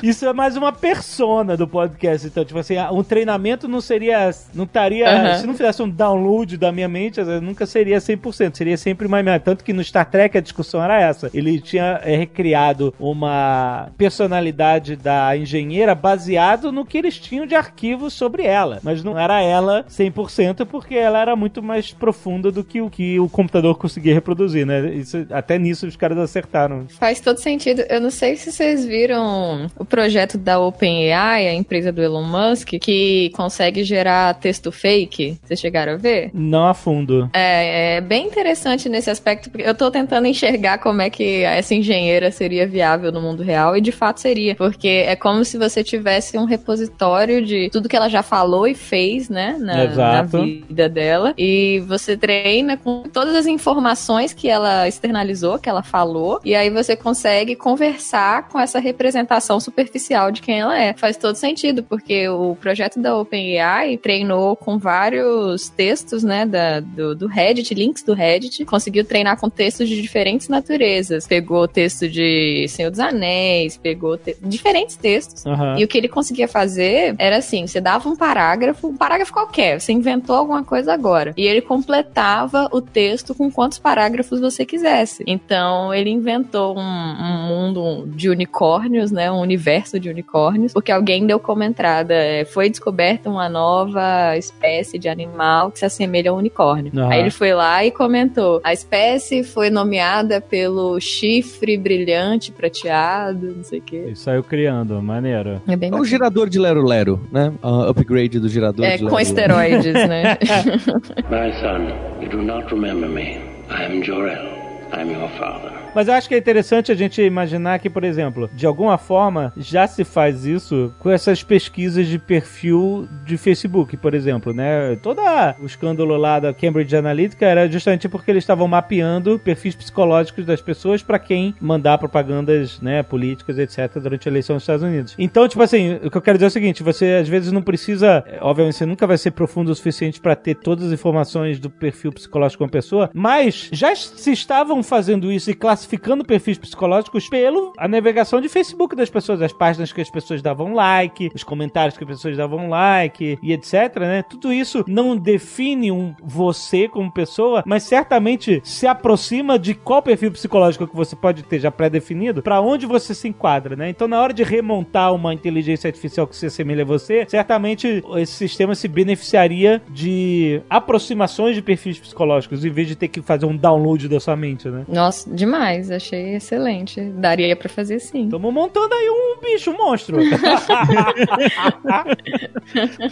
Isso 0.01 0.25
é 0.25 0.33
mais 0.33 0.55
uma 0.57 0.71
persona 0.71 1.55
do 1.55 1.67
podcast. 1.67 2.27
Então, 2.27 2.43
tipo 2.43 2.59
assim, 2.59 2.75
um 2.91 3.03
treinamento 3.03 3.67
não 3.67 3.81
seria. 3.81 4.31
Não 4.53 4.63
estaria. 4.63 5.05
Uhum. 5.05 5.39
Se 5.39 5.47
não 5.47 5.53
fizesse 5.53 5.81
um 5.81 5.89
download 5.89 6.57
da 6.57 6.71
minha 6.71 6.87
mente, 6.87 7.21
nunca 7.41 7.65
seria 7.65 7.97
100%. 7.97 8.55
Seria 8.55 8.77
sempre 8.77 9.07
mais. 9.07 9.23
Tanto 9.43 9.63
que 9.63 9.73
no 9.73 9.83
Star 9.83 10.09
Trek 10.09 10.37
a 10.37 10.41
discussão 10.41 10.83
era 10.83 10.99
essa. 10.99 11.29
Ele 11.33 11.59
tinha 11.59 11.99
é, 12.03 12.15
recriado 12.15 12.93
uma 12.99 13.89
personalidade 13.97 14.95
da 14.95 15.35
engenheira 15.37 15.95
baseado 15.95 16.71
no 16.71 16.85
que 16.85 16.97
eles 16.97 17.17
tinham 17.17 17.45
de 17.45 17.55
arquivos 17.55 18.13
sobre 18.13 18.43
ela. 18.43 18.79
Mas 18.83 19.03
não 19.03 19.17
era 19.17 19.41
ela 19.41 19.85
100% 19.89 20.65
porque 20.65 20.95
ela 20.95 21.19
era 21.19 21.35
muito 21.35 21.61
mais 21.61 21.91
profunda 21.91 22.51
do 22.51 22.63
que 22.63 22.81
o 22.81 22.89
que 22.89 23.19
o 23.19 23.29
computador 23.29 23.77
conseguia 23.77 24.13
reproduzir, 24.13 24.65
né? 24.65 24.93
Isso, 24.93 25.25
até 25.31 25.57
nisso 25.57 25.87
os 25.87 25.95
caras 25.95 26.17
acertaram. 26.17 26.85
Faz 26.89 27.19
todo 27.19 27.37
sentido. 27.39 27.83
Eu 27.89 28.01
não 28.01 28.11
sei 28.11 28.35
se 28.35 28.51
vocês 28.53 28.85
viram 28.85 29.67
o 29.77 29.83
projeto 29.83 30.37
da 30.37 30.59
OpenAI, 30.59 31.47
a 31.47 31.53
empresa 31.53 31.91
do 31.91 32.03
Elon 32.03 32.23
Musk, 32.23 32.73
que 32.79 33.31
consegue 33.35 33.83
gerar 33.83 34.35
texto 34.35 34.71
fake. 34.71 35.39
Vocês 35.43 35.59
chegaram 35.59 35.93
a 35.93 35.97
ver? 35.97 36.29
Não 36.33 36.67
a 36.67 36.73
fundo. 36.73 37.29
É, 37.33 37.95
é 37.95 38.01
bem 38.01 38.27
interessante 38.27 38.87
nesse 38.87 39.09
aspecto, 39.09 39.49
porque 39.49 39.67
eu 39.67 39.73
tô 39.73 39.89
tentando 39.89 40.27
enxergar 40.27 40.77
como 40.77 41.01
é 41.01 41.09
que 41.09 41.41
essa 41.43 41.73
engenheira 41.73 42.29
seria 42.29 42.67
viável 42.67 43.11
no 43.11 43.21
mundo 43.21 43.41
real, 43.41 43.75
e 43.75 43.81
de 43.81 43.91
fato 43.91 44.19
seria, 44.19 44.55
porque 44.55 45.03
é 45.07 45.15
como 45.15 45.43
se 45.43 45.57
você 45.57 45.83
tivesse 45.83 46.37
um 46.37 46.45
repositório 46.45 47.43
de 47.43 47.69
tudo 47.71 47.89
que 47.89 47.95
ela 47.95 48.09
já 48.09 48.21
falou 48.21 48.67
e 48.67 48.75
fez, 48.75 49.29
né, 49.29 49.57
na, 49.59 49.87
na 49.87 50.21
vida 50.21 50.87
dela, 50.87 51.33
e 51.37 51.83
você 51.87 52.15
treina 52.15 52.77
com 52.77 53.03
todas 53.11 53.35
as 53.35 53.47
informações 53.47 54.31
que 54.31 54.47
ela 54.47 54.87
externalizou, 54.87 55.57
que 55.57 55.69
ela 55.69 55.81
falou, 55.81 56.39
e 56.45 56.53
aí 56.53 56.69
você 56.69 56.95
consegue 56.95 57.55
conversar 57.55 58.42
com 58.49 58.59
essa 58.59 58.79
representação 58.79 59.59
superficial 59.59 60.31
de 60.31 60.41
quem 60.41 60.59
ela 60.59 60.77
é. 60.79 60.93
Faz 60.93 61.17
todo 61.17 61.35
sentido, 61.35 61.83
porque 61.83 62.27
o 62.27 62.55
projeto 62.55 62.99
da 62.99 63.17
OpenAI 63.17 63.97
treinou 63.97 64.55
com 64.55 64.77
vários 64.77 65.69
textos, 65.69 66.23
né, 66.23 66.45
da, 66.45 66.79
do, 66.79 67.15
do 67.15 67.27
Reddit, 67.27 67.73
links 67.73 68.03
do 68.03 68.13
Reddit, 68.13 68.63
conseguiu 68.65 69.05
treinar 69.05 69.39
com 69.39 69.49
textos 69.49 69.87
de 69.89 70.01
diferentes 70.01 70.47
naturezas. 70.47 71.27
Pegou 71.27 71.67
texto 71.67 72.07
de 72.07 72.67
Senhor 72.69 72.89
dos 72.89 72.99
Anéis, 72.99 73.77
pegou 73.77 74.17
te 74.17 74.35
diferentes 74.41 74.95
textos. 74.95 75.45
Uhum. 75.45 75.77
E 75.77 75.83
o 75.83 75.87
que 75.87 75.97
ele 75.97 76.07
conseguia 76.07 76.47
fazer 76.47 77.15
era 77.17 77.37
assim: 77.37 77.67
você 77.67 77.81
dava 77.81 78.07
um 78.07 78.15
parágrafo, 78.15 78.87
um 78.87 78.97
parágrafo 78.97 79.33
qualquer, 79.33 79.79
você 79.79 79.91
inventou 79.91 80.35
alguma 80.35 80.63
coisa 80.63 80.93
agora. 80.93 81.33
E 81.37 81.45
ele 81.45 81.61
completava 81.61 82.69
o 82.71 82.81
texto 82.81 83.33
com 83.33 83.51
quantos 83.51 83.79
parágrafos 83.79 84.39
você 84.39 84.65
quisesse. 84.65 85.23
Então, 85.27 85.93
ele 85.93 86.09
inventou 86.09 86.77
um, 86.77 86.81
um 86.81 87.47
mundo 87.47 88.07
de 88.07 88.29
unicórnios, 88.33 89.11
né? 89.11 89.31
Um 89.31 89.39
universo 89.39 89.99
de 89.99 90.09
unicórnios, 90.09 90.73
porque 90.73 90.91
alguém 90.91 91.25
deu 91.25 91.39
como 91.39 91.63
entrada: 91.63 92.13
é, 92.13 92.45
foi 92.45 92.69
descoberta 92.69 93.29
uma 93.29 93.47
nova 93.47 94.37
espécie 94.37 94.99
de 94.99 95.07
animal 95.07 95.71
que 95.71 95.79
se 95.79 95.85
assemelha 95.85 96.31
a 96.31 96.33
um 96.33 96.37
unicórnio. 96.37 96.91
Uhum. 96.93 97.09
Aí 97.09 97.19
ele 97.19 97.31
foi 97.31 97.53
lá 97.53 97.85
e 97.85 97.91
comentou: 97.91 98.61
a 98.63 98.73
espécie 98.73 99.43
foi 99.43 99.69
nomeada 99.69 100.41
pelo 100.41 100.99
chifre 100.99 101.77
brilhante 101.77 102.51
prateado, 102.51 103.53
não 103.55 103.63
sei 103.63 103.79
o 103.79 103.81
quê. 103.81 104.05
E 104.09 104.15
saiu 104.15 104.43
criando, 104.43 105.01
maneiro. 105.01 105.61
É 105.67 105.75
bem 105.75 105.91
é 105.91 105.95
o 105.95 106.05
gerador 106.05 106.49
de 106.49 106.59
Lero 106.59 106.83
Lero, 106.83 107.19
né? 107.31 107.53
Uh, 107.63 107.89
upgrade 107.89 108.39
do 108.39 108.49
gerador 108.49 108.85
é, 108.85 108.97
de 108.97 109.03
Lero 109.03 109.15
com 109.15 109.19
esteroides, 109.19 109.93
né? 109.93 110.37
My 111.29 111.51
son, 111.61 112.21
you 112.21 112.29
do 112.29 112.41
not 112.41 112.69
remember 112.73 113.07
me. 113.07 113.39
I 113.69 113.85
am 113.85 114.03
Jor-El. 114.03 114.63
I'm 114.93 115.09
your 115.09 115.29
father. 115.39 115.82
Mas 115.95 116.07
eu 116.07 116.13
acho 116.15 116.27
que 116.27 116.35
é 116.35 116.37
interessante 116.37 116.91
a 116.91 116.95
gente 116.95 117.21
imaginar 117.21 117.77
que, 117.79 117.89
por 117.89 118.03
exemplo, 118.03 118.49
de 118.53 118.65
alguma 118.65 118.97
forma 118.97 119.53
já 119.55 119.87
se 119.87 120.03
faz 120.03 120.45
isso 120.45 120.93
com 120.99 121.09
essas 121.09 121.43
pesquisas 121.43 122.07
de 122.07 122.17
perfil 122.17 123.07
de 123.25 123.37
Facebook, 123.37 123.95
por 123.97 124.13
exemplo, 124.13 124.53
né? 124.53 124.95
Todo 125.01 125.21
o 125.59 125.65
escândalo 125.65 126.17
lá 126.17 126.39
da 126.39 126.53
Cambridge 126.53 126.95
Analytica 126.95 127.45
era 127.45 127.69
justamente 127.69 128.09
porque 128.09 128.31
eles 128.31 128.43
estavam 128.43 128.67
mapeando 128.67 129.37
perfis 129.37 129.75
psicológicos 129.75 130.45
das 130.45 130.61
pessoas 130.61 131.03
para 131.03 131.19
quem 131.19 131.53
mandar 131.61 131.97
propagandas, 131.97 132.81
né, 132.81 133.03
políticas, 133.03 133.57
etc, 133.59 133.99
durante 134.01 134.27
a 134.27 134.31
eleição 134.31 134.55
nos 134.55 134.63
Estados 134.63 134.83
Unidos. 134.83 135.15
Então, 135.17 135.47
tipo 135.47 135.61
assim, 135.61 135.99
o 136.03 136.09
que 136.09 136.17
eu 136.17 136.21
quero 136.21 136.37
dizer 136.37 136.45
é 136.45 136.47
o 136.47 136.51
seguinte, 136.51 136.83
você 136.83 137.19
às 137.21 137.27
vezes 137.27 137.51
não 137.51 137.61
precisa, 137.61 138.23
obviamente 138.41 138.77
você 138.77 138.85
nunca 138.85 139.05
vai 139.05 139.17
ser 139.17 139.31
profundo 139.31 139.71
o 139.71 139.75
suficiente 139.75 140.19
para 140.19 140.35
ter 140.35 140.55
todas 140.55 140.87
as 140.87 140.91
informações 140.91 141.59
do 141.59 141.69
perfil 141.69 142.11
psicológico 142.11 142.63
de 142.63 142.63
uma 142.63 142.71
pessoa, 142.71 143.09
mas 143.13 143.69
já 143.71 143.95
se 143.95 144.31
estavam 144.31 144.81
fazendo 144.81 145.31
isso 145.31 145.51
e 145.51 145.53
classificando 145.53 145.82
classificando 145.83 146.23
perfis 146.23 146.57
psicológicos 146.57 147.27
pelo 147.27 147.73
a 147.77 147.87
navegação 147.87 148.39
de 148.39 148.47
Facebook 148.47 148.95
das 148.95 149.09
pessoas, 149.09 149.41
as 149.41 149.51
páginas 149.51 149.91
que 149.91 150.01
as 150.01 150.09
pessoas 150.09 150.41
davam 150.41 150.73
like, 150.73 151.31
os 151.35 151.43
comentários 151.43 151.97
que 151.97 152.03
as 152.03 152.09
pessoas 152.09 152.37
davam 152.37 152.69
like 152.69 153.37
e 153.41 153.51
etc, 153.51 153.73
né? 153.99 154.23
Tudo 154.23 154.53
isso 154.53 154.83
não 154.87 155.17
define 155.17 155.91
um 155.91 156.15
você 156.23 156.87
como 156.87 157.11
pessoa, 157.11 157.63
mas 157.65 157.83
certamente 157.83 158.61
se 158.63 158.87
aproxima 158.87 159.59
de 159.59 159.73
qual 159.73 160.01
perfil 160.01 160.31
psicológico 160.31 160.87
que 160.87 160.95
você 160.95 161.15
pode 161.15 161.43
ter 161.43 161.59
já 161.59 161.69
pré-definido, 161.69 162.41
para 162.41 162.61
onde 162.61 162.85
você 162.85 163.13
se 163.13 163.27
enquadra, 163.27 163.75
né? 163.75 163.89
Então, 163.89 164.07
na 164.07 164.21
hora 164.21 164.33
de 164.33 164.43
remontar 164.43 165.13
uma 165.13 165.33
inteligência 165.33 165.87
artificial 165.87 166.25
que 166.27 166.35
se 166.35 166.45
assemelha 166.45 166.83
a 166.83 166.85
você, 166.85 167.25
certamente 167.27 168.03
esse 168.15 168.33
sistema 168.33 168.73
se 168.73 168.87
beneficiaria 168.87 169.81
de 169.89 170.61
aproximações 170.69 171.55
de 171.55 171.61
perfis 171.61 171.99
psicológicos, 171.99 172.63
em 172.63 172.69
vez 172.69 172.87
de 172.87 172.95
ter 172.95 173.07
que 173.07 173.21
fazer 173.21 173.45
um 173.45 173.55
download 173.55 174.07
da 174.07 174.19
sua 174.19 174.35
mente, 174.35 174.69
né? 174.69 174.85
Nossa, 174.87 175.29
demais 175.33 175.72
demais, 175.73 175.91
achei 175.91 176.35
excelente. 176.35 177.01
Daria 177.01 177.55
pra 177.55 177.69
fazer 177.69 177.99
sim. 177.99 178.25
Estamos 178.25 178.53
montando 178.53 178.93
aí 178.93 179.09
um 179.09 179.39
bicho 179.41 179.71
um 179.71 179.77
monstro. 179.77 180.17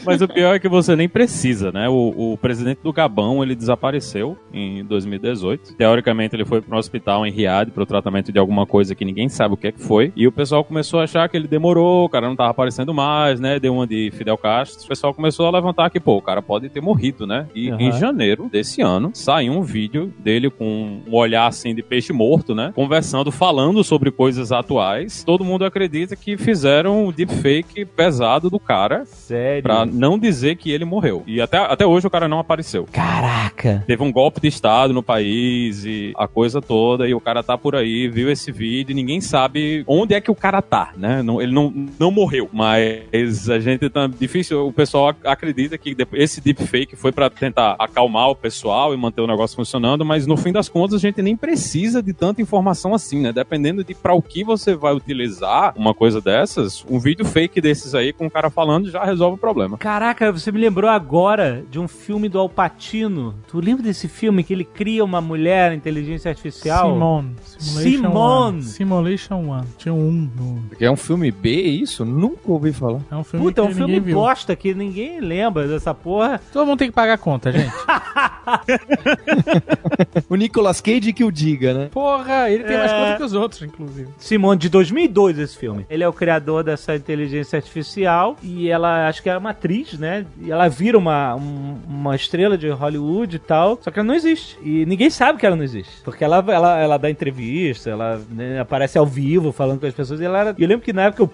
Mas 0.06 0.21
o 0.21 0.28
pior 0.28 0.56
é 0.56 0.60
que 0.60 0.69
você 0.69 0.95
nem 0.95 1.10
precisa, 1.10 1.71
né? 1.71 1.88
O, 1.89 2.34
o 2.34 2.38
presidente 2.38 2.80
do 2.84 2.93
Gabão, 2.93 3.43
ele 3.43 3.56
desapareceu 3.56 4.38
em 4.54 4.84
2018. 4.86 5.76
Teoricamente, 5.76 6.36
ele 6.36 6.45
foi 6.45 6.62
para 6.62 6.76
um 6.76 6.80
hospital 6.80 7.26
em 7.26 7.32
Riad 7.32 7.71
para 7.71 7.84
o 7.84 7.86
tratamento 7.86 8.32
de 8.32 8.39
alguma 8.39 8.65
coisa 8.65 8.95
que 8.95 9.06
ninguém 9.06 9.30
sabe 9.30 9.54
o 9.54 9.58
que, 9.58 9.67
é 9.67 9.71
que 9.71 9.82
foi. 9.82 10.12
E 10.15 10.28
o 10.28 10.32
pessoal 10.32 10.63
começou 10.63 11.00
a 11.00 11.04
achar 11.04 11.28
que 11.30 11.38
ele 11.38 11.47
demorou, 11.47 12.06
o 12.06 12.10
cara 12.10 12.28
não 12.28 12.36
tava 12.36 12.52
aparecendo 12.52 12.93
mais, 12.93 13.39
né? 13.39 13.60
Deu 13.60 13.74
uma 13.74 13.88
de 13.88 14.12
Fidel 14.13 14.38
Castro. 14.38 14.86
O 14.86 14.88
pessoal 14.88 15.13
começou 15.13 15.47
a 15.47 15.52
levantar 15.52 15.89
que, 15.89 16.00
pô, 16.00 16.17
o 16.17 16.21
cara 16.21 16.41
pode 16.41 16.69
ter 16.69 16.82
morrido, 16.82 17.26
né? 17.26 17.47
E 17.56 17.71
Uhum. 17.71 17.80
em 17.80 17.91
janeiro 17.93 18.50
desse 18.52 18.82
ano, 18.82 19.12
saiu 19.13 19.54
um 19.54 19.62
vídeo 19.62 20.13
dele 20.19 20.50
com 20.50 21.00
um 21.08 21.15
olhar 21.15 21.48
assim 21.48 21.73
de 21.73 21.81
peixe 21.81 22.12
morto, 22.12 22.50
né? 22.56 22.71
Conversando, 22.75 23.31
falando 23.31 23.83
sobre 23.83 24.12
coisas 24.12 24.52
atuais. 24.52 25.23
Todo 25.23 25.43
mundo 25.43 25.65
acredita 25.65 26.15
que 26.15 26.37
fizeram 26.37 27.06
um 27.08 27.12
deepfake 27.12 27.85
pesado 27.85 28.49
do 28.49 28.60
cara 28.60 29.06
Sério. 29.06 29.63
Pra 29.63 29.85
não 29.85 30.17
dizer 30.17 30.56
que 30.56 30.71
ele 30.71 30.85
morreu. 30.85 31.23
E 31.27 31.41
até, 31.41 31.58
até 31.58 31.85
hoje 31.85 32.08
o 32.08 32.10
cara 32.10 32.27
não 32.27 32.39
apareceu. 32.39 32.87
Caraca. 32.91 33.83
Teve 33.87 34.04
um 34.04 34.12
golpe 34.12 34.41
de 34.41 34.47
estado 34.47 34.93
no 34.93 35.04
país 35.04 35.85
e 35.85 36.13
a 36.17 36.27
coisa 36.27 36.62
toda, 36.62 37.08
e 37.08 37.13
o 37.13 37.19
cara 37.19 37.43
tá 37.43 37.58
por 37.58 37.75
aí, 37.75 38.08
viu 38.08 38.29
esse 38.31 38.52
vídeo, 38.52 38.91
e 38.91 38.95
ninguém 38.95 39.21
sabe 39.21 39.83
onde 39.87 40.13
é 40.13 40.21
que 40.21 40.31
o 40.31 40.35
cara 40.35 40.62
tá, 40.62 40.91
né? 40.97 41.21
Não, 41.21 41.41
ele 41.41 41.52
não, 41.54 41.71
não 41.99 42.12
morreu. 42.12 42.49
Mas 42.52 43.49
a 43.49 43.60
gente 43.60 43.89
tá 43.89 44.08
difícil, 44.08 44.67
o 44.67 44.73
pessoal 44.73 45.10
ac- 45.10 45.25
acredita 45.25 45.77
que 45.77 45.95
esse 46.13 46.41
deepfake 46.41 46.95
foi 46.95 47.12
pra 47.12 47.29
tentar 47.29 47.75
acalmar 47.79 48.29
o 48.29 48.35
pessoal 48.35 48.93
e 48.93 48.97
manter 48.97 49.21
o 49.21 49.27
negócio 49.27 49.56
funcionando, 49.56 50.04
mas 50.06 50.25
no 50.25 50.35
fim 50.37 50.52
das 50.52 50.67
contas 50.69 50.95
a 50.95 50.99
gente 50.99 51.21
nem 51.21 51.35
precisa 51.35 52.02
de 52.02 52.13
tanta 52.13 52.40
informação 52.42 52.94
assim, 52.94 53.21
né? 53.21 53.31
Dependendo 53.31 53.83
de 53.83 53.94
pra 53.94 54.13
o 54.13 54.21
que 54.21 54.44
você 54.44 54.75
vai 54.75 54.94
utilizar 54.94 55.73
uma 55.75 55.94
coisa 55.94 56.19
dessas, 56.21 56.83
um 56.89 57.00
vídeo 57.00 57.25
fake 57.25 57.62
desses 57.62 57.96
aí 57.96 58.12
com 58.12 58.25
o 58.25 58.31
cara 58.31 58.50
falando 58.50 58.89
já 58.89 59.04
resolve 59.04 59.35
o 59.35 59.39
problema. 59.39 59.77
Caraca, 59.77 60.31
você 60.31 60.52
me 60.52 60.60
lembrou 60.60 60.89
agora 60.89 61.63
de 61.69 61.79
um 61.79 61.87
filme 61.87 62.27
do 62.27 62.39
Alpatino. 62.39 63.35
Tu 63.48 63.60
lembra 63.60 63.83
desse 63.83 64.08
filme 64.08 64.44
que 64.44 64.54
ele 64.54 64.63
cria 64.65 65.04
uma 65.04 65.21
mulher 65.21 65.73
inteligência 65.73 66.29
artificial? 66.29 66.92
Simone. 66.92 67.35
Simulation 67.46 67.92
Simone. 68.02 68.17
One. 68.21 68.63
Simulation 68.63 69.50
One. 69.50 69.67
Tinha 69.77 69.94
um 69.94 70.29
no... 70.35 70.63
É 70.79 70.89
um 70.89 70.96
filme 70.96 71.31
B, 71.31 71.50
isso? 71.62 72.04
Nunca 72.06 72.39
ouvi 72.46 72.73
falar. 72.73 73.02
É 73.10 73.15
um 73.15 73.23
filme 73.23 73.46
Puta, 73.46 73.62
é 73.62 73.63
um 73.63 73.73
filme 73.73 74.00
viu. 74.00 74.15
bosta 74.15 74.56
que 74.56 74.73
ninguém 74.73 75.19
lembra 75.19 75.67
dessa 75.67 75.94
porra. 75.94 76.39
Todo 76.52 76.65
mundo 76.65 76.79
tem 76.79 76.89
que 76.89 76.96
pagar 76.96 77.13
a 77.13 77.17
conta, 77.17 77.52
gente. 77.52 77.71
O 80.29 80.35
Nicolas 80.35 80.81
Cage 80.81 81.13
que 81.13 81.23
o 81.23 81.31
diga, 81.31 81.73
né? 81.73 81.89
Porra, 81.92 82.21
ele 82.50 82.63
tem 82.63 82.78
mais 82.78 82.92
É. 82.92 82.96
conta 83.06 83.17
que 83.17 83.24
os 83.24 83.34
outros, 83.34 83.62
inclusive. 83.62 84.10
Simone, 84.17 84.60
de 84.60 84.69
2002 84.69 85.40
esse 85.40 85.58
filme. 85.58 85.86
Ele 85.90 86.04
é 86.04 86.08
o 86.08 86.13
criador 86.13 86.63
dessa 86.63 86.96
inteligência 86.96 87.58
artificial 87.58 88.38
e 88.44 88.69
ela, 88.69 89.08
acho 89.08 89.22
que 89.24 89.30
era 89.30 89.40
uma 89.40 89.52
atriz, 89.52 89.98
né? 89.98 90.26
E 90.42 90.52
ela 90.52 90.67
vira 90.67 90.98
uma, 90.98 91.36
um- 91.36 91.78
uma 91.88 92.15
estrela 92.15 92.58
de 92.58 92.69
Hollywood 92.69 93.36
e 93.36 93.40
tal, 93.40 93.80
só 93.82 93.92
que 93.92 94.00
ela 94.00 94.08
não 94.08 94.15
existe. 94.15 94.58
E 94.63 94.86
ninguém 94.86 95.10
sabe 95.10 95.40
que 95.40 95.46
ela 95.46 95.56
não 95.56 95.63
existe. 95.63 95.92
Porque 96.04 96.24
ela, 96.24 96.44
ela, 96.48 96.80
ela 96.80 96.98
dá 96.98 97.10
entrevista, 97.10 97.90
ela 97.90 98.22
né, 98.30 98.60
aparece 98.60 98.98
ao 98.98 99.06
vivo 99.06 99.52
falando 99.52 99.80
com 99.80 99.86
as 99.86 99.94
pessoas 99.94 100.19
e 100.19 100.26
ela 100.26 100.40
era... 100.40 100.56
Eu 100.58 100.67
lembro 100.67 100.84
que 100.86 100.94
na 100.94 101.04
época 101.04 101.24
eu... 101.24 101.32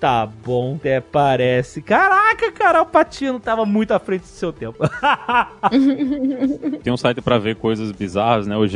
Tá 0.00 0.26
bom, 0.26 0.74
até 0.74 1.00
parece. 1.00 1.80
Caraca, 1.82 2.50
cara, 2.50 2.82
o 2.82 2.86
Patino 2.86 3.38
tava 3.38 3.64
muito 3.64 3.92
à 3.92 3.98
frente 4.00 4.22
do 4.22 4.26
seu 4.26 4.52
tempo. 4.52 4.78
Tem 6.82 6.92
um 6.92 6.96
site 6.96 7.20
pra 7.20 7.38
ver 7.38 7.56
coisas 7.56 7.92
bizarras, 7.92 8.46
né? 8.46 8.56
O 8.56 8.66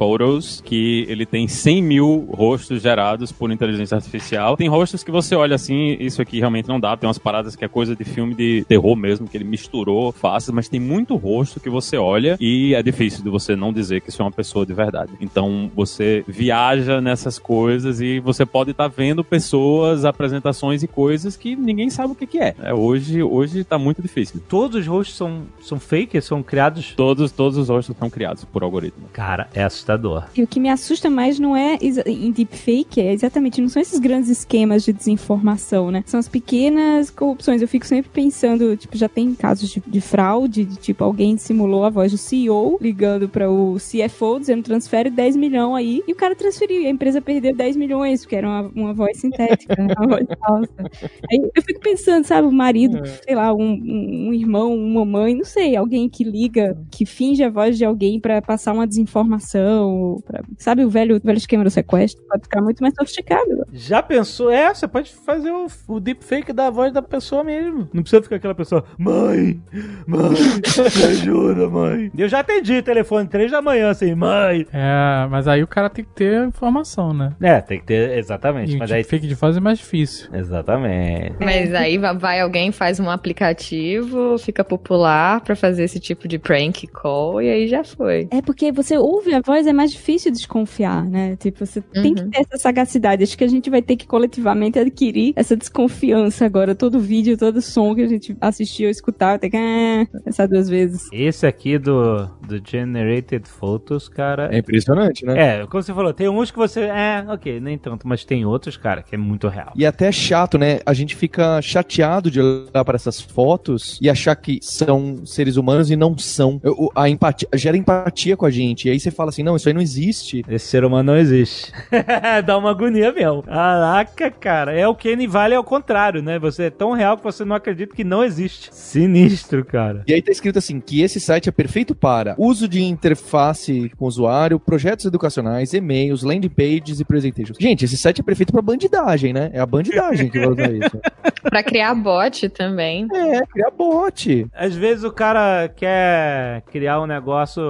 generated.photos, 0.00 0.62
que 0.64 1.04
ele 1.08 1.26
tem 1.26 1.46
100 1.46 1.82
mil 1.82 2.28
rostos 2.32 2.82
gerados 2.82 3.30
por 3.30 3.50
inteligência 3.52 3.96
artificial. 3.96 4.56
Tem 4.56 4.68
rostos 4.68 5.04
que 5.04 5.10
você 5.10 5.34
olha 5.34 5.54
assim, 5.54 5.96
isso 6.00 6.22
aqui 6.22 6.38
realmente 6.38 6.68
não 6.68 6.80
dá. 6.80 6.96
Tem 6.96 7.06
umas 7.06 7.18
paradas 7.18 7.54
que 7.54 7.64
é 7.64 7.68
coisa 7.68 7.94
de 7.94 8.04
filme 8.04 8.34
de 8.34 8.64
terror 8.66 8.96
mesmo, 8.96 9.28
que 9.28 9.36
ele 9.36 9.44
misturou 9.44 10.12
faces, 10.12 10.50
mas 10.50 10.68
tem 10.68 10.80
muito 10.80 11.16
rosto 11.16 11.60
que 11.60 11.68
você 11.68 11.96
olha 11.96 12.36
e 12.40 12.74
é 12.74 12.82
difícil 12.82 13.22
de 13.22 13.30
você 13.30 13.54
não 13.54 13.72
dizer 13.72 14.00
que 14.00 14.08
isso 14.08 14.22
é 14.22 14.24
uma 14.24 14.32
pessoa 14.32 14.64
de 14.64 14.72
verdade. 14.72 15.12
Então 15.20 15.70
você 15.74 16.24
viaja 16.26 17.00
nessas 17.00 17.38
coisas 17.38 18.00
e 18.00 18.20
você 18.20 18.46
pode 18.46 18.70
estar 18.70 18.88
vendo 18.88 19.22
pessoas, 19.22 20.04
apresentações 20.04 20.82
e 20.82 20.88
coisas 20.88 21.36
que 21.36 21.54
ninguém 21.54 21.90
sabe 21.90 22.12
o 22.12 22.16
que, 22.16 22.26
que 22.26 22.38
é. 22.38 22.54
É, 22.62 22.72
hoje, 22.72 23.22
hoje 23.22 23.64
tá 23.64 23.78
muito 23.78 24.00
difícil. 24.00 24.40
Todos 24.48 24.80
os 24.80 24.86
rostos 24.86 25.16
são, 25.16 25.42
são 25.60 25.78
fake, 25.78 26.20
são 26.20 26.42
criados... 26.42 26.94
Todos, 26.94 27.32
todos 27.32 27.58
os 27.58 27.68
rostos 27.68 27.96
são 27.96 28.08
criados 28.08 28.44
por 28.44 28.62
algoritmo. 28.62 29.08
Cara, 29.12 29.48
é 29.54 29.62
assustador. 29.62 29.89
E 30.34 30.42
o 30.42 30.46
que 30.46 30.60
me 30.60 30.68
assusta 30.68 31.08
mais 31.10 31.38
não 31.38 31.56
é 31.56 31.78
em 32.06 32.30
deepfake, 32.30 33.00
é 33.00 33.12
exatamente, 33.12 33.60
não 33.60 33.68
são 33.68 33.80
esses 33.80 33.98
grandes 33.98 34.28
esquemas 34.28 34.84
de 34.84 34.92
desinformação, 34.92 35.90
né? 35.90 36.02
São 36.06 36.20
as 36.20 36.28
pequenas 36.28 37.10
corrupções. 37.10 37.62
Eu 37.62 37.68
fico 37.68 37.86
sempre 37.86 38.10
pensando, 38.12 38.76
tipo, 38.76 38.96
já 38.96 39.08
tem 39.08 39.34
casos 39.34 39.70
de, 39.70 39.82
de 39.86 40.00
fraude, 40.00 40.64
de 40.64 40.76
tipo, 40.76 41.04
alguém 41.04 41.36
simulou 41.36 41.84
a 41.84 41.90
voz 41.90 42.12
do 42.12 42.18
CEO 42.18 42.78
ligando 42.80 43.28
para 43.28 43.50
o 43.50 43.76
CFO 43.76 44.40
dizendo 44.40 44.62
transfere 44.62 45.10
10 45.10 45.36
milhões 45.36 45.60
aí, 45.76 46.02
e 46.06 46.12
o 46.12 46.16
cara 46.16 46.34
transferiu, 46.34 46.82
e 46.82 46.86
a 46.86 46.90
empresa 46.90 47.20
perdeu 47.20 47.54
10 47.54 47.76
milhões, 47.76 48.22
porque 48.22 48.36
era 48.36 48.46
uma, 48.46 48.70
uma 48.74 48.94
voz 48.94 49.18
sintética, 49.18 49.74
né? 49.82 49.94
uma 49.98 50.08
voz 50.08 50.26
falsa. 50.38 50.90
Aí 51.30 51.50
eu 51.54 51.62
fico 51.62 51.80
pensando, 51.80 52.24
sabe, 52.24 52.46
o 52.46 52.52
marido, 52.52 53.00
sei 53.24 53.34
lá, 53.34 53.52
um, 53.52 53.72
um, 53.72 54.28
um 54.28 54.34
irmão, 54.34 54.74
uma 54.74 55.04
mãe, 55.04 55.34
não 55.34 55.44
sei, 55.44 55.76
alguém 55.76 56.08
que 56.08 56.24
liga, 56.24 56.76
que 56.90 57.04
finge 57.04 57.42
a 57.42 57.50
voz 57.50 57.76
de 57.76 57.84
alguém 57.84 58.20
pra 58.20 58.40
passar 58.42 58.72
uma 58.72 58.86
desinformação, 58.86 59.79
pra- 60.24 60.42
sabe 60.58 60.84
o 60.84 60.90
velho, 60.90 61.16
o 61.16 61.20
velho 61.20 61.36
esquema 61.38 61.64
do 61.64 61.70
sequestro? 61.70 62.22
Pode 62.28 62.42
ficar 62.44 62.60
muito 62.62 62.80
mais 62.80 62.94
sofisticado. 62.94 63.66
Já 63.72 64.02
pensou? 64.02 64.50
É, 64.50 64.72
você 64.74 64.86
pode 64.88 65.12
fazer 65.12 65.50
o, 65.50 65.66
o 65.88 66.00
deepfake 66.00 66.52
da 66.52 66.70
voz 66.70 66.92
da 66.92 67.02
pessoa 67.02 67.42
mesmo. 67.44 67.88
Não 67.92 68.02
precisa 68.02 68.22
ficar 68.22 68.36
aquela 68.36 68.54
pessoa, 68.54 68.84
mãe, 68.98 69.60
mãe, 70.06 70.30
me 70.30 71.04
ajuda, 71.04 71.68
mãe. 71.68 72.10
Eu 72.16 72.28
já 72.28 72.40
atendi 72.40 72.82
telefone 72.82 73.28
três 73.28 73.50
da 73.50 73.60
manhã, 73.62 73.90
assim, 73.90 74.14
mãe. 74.14 74.66
É, 74.72 75.26
mas 75.30 75.46
aí 75.48 75.62
o 75.62 75.66
cara 75.66 75.88
tem 75.90 76.04
que 76.04 76.10
ter 76.12 76.44
informação, 76.46 77.12
né? 77.14 77.32
É, 77.40 77.60
tem 77.60 77.78
que 77.80 77.86
ter, 77.86 78.18
exatamente. 78.18 78.72
E 78.72 78.76
o 78.76 78.78
Mas 78.78 78.90
aí. 78.92 79.04
fake 79.04 79.26
de 79.26 79.34
voz 79.34 79.56
é 79.56 79.60
mais 79.60 79.78
difícil. 79.78 80.28
Exatamente. 80.34 81.36
Mas 81.40 81.72
aí 81.74 81.98
va- 81.98 82.12
vai 82.12 82.40
alguém, 82.40 82.72
faz 82.72 82.98
um 83.00 83.08
aplicativo, 83.10 84.38
fica 84.38 84.62
popular 84.64 85.40
pra 85.40 85.54
fazer 85.56 85.84
esse 85.84 85.98
tipo 86.00 86.26
de 86.28 86.38
prank 86.38 86.86
call 86.88 87.40
e 87.42 87.48
aí 87.48 87.68
já 87.68 87.82
foi. 87.84 88.28
É 88.30 88.40
porque 88.42 88.72
você 88.72 88.96
ouve 88.96 89.34
a 89.34 89.40
voz, 89.40 89.66
é 89.70 89.72
mais 89.74 89.92
difícil 89.92 90.30
desconfiar, 90.32 91.04
né? 91.08 91.36
Tipo, 91.36 91.64
você 91.64 91.80
tem 91.80 92.14
que 92.14 92.22
Uhum. 92.22 92.30
ter 92.30 92.40
essa 92.40 92.58
sagacidade. 92.58 93.22
Acho 93.22 93.36
que 93.36 93.44
a 93.44 93.48
gente 93.48 93.70
vai 93.70 93.82
ter 93.82 93.96
que 93.96 94.06
coletivamente 94.06 94.78
adquirir 94.78 95.32
essa 95.36 95.56
desconfiança 95.56 96.44
agora. 96.44 96.74
Todo 96.74 96.98
vídeo, 97.00 97.36
todo 97.36 97.60
som 97.62 97.94
que 97.94 98.02
a 98.02 98.06
gente 98.08 98.36
assistiu 98.40 98.86
ou 98.86 98.90
escutar, 98.90 99.38
tem 99.38 99.50
que 99.50 99.56
ah, 99.56 100.06
pensar 100.24 100.46
duas 100.46 100.68
vezes. 100.68 101.08
Esse 101.12 101.46
aqui 101.46 101.78
do, 101.78 102.26
do 102.46 102.60
Generated 102.64 103.48
Photos, 103.48 104.08
cara. 104.08 104.48
É 104.54 104.58
impressionante, 104.58 105.24
né? 105.24 105.60
É, 105.62 105.66
como 105.66 105.82
você 105.82 105.92
falou, 105.94 106.12
tem 106.12 106.28
uns 106.28 106.50
que 106.50 106.58
você. 106.58 106.80
É, 106.82 107.24
ok, 107.28 107.60
nem 107.60 107.78
tanto, 107.78 108.06
mas 108.06 108.24
tem 108.24 108.44
outros, 108.44 108.76
cara, 108.76 109.02
que 109.02 109.14
é 109.14 109.18
muito 109.18 109.48
real. 109.48 109.72
E 109.76 109.86
até 109.86 110.06
é 110.08 110.12
chato, 110.12 110.58
né? 110.58 110.80
A 110.84 110.92
gente 110.92 111.14
fica 111.16 111.60
chateado 111.62 112.30
de 112.30 112.40
olhar 112.40 112.84
para 112.84 112.96
essas 112.96 113.20
fotos 113.20 113.98
e 114.00 114.08
achar 114.10 114.34
que 114.36 114.58
são 114.62 115.24
seres 115.24 115.56
humanos 115.56 115.90
e 115.90 115.96
não 115.96 116.16
são. 116.18 116.60
A 116.94 117.08
empatia, 117.08 117.48
gera 117.54 117.76
empatia 117.76 118.36
com 118.36 118.46
a 118.46 118.50
gente. 118.50 118.88
E 118.88 118.90
aí 118.90 118.98
você 118.98 119.10
fala 119.10 119.30
assim: 119.30 119.42
não, 119.42 119.56
isso 119.60 119.68
aí 119.68 119.74
não 119.74 119.80
existe. 119.80 120.44
Esse 120.48 120.66
ser 120.66 120.84
humano 120.84 121.12
não 121.12 121.18
existe. 121.18 121.72
Dá 122.44 122.58
uma 122.58 122.70
agonia 122.70 123.12
mesmo. 123.12 123.42
Caraca, 123.42 124.30
cara. 124.30 124.72
É 124.72 124.86
o 124.88 124.94
Kenny 124.94 125.26
Vale 125.26 125.54
ao 125.54 125.64
contrário, 125.64 126.22
né? 126.22 126.38
Você 126.38 126.64
é 126.64 126.70
tão 126.70 126.92
real 126.92 127.16
que 127.16 127.24
você 127.24 127.44
não 127.44 127.54
acredita 127.54 127.94
que 127.94 128.04
não 128.04 128.24
existe. 128.24 128.70
Sinistro, 128.72 129.64
cara. 129.64 130.02
E 130.06 130.14
aí 130.14 130.22
tá 130.22 130.32
escrito 130.32 130.58
assim: 130.58 130.80
que 130.80 131.02
esse 131.02 131.20
site 131.20 131.48
é 131.48 131.52
perfeito 131.52 131.94
para 131.94 132.34
uso 132.38 132.66
de 132.66 132.82
interface 132.82 133.90
com 133.96 134.06
usuário, 134.06 134.58
projetos 134.58 135.04
educacionais, 135.04 135.74
e-mails, 135.74 136.22
landing 136.22 136.48
pages 136.48 137.00
e 137.00 137.04
presentations. 137.04 137.56
Gente, 137.60 137.84
esse 137.84 137.96
site 137.96 138.20
é 138.20 138.24
perfeito 138.24 138.52
pra 138.52 138.62
bandidagem, 138.62 139.32
né? 139.32 139.50
É 139.52 139.60
a 139.60 139.66
bandidagem 139.66 140.28
que 140.28 140.38
vai 140.38 140.48
usar 140.48 140.72
isso. 140.72 141.00
Pra 141.42 141.62
criar 141.62 141.94
bot 141.94 142.48
também. 142.50 143.08
É, 143.12 143.40
criar 143.46 143.70
bot. 143.70 144.46
Às 144.52 144.74
vezes 144.74 145.04
o 145.04 145.10
cara 145.10 145.68
quer 145.68 146.62
criar 146.70 147.00
um 147.00 147.06
negócio, 147.06 147.62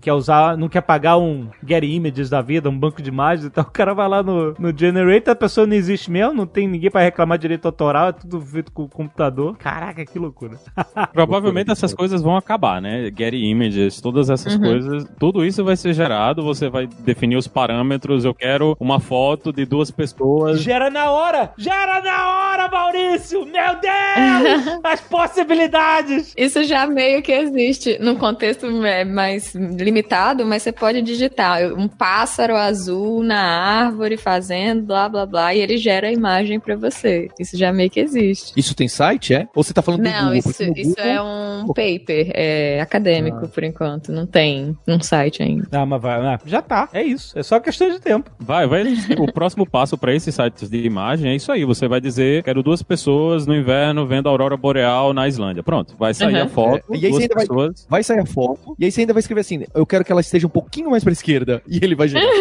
quer 0.00 0.12
usar, 0.12 0.56
não 0.56 0.68
quer 0.68 0.80
pagar 0.80 1.16
um 1.16 1.23
Get 1.66 1.84
Images 1.84 2.28
da 2.30 2.40
vida, 2.40 2.68
um 2.70 2.78
banco 2.78 3.00
de 3.02 3.08
imagens, 3.08 3.46
então 3.46 3.62
o 3.64 3.70
cara 3.70 3.94
vai 3.94 4.08
lá 4.08 4.22
no, 4.22 4.54
no 4.58 4.76
Generator, 4.76 5.32
a 5.32 5.36
pessoa 5.36 5.66
não 5.66 5.74
existe 5.74 6.10
mesmo, 6.10 6.32
não 6.34 6.46
tem 6.46 6.66
ninguém 6.68 6.90
pra 6.90 7.00
reclamar 7.02 7.38
direito 7.38 7.66
autoral, 7.66 8.08
é 8.08 8.12
tudo 8.12 8.40
feito 8.40 8.72
com 8.72 8.82
o 8.84 8.88
computador. 8.88 9.56
Caraca, 9.56 10.04
que 10.04 10.18
loucura. 10.18 10.58
Provavelmente 11.12 11.70
essas 11.70 11.92
coisas 11.94 12.22
vão 12.22 12.36
acabar, 12.36 12.80
né? 12.80 13.04
Getty 13.16 13.36
Images, 13.36 14.00
todas 14.00 14.30
essas 14.30 14.54
Uhum. 14.54 14.60
coisas, 14.60 15.06
tudo 15.18 15.44
isso 15.44 15.64
vai 15.64 15.76
ser 15.76 15.92
gerado, 15.94 16.42
você 16.42 16.68
vai 16.68 16.86
definir 16.86 17.36
os 17.36 17.48
parâmetros, 17.48 18.24
eu 18.24 18.34
quero 18.34 18.76
uma 18.78 19.00
foto 19.00 19.52
de 19.52 19.64
duas 19.64 19.90
pessoas. 19.90 20.60
Gera 20.60 20.90
na 20.90 21.10
hora! 21.10 21.52
Gera 21.56 22.00
na 22.02 22.28
hora, 22.52 22.68
Maurício! 22.68 23.44
Meu 23.46 23.74
Deus! 23.80 24.80
As 24.84 25.00
possibilidades! 25.00 26.34
Isso 26.36 26.64
já 26.64 26.86
meio 26.86 27.22
que 27.22 27.32
existe 27.32 27.98
num 28.00 28.16
contexto 28.16 28.66
é, 28.84 29.04
mais 29.04 29.54
limitado, 29.54 30.44
mas 30.46 30.62
você 30.62 30.72
pode 30.72 31.02
digitar 31.14 31.72
um 31.74 31.88
pássaro 31.88 32.56
azul 32.56 33.22
na 33.22 33.40
árvore 33.40 34.16
fazendo 34.16 34.82
blá 34.84 35.08
blá 35.08 35.24
blá 35.26 35.54
e 35.54 35.60
ele 35.60 35.76
gera 35.76 36.08
a 36.08 36.12
imagem 36.12 36.60
pra 36.60 36.76
você. 36.76 37.28
Isso 37.38 37.56
já 37.56 37.72
meio 37.72 37.90
que 37.90 38.00
existe. 38.00 38.52
Isso 38.56 38.74
tem 38.74 38.88
site, 38.88 39.34
é? 39.34 39.48
Ou 39.54 39.62
você 39.62 39.72
tá 39.72 39.82
falando 39.82 40.02
do 40.02 40.08
Não, 40.10 40.18
Google? 40.20 40.34
isso, 40.34 40.48
Porque 40.48 40.66
no 40.66 40.76
isso 40.76 40.90
Google- 40.96 41.04
é 41.04 41.22
um 41.22 41.66
paper 41.68 42.30
é, 42.34 42.80
acadêmico 42.80 43.48
por 43.48 43.64
enquanto. 43.64 44.12
Não 44.12 44.26
tem 44.26 44.76
um 44.86 45.00
site 45.00 45.42
ainda. 45.42 45.66
Não, 45.70 45.86
mas 45.86 46.00
vai, 46.02 46.22
não, 46.22 46.38
já 46.44 46.60
tá. 46.62 46.88
É 46.92 47.02
isso. 47.02 47.38
É 47.38 47.42
só 47.42 47.58
questão 47.60 47.88
de 47.90 48.00
tempo. 48.00 48.30
Vai, 48.38 48.66
vai. 48.66 48.84
O 49.18 49.32
próximo 49.32 49.66
passo 49.66 49.96
para 49.96 50.14
esses 50.14 50.34
sites 50.34 50.68
de 50.68 50.78
imagem 50.84 51.30
é 51.30 51.34
isso 51.36 51.50
aí. 51.50 51.64
Você 51.64 51.88
vai 51.88 52.00
dizer: 52.00 52.42
quero 52.42 52.62
duas 52.62 52.82
pessoas 52.82 53.46
no 53.46 53.54
inverno 53.54 54.06
vendo 54.06 54.28
a 54.28 54.30
aurora 54.30 54.56
boreal 54.56 55.12
na 55.12 55.26
Islândia. 55.28 55.62
Pronto, 55.62 55.94
vai 55.98 56.12
sair 56.14 56.34
Uhum. 56.34 56.42
a 56.42 56.48
foto. 56.48 56.84
É, 56.92 56.96
e 56.96 57.04
aí 57.06 57.10
duas 57.10 57.14
você 57.16 57.22
ainda 57.22 57.34
vai- 57.34 57.46
pessoas. 57.46 57.86
Vai 57.88 58.02
sair 58.02 58.18
a 58.20 58.26
foto, 58.26 58.74
e 58.78 58.84
aí 58.84 58.90
você 58.92 59.00
ainda 59.00 59.12
vai 59.12 59.20
escrever 59.20 59.40
assim: 59.40 59.64
eu 59.74 59.86
quero 59.86 60.04
que 60.04 60.12
ela 60.12 60.20
esteja 60.20 60.46
um 60.46 60.50
pouquinho 60.50 60.93
mais 60.94 61.04
pra 61.04 61.12
esquerda. 61.12 61.60
E 61.68 61.78
ele 61.82 61.94
vai 61.94 62.08
gerar. 62.08 62.24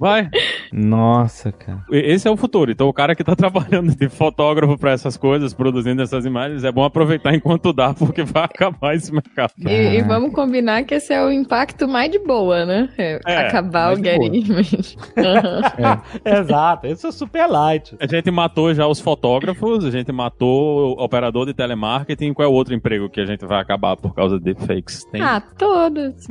Vai. 0.00 0.28
Nossa, 0.72 1.52
cara. 1.52 1.84
Esse 1.90 2.26
é 2.26 2.30
o 2.30 2.36
futuro. 2.36 2.70
Então, 2.72 2.88
o 2.88 2.92
cara 2.92 3.14
que 3.14 3.22
tá 3.22 3.36
trabalhando 3.36 3.94
de 3.94 4.08
fotógrafo 4.08 4.76
para 4.76 4.90
essas 4.90 5.16
coisas, 5.16 5.54
produzindo 5.54 6.02
essas 6.02 6.24
imagens, 6.24 6.64
é 6.64 6.72
bom 6.72 6.82
aproveitar 6.82 7.32
enquanto 7.34 7.72
dá, 7.72 7.94
porque 7.94 8.24
vai 8.24 8.44
acabar 8.44 8.96
esse 8.96 9.12
mercado. 9.12 9.52
E, 9.58 9.98
e 9.98 10.02
vamos 10.02 10.32
combinar 10.32 10.82
que 10.84 10.94
esse 10.94 11.12
é 11.12 11.24
o 11.24 11.30
impacto 11.30 11.86
mais 11.86 12.10
de 12.10 12.18
boa, 12.18 12.64
né? 12.64 12.88
É, 12.98 13.20
É, 13.24 13.36
acabar 13.46 13.94
o 13.94 13.98
Image. 13.98 14.96
Aham. 15.16 16.02
Exato. 16.24 16.86
Esse 16.86 17.06
é 17.06 17.12
super 17.12 17.46
light. 17.46 17.94
A 18.00 18.06
gente 18.06 18.30
matou 18.30 18.74
já 18.74 18.86
os 18.86 18.98
fotógrafos, 18.98 19.84
a 19.84 19.90
gente 19.90 20.10
matou 20.10 20.96
o 20.96 21.04
operador 21.04 21.46
de 21.46 21.54
telemarketing. 21.54 22.32
Qual 22.32 22.46
é 22.46 22.50
o 22.50 22.54
outro 22.54 22.74
emprego 22.74 23.08
que 23.08 23.20
a 23.20 23.26
gente 23.26 23.44
vai 23.46 23.60
acabar 23.60 23.96
por 23.96 24.14
causa 24.14 24.38
de 24.38 24.44
deepfakes? 24.44 25.04
Tem. 25.04 25.20
Ah, 25.20 25.40
todos. 25.40 26.26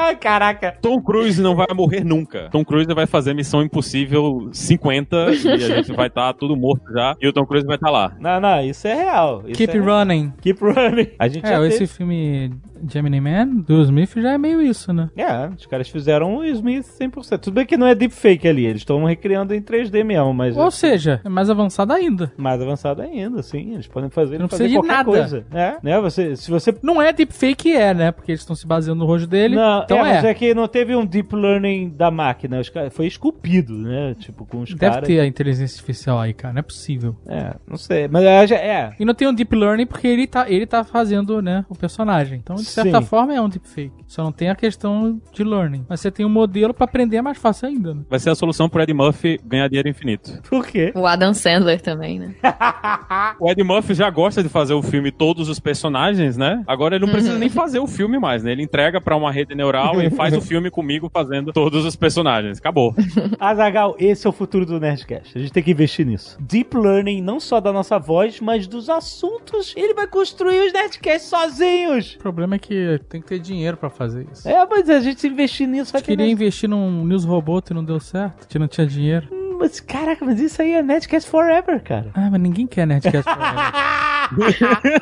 Ai, 0.00 0.14
caraca. 0.16 0.76
Tom 0.80 1.02
Cruise 1.02 1.42
não 1.42 1.56
vai 1.56 1.66
morrer 1.74 2.04
nunca. 2.04 2.48
Tom 2.52 2.64
Cruise 2.64 2.86
vai 2.94 3.04
fazer 3.04 3.34
Missão 3.34 3.60
Impossível 3.62 4.48
50 4.52 5.16
e 5.16 5.48
a 5.48 5.58
gente 5.58 5.92
vai 5.92 6.06
estar 6.06 6.32
tudo 6.34 6.56
morto 6.56 6.84
já. 6.92 7.16
E 7.20 7.26
o 7.26 7.32
Tom 7.32 7.44
Cruise 7.44 7.66
vai 7.66 7.74
estar 7.74 7.90
lá. 7.90 8.12
Não, 8.20 8.40
não, 8.40 8.60
isso 8.62 8.86
é 8.86 8.94
real. 8.94 9.42
Isso 9.46 9.58
Keep 9.58 9.76
é 9.76 9.80
real. 9.80 9.98
Running. 9.98 10.32
Keep 10.40 10.60
running. 10.64 11.08
A 11.18 11.26
gente 11.26 11.44
É, 11.44 11.48
já 11.48 11.66
esse 11.66 11.78
teve- 11.80 11.92
filme 11.92 12.52
Gemini 12.90 13.20
Man, 13.20 13.46
do 13.66 13.82
Smith, 13.82 14.14
já 14.16 14.32
é 14.32 14.38
meio 14.38 14.60
isso, 14.62 14.92
né? 14.92 15.10
É, 15.16 15.48
os 15.56 15.66
caras 15.66 15.88
fizeram 15.88 16.36
o 16.36 16.44
Smith 16.44 16.84
100%. 16.86 17.38
Tudo 17.38 17.54
bem 17.54 17.66
que 17.66 17.76
não 17.76 17.86
é 17.86 17.94
deepfake 17.94 18.46
ali, 18.48 18.66
eles 18.66 18.82
estão 18.82 19.04
recriando 19.04 19.54
em 19.54 19.60
3D 19.62 20.04
mesmo, 20.04 20.32
mas 20.34 20.56
Ou 20.56 20.70
seja, 20.70 21.20
é 21.24 21.28
mais 21.28 21.50
avançado 21.50 21.92
ainda. 21.92 22.32
mais 22.36 22.60
avançado 22.60 23.02
ainda, 23.02 23.42
sim. 23.42 23.74
Eles 23.74 23.86
podem 23.86 24.10
fazer, 24.10 24.38
Não 24.38 24.48
fazer 24.48 24.68
qualquer 24.72 24.88
nada. 24.88 25.04
coisa. 25.04 25.44
É, 25.52 25.76
né? 25.82 26.00
Você, 26.00 26.36
se 26.36 26.50
você 26.50 26.74
Não 26.82 27.00
é 27.02 27.12
deepfake, 27.12 27.72
é, 27.74 27.92
né? 27.94 28.12
Porque 28.12 28.32
eles 28.32 28.40
estão 28.40 28.54
se 28.56 28.66
baseando 28.66 29.00
no 29.00 29.06
rosto 29.06 29.26
dele. 29.26 29.56
Não, 29.56 29.82
então 29.82 29.98
é, 29.98 30.00
é. 30.10 30.14
mas 30.14 30.24
é 30.24 30.34
que 30.34 30.54
não 30.54 30.68
teve 30.68 30.94
um 30.94 31.04
deep 31.04 31.34
learning 31.34 31.90
da 31.90 32.10
máquina. 32.10 32.60
Os 32.60 32.68
caras- 32.68 32.92
foi 32.94 33.06
esculpido, 33.06 33.74
né? 33.74 34.14
Tipo, 34.18 34.44
com 34.46 34.60
os 34.60 34.70
Deve 34.74 34.92
caras. 34.92 35.06
ter 35.06 35.20
a 35.20 35.26
inteligência 35.26 35.74
artificial 35.76 36.18
aí, 36.18 36.32
cara. 36.32 36.54
Não 36.54 36.60
é 36.60 36.62
possível. 36.62 37.16
É, 37.26 37.54
não 37.66 37.76
sei. 37.76 38.08
Mas 38.08 38.24
é, 38.24 38.54
é. 38.54 38.92
E 38.98 39.04
não 39.04 39.14
tem 39.14 39.26
um 39.28 39.34
deep 39.34 39.54
learning 39.54 39.86
porque 39.86 40.06
ele 40.06 40.26
tá, 40.26 40.48
ele 40.50 40.66
tá 40.66 40.84
fazendo, 40.84 41.40
né, 41.42 41.64
o 41.68 41.74
personagem. 41.74 42.38
Então, 42.42 42.56
de 42.68 42.74
certa 42.74 43.00
Sim. 43.00 43.06
forma, 43.06 43.34
é 43.34 43.40
um 43.40 43.48
deepfake. 43.48 44.04
Só 44.06 44.22
não 44.22 44.32
tem 44.32 44.48
a 44.48 44.54
questão 44.54 45.20
de 45.32 45.44
learning. 45.44 45.84
Mas 45.88 46.00
você 46.00 46.10
tem 46.10 46.24
um 46.24 46.28
modelo 46.28 46.72
pra 46.72 46.84
aprender 46.84 47.18
é 47.18 47.22
mais 47.22 47.38
fácil 47.38 47.68
ainda, 47.68 47.94
né? 47.94 48.02
Vai 48.08 48.18
ser 48.18 48.30
a 48.30 48.34
solução 48.34 48.68
pro 48.68 48.82
Ed 48.82 48.92
Murphy 48.92 49.38
ganhar 49.44 49.68
dinheiro 49.68 49.88
infinito. 49.88 50.40
Por 50.48 50.66
quê? 50.66 50.92
O 50.94 51.06
Adam 51.06 51.34
Sandler 51.34 51.80
também, 51.80 52.18
né? 52.18 52.34
O 53.40 53.50
Ed 53.50 53.62
Murphy 53.62 53.94
já 53.94 54.08
gosta 54.10 54.42
de 54.42 54.48
fazer 54.48 54.74
o 54.74 54.82
filme 54.82 55.10
todos 55.10 55.48
os 55.48 55.58
personagens, 55.60 56.36
né? 56.36 56.62
Agora 56.66 56.96
ele 56.96 57.04
não 57.04 57.12
precisa 57.12 57.38
nem 57.38 57.48
fazer 57.48 57.78
o 57.78 57.86
filme 57.86 58.18
mais, 58.18 58.42
né? 58.42 58.52
Ele 58.52 58.62
entrega 58.62 59.00
pra 59.00 59.16
uma 59.16 59.30
rede 59.30 59.54
neural 59.54 60.00
e 60.00 60.10
faz 60.10 60.34
o 60.34 60.40
filme 60.40 60.70
comigo 60.70 61.10
fazendo 61.12 61.52
todos 61.52 61.84
os 61.84 61.96
personagens. 61.96 62.58
Acabou. 62.58 62.94
Azagal, 63.38 63.96
esse 63.98 64.26
é 64.26 64.30
o 64.30 64.32
futuro 64.32 64.64
do 64.66 64.80
Nerdcast. 64.80 65.36
A 65.36 65.40
gente 65.40 65.52
tem 65.52 65.62
que 65.62 65.70
investir 65.70 66.06
nisso. 66.06 66.36
Deep 66.40 66.76
learning, 66.76 67.20
não 67.20 67.38
só 67.40 67.60
da 67.60 67.72
nossa 67.72 67.98
voz, 67.98 68.40
mas 68.40 68.66
dos 68.66 68.88
assuntos. 68.88 69.74
Ele 69.76 69.94
vai 69.94 70.06
construir 70.06 70.66
os 70.66 70.72
Nerdcasts 70.72 71.28
sozinhos. 71.28 72.14
O 72.14 72.18
problema 72.18 72.56
é 72.56 72.57
que 72.58 73.00
tem 73.08 73.20
que 73.20 73.26
ter 73.28 73.38
dinheiro 73.38 73.76
pra 73.76 73.88
fazer 73.90 74.26
isso. 74.32 74.48
É, 74.48 74.66
mas 74.66 74.88
a 74.90 75.00
gente 75.00 75.26
investir 75.26 75.66
nisso 75.66 75.92
vai 75.92 76.00
Eu 76.00 76.04
ter. 76.04 76.12
queria 76.16 76.30
investir 76.30 76.68
num 76.68 77.04
News 77.04 77.24
Robot 77.24 77.70
e 77.70 77.74
não 77.74 77.84
deu 77.84 77.98
certo, 78.00 78.46
que 78.48 78.58
não 78.58 78.68
tinha 78.68 78.86
dinheiro. 78.86 79.28
Hum, 79.32 79.56
Mas, 79.60 79.80
caraca, 79.80 80.24
mas 80.24 80.38
isso 80.40 80.60
aí 80.62 80.72
é 80.72 80.82
Nerdcast 80.82 81.28
Forever, 81.30 81.82
cara. 81.82 82.10
Ah, 82.14 82.28
mas 82.30 82.40
ninguém 82.40 82.66
quer 82.66 82.86
Nerdcast 82.86 83.24
Forever. 83.32 85.00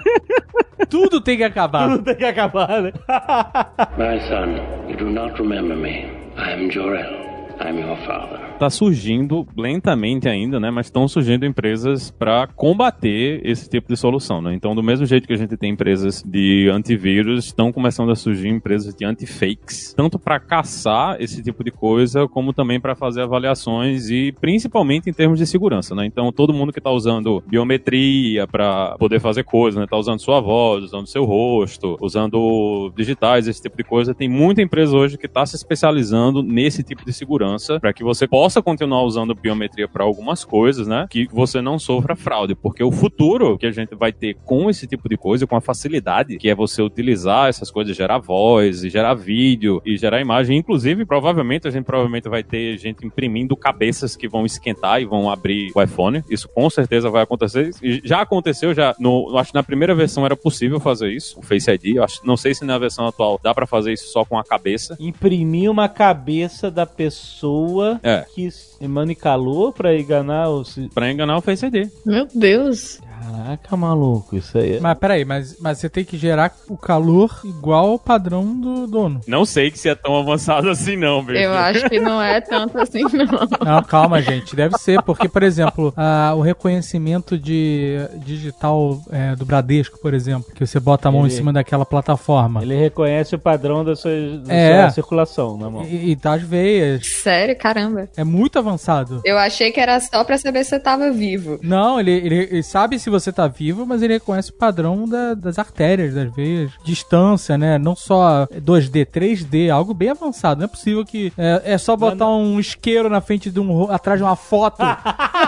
Tudo 0.89 1.21
tem 1.21 1.37
que 1.37 1.45
acabar. 1.45 1.89
Não 1.89 2.03
tem 2.03 2.15
que 2.15 2.25
acabar, 2.25 2.83
né? 2.83 2.93
My 3.99 4.21
son, 4.29 4.89
you 4.89 4.97
do 4.97 5.11
not 5.11 5.39
remember 5.41 5.77
me. 5.77 6.07
I 6.39 6.53
am 6.53 6.71
Jor-El. 6.71 7.27
I'm 7.61 7.79
your 7.79 7.97
father. 8.07 8.41
Tá 8.59 8.71
surgindo 8.71 9.47
lentamente 9.55 10.27
ainda, 10.29 10.59
né? 10.59 10.71
Mas 10.71 10.87
estão 10.87 11.07
surgindo 11.07 11.45
empresas 11.45 12.11
para 12.11 12.47
combater 12.47 13.41
esse 13.45 13.69
tipo 13.69 13.89
de 13.89 13.99
solução, 13.99 14.41
né? 14.41 14.55
Então, 14.55 14.75
do 14.75 14.83
mesmo 14.83 15.05
jeito 15.05 15.27
que 15.27 15.35
a 15.35 15.37
gente 15.37 15.59
tem 15.59 15.73
empresas 15.73 16.23
de 16.27 16.67
antivírus, 16.73 17.47
estão 17.47 17.71
começando 17.71 18.11
a 18.11 18.17
surgir 18.17 18.49
empresas 18.49 18.95
de 18.95 19.05
antifakes, 19.05 19.93
tanto 19.95 20.19
para 20.19 20.41
caçar 20.41 21.21
esse 21.21 21.43
tipo 21.43 21.63
de 21.63 21.71
coisa, 21.71 22.27
como 22.27 22.55
também 22.55 22.81
para 22.81 22.95
fazer 22.95 23.23
avaliações 23.23 24.09
e 24.09 24.33
principalmente 24.41 25.11
em 25.11 25.13
termos 25.13 25.39
de 25.39 25.47
segurança, 25.47 25.95
né? 25.95 26.07
Então, 26.07 26.33
todo 26.33 26.55
mundo 26.55 26.73
que 26.73 26.81
tá 26.81 26.91
usando 26.91 27.43
biometria 27.47 28.47
para 28.47 28.97
poder 28.99 29.21
fazer 29.21 29.45
coisas, 29.45 29.79
né? 29.79 29.87
Tá 29.87 29.99
usando 29.99 30.19
sua 30.21 30.41
voz, 30.41 30.85
usando 30.85 31.07
seu 31.07 31.27
rosto, 31.27 31.99
usando 32.01 32.91
digitais, 32.97 33.47
esse 33.49 33.61
tipo 33.61 33.77
de 33.77 33.85
coisa, 33.85 34.15
tem 34.15 34.31
muita 34.31 34.63
empresa 34.63 34.97
hoje 34.97 35.19
que 35.19 35.29
tá 35.29 35.45
se 35.45 35.57
especializando 35.57 36.43
nesse 36.43 36.83
tipo 36.83 37.05
de 37.05 37.13
segurança 37.13 37.79
para 37.79 37.93
que 37.93 38.03
você 38.03 38.27
possa 38.27 38.46
continuar 38.63 39.03
usando 39.03 39.35
biometria 39.35 39.89
para 39.89 40.05
algumas 40.05 40.45
coisas, 40.45 40.87
né? 40.87 41.07
Que 41.11 41.29
você 41.33 41.61
não 41.61 41.79
sofra 41.79 42.17
fraude, 42.17 42.55
porque 42.55 42.83
o 42.83 42.91
futuro 42.91 43.59
que 43.59 43.67
a 43.67 43.71
gente 43.71 43.95
vai 43.95 44.13
ter 44.13 44.35
com 44.45 44.71
esse 44.71 44.87
tipo 44.87 45.09
de 45.09 45.17
coisa, 45.17 45.47
com 45.47 45.57
a 45.57 45.61
facilidade 45.61 46.39
que 46.39 46.49
é 46.49 46.55
você 46.55 46.83
utilizar 46.83 47.49
essas 47.49 47.71
coisas, 47.71 47.97
gerar 47.97 48.19
voz, 48.19 48.81
gerar 48.81 49.15
vídeo 49.15 49.81
e 49.85 49.97
gerar 49.97 50.21
imagem, 50.21 50.59
inclusive 50.59 51.05
provavelmente 51.05 51.69
a 51.69 51.71
gente 51.71 51.85
provavelmente 51.85 52.29
vai 52.29 52.43
ter 52.43 52.79
gente 52.79 53.07
imprimindo 53.07 53.57
cabeças 53.57 54.17
que 54.17 54.29
vão 54.29 54.45
esquentar 54.45 55.01
e 55.01 55.05
vão 55.05 55.31
abrir 55.31 55.71
o 55.75 55.83
iPhone. 55.83 56.23
Isso 56.31 56.49
com 56.49 56.69
certeza 56.71 57.11
vai 57.11 57.23
acontecer. 57.23 57.71
E 57.83 58.01
já 58.05 58.21
aconteceu, 58.21 58.75
já 58.75 58.95
no, 58.99 59.37
acho 59.39 59.51
que 59.51 59.57
na 59.57 59.63
primeira 59.63 59.95
versão 59.95 60.25
era 60.25 60.37
possível 60.37 60.81
fazer 60.81 61.11
isso, 61.11 61.39
o 61.39 61.43
Face 61.43 61.71
ID. 61.71 61.99
Acho, 61.99 62.21
não 62.25 62.37
sei 62.37 62.55
se 62.55 62.65
na 62.65 62.79
versão 62.79 63.07
atual 63.07 63.41
dá 63.43 63.55
para 63.55 63.67
fazer 63.67 63.93
isso 63.93 64.09
só 64.13 64.25
com 64.25 64.39
a 64.39 64.45
cabeça. 64.45 64.97
Imprimir 65.01 65.71
uma 65.71 65.89
cabeça 65.89 66.71
da 66.71 66.87
pessoa 66.87 68.01
É. 68.03 68.25
que 68.37 68.51
emane 68.79 69.15
calor 69.15 69.73
pra 69.73 69.99
enganar 69.99 70.51
os. 70.51 70.79
Pra 70.93 71.11
enganar 71.11 71.39
o 71.39 71.41
Face 71.41 71.65
ID. 71.65 71.91
Meu 72.05 72.29
Deus. 72.35 73.01
Caraca, 73.21 73.77
maluco, 73.77 74.37
isso 74.37 74.59
aí. 74.59 74.77
é- 74.77 74.81
Mas 74.81 74.99
peraí, 74.99 75.25
mas, 75.25 75.57
mas 75.61 75.79
você 75.79 75.89
tem 75.89 76.05
que 76.05 76.17
gerar 76.17 76.53
o 76.69 76.77
calor 76.77 77.41
igual 77.45 77.91
ao 77.91 77.99
padrão 77.99 78.59
do 78.59 78.87
dono. 78.87 79.21
Não 79.27 79.45
sei 79.45 79.71
que 79.71 79.79
se 79.79 79.89
é 79.89 79.95
tão 79.95 80.17
avançado 80.19 80.69
assim, 80.69 80.97
não, 80.97 81.25
bicho. 81.25 81.39
Eu 81.39 81.53
acho 81.55 81.89
que 81.89 81.99
não 81.99 82.21
é 82.21 82.41
tanto 82.41 82.79
assim, 82.79 83.03
não. 83.13 83.75
Não, 83.75 83.83
calma, 83.83 84.21
gente. 84.21 84.55
Deve 84.55 84.77
ser, 84.79 85.03
porque, 85.03 85.29
por 85.29 85.43
exemplo, 85.43 85.93
a- 85.97 86.35
o 86.37 86.41
reconhecimento 86.41 87.39
de 87.39 87.97
digital 88.25 89.01
é, 89.11 89.35
do 89.35 89.45
Bradesco, 89.45 89.99
por 90.01 90.13
exemplo, 90.15 90.53
que 90.55 90.67
você 90.67 90.79
bota 90.79 91.09
a 91.09 91.13
mão 91.13 91.23
Ele- 91.25 91.33
em 91.33 91.37
cima 91.37 91.53
daquela 91.53 91.85
plataforma. 91.87 92.63
Ele 92.63 92.77
reconhece 92.77 93.35
o 93.35 93.39
padrão 93.39 93.85
da 93.85 93.97
sua, 93.97 94.11
da 94.45 94.53
É. 94.55 94.81
sua 94.83 94.91
circulação 94.91 95.57
na 95.57 95.71
mão. 95.71 95.85
E, 95.85 96.11
e 96.13 96.17
das 96.17 96.43
veias. 96.43 97.03
Sério, 97.23 97.57
caramba. 97.57 98.09
É 98.17 98.25
muito 98.25 98.59
avançado. 98.59 99.21
Eu 99.25 99.39
achei 99.39 99.73
que 99.73 99.81
era 99.81 99.99
só 100.01 100.23
pra 100.25 100.37
saber 100.39 100.65
se 100.65 100.71
você 100.71 100.81
tava 100.81 101.11
vivo. 101.11 101.59
Não, 101.63 101.99
ele, 101.99 102.11
ele, 102.13 102.35
ele 102.51 102.63
sabe 102.63 102.99
se 102.99 103.06
você 103.11 103.33
tá 103.33 103.47
vivo, 103.47 103.87
mas 103.87 104.03
ele 104.03 104.15
reconhece 104.15 104.51
o 104.51 104.55
padrão 104.55 105.09
da- 105.09 105.35
das 105.35 105.59
artérias, 105.59 106.15
das 106.15 106.33
veias, 106.35 106.71
distância, 106.85 107.57
né? 107.59 107.79
Não 107.79 107.95
só 107.97 108.47
2D, 108.63 109.05
3D, 109.07 109.71
algo 109.71 109.93
bem 109.95 110.11
avançado. 110.11 110.59
Não 110.61 110.65
é 110.67 110.69
possível 110.69 111.05
que 111.05 111.33
é, 111.37 111.63
é 111.65 111.79
só 111.79 111.97
botar 111.97 112.29
um 112.29 112.59
isqueiro 112.61 113.09
na 113.09 113.21
frente 113.21 113.51
de 113.51 113.61
um 113.61 113.91
atrás 113.91 114.19
de 114.19 114.25
uma 114.25 114.37
foto 114.37 114.83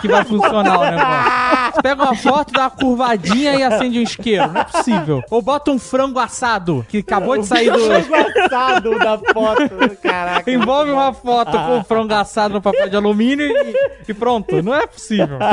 que 0.01 0.09
vai 0.09 0.25
funcionar 0.25 0.79
o 0.79 0.85
negócio. 0.91 1.73
Você 1.75 1.83
pega 1.83 2.03
uma 2.03 2.15
foto, 2.15 2.53
dá 2.53 2.63
uma 2.63 2.71
curvadinha 2.71 3.55
e 3.55 3.63
acende 3.63 3.99
um 3.99 4.03
isqueiro. 4.03 4.53
Não 4.53 4.61
é 4.61 4.65
possível. 4.65 5.23
Ou 5.31 5.41
bota 5.43 5.71
um 5.71 5.79
frango 5.79 6.19
assado 6.19 6.85
que 6.89 6.99
acabou 6.99 7.39
de 7.39 7.47
sair 7.47 7.71
do 7.71 7.79
Engraçado 7.79 8.99
da 8.99 9.19
foto, 9.33 9.97
caraca. 10.03 10.51
Envolve 10.51 10.91
uma 10.91 11.13
foto 11.13 11.53
com 11.59 11.85
frango 11.85 12.15
assado 12.15 12.55
no 12.55 12.63
papel 12.63 12.89
de 12.89 12.97
alumínio 12.97 13.47
e, 13.47 14.11
e 14.11 14.15
pronto. 14.15 14.63
Não 14.63 14.75
é 14.75 14.87
possível. 14.87 15.39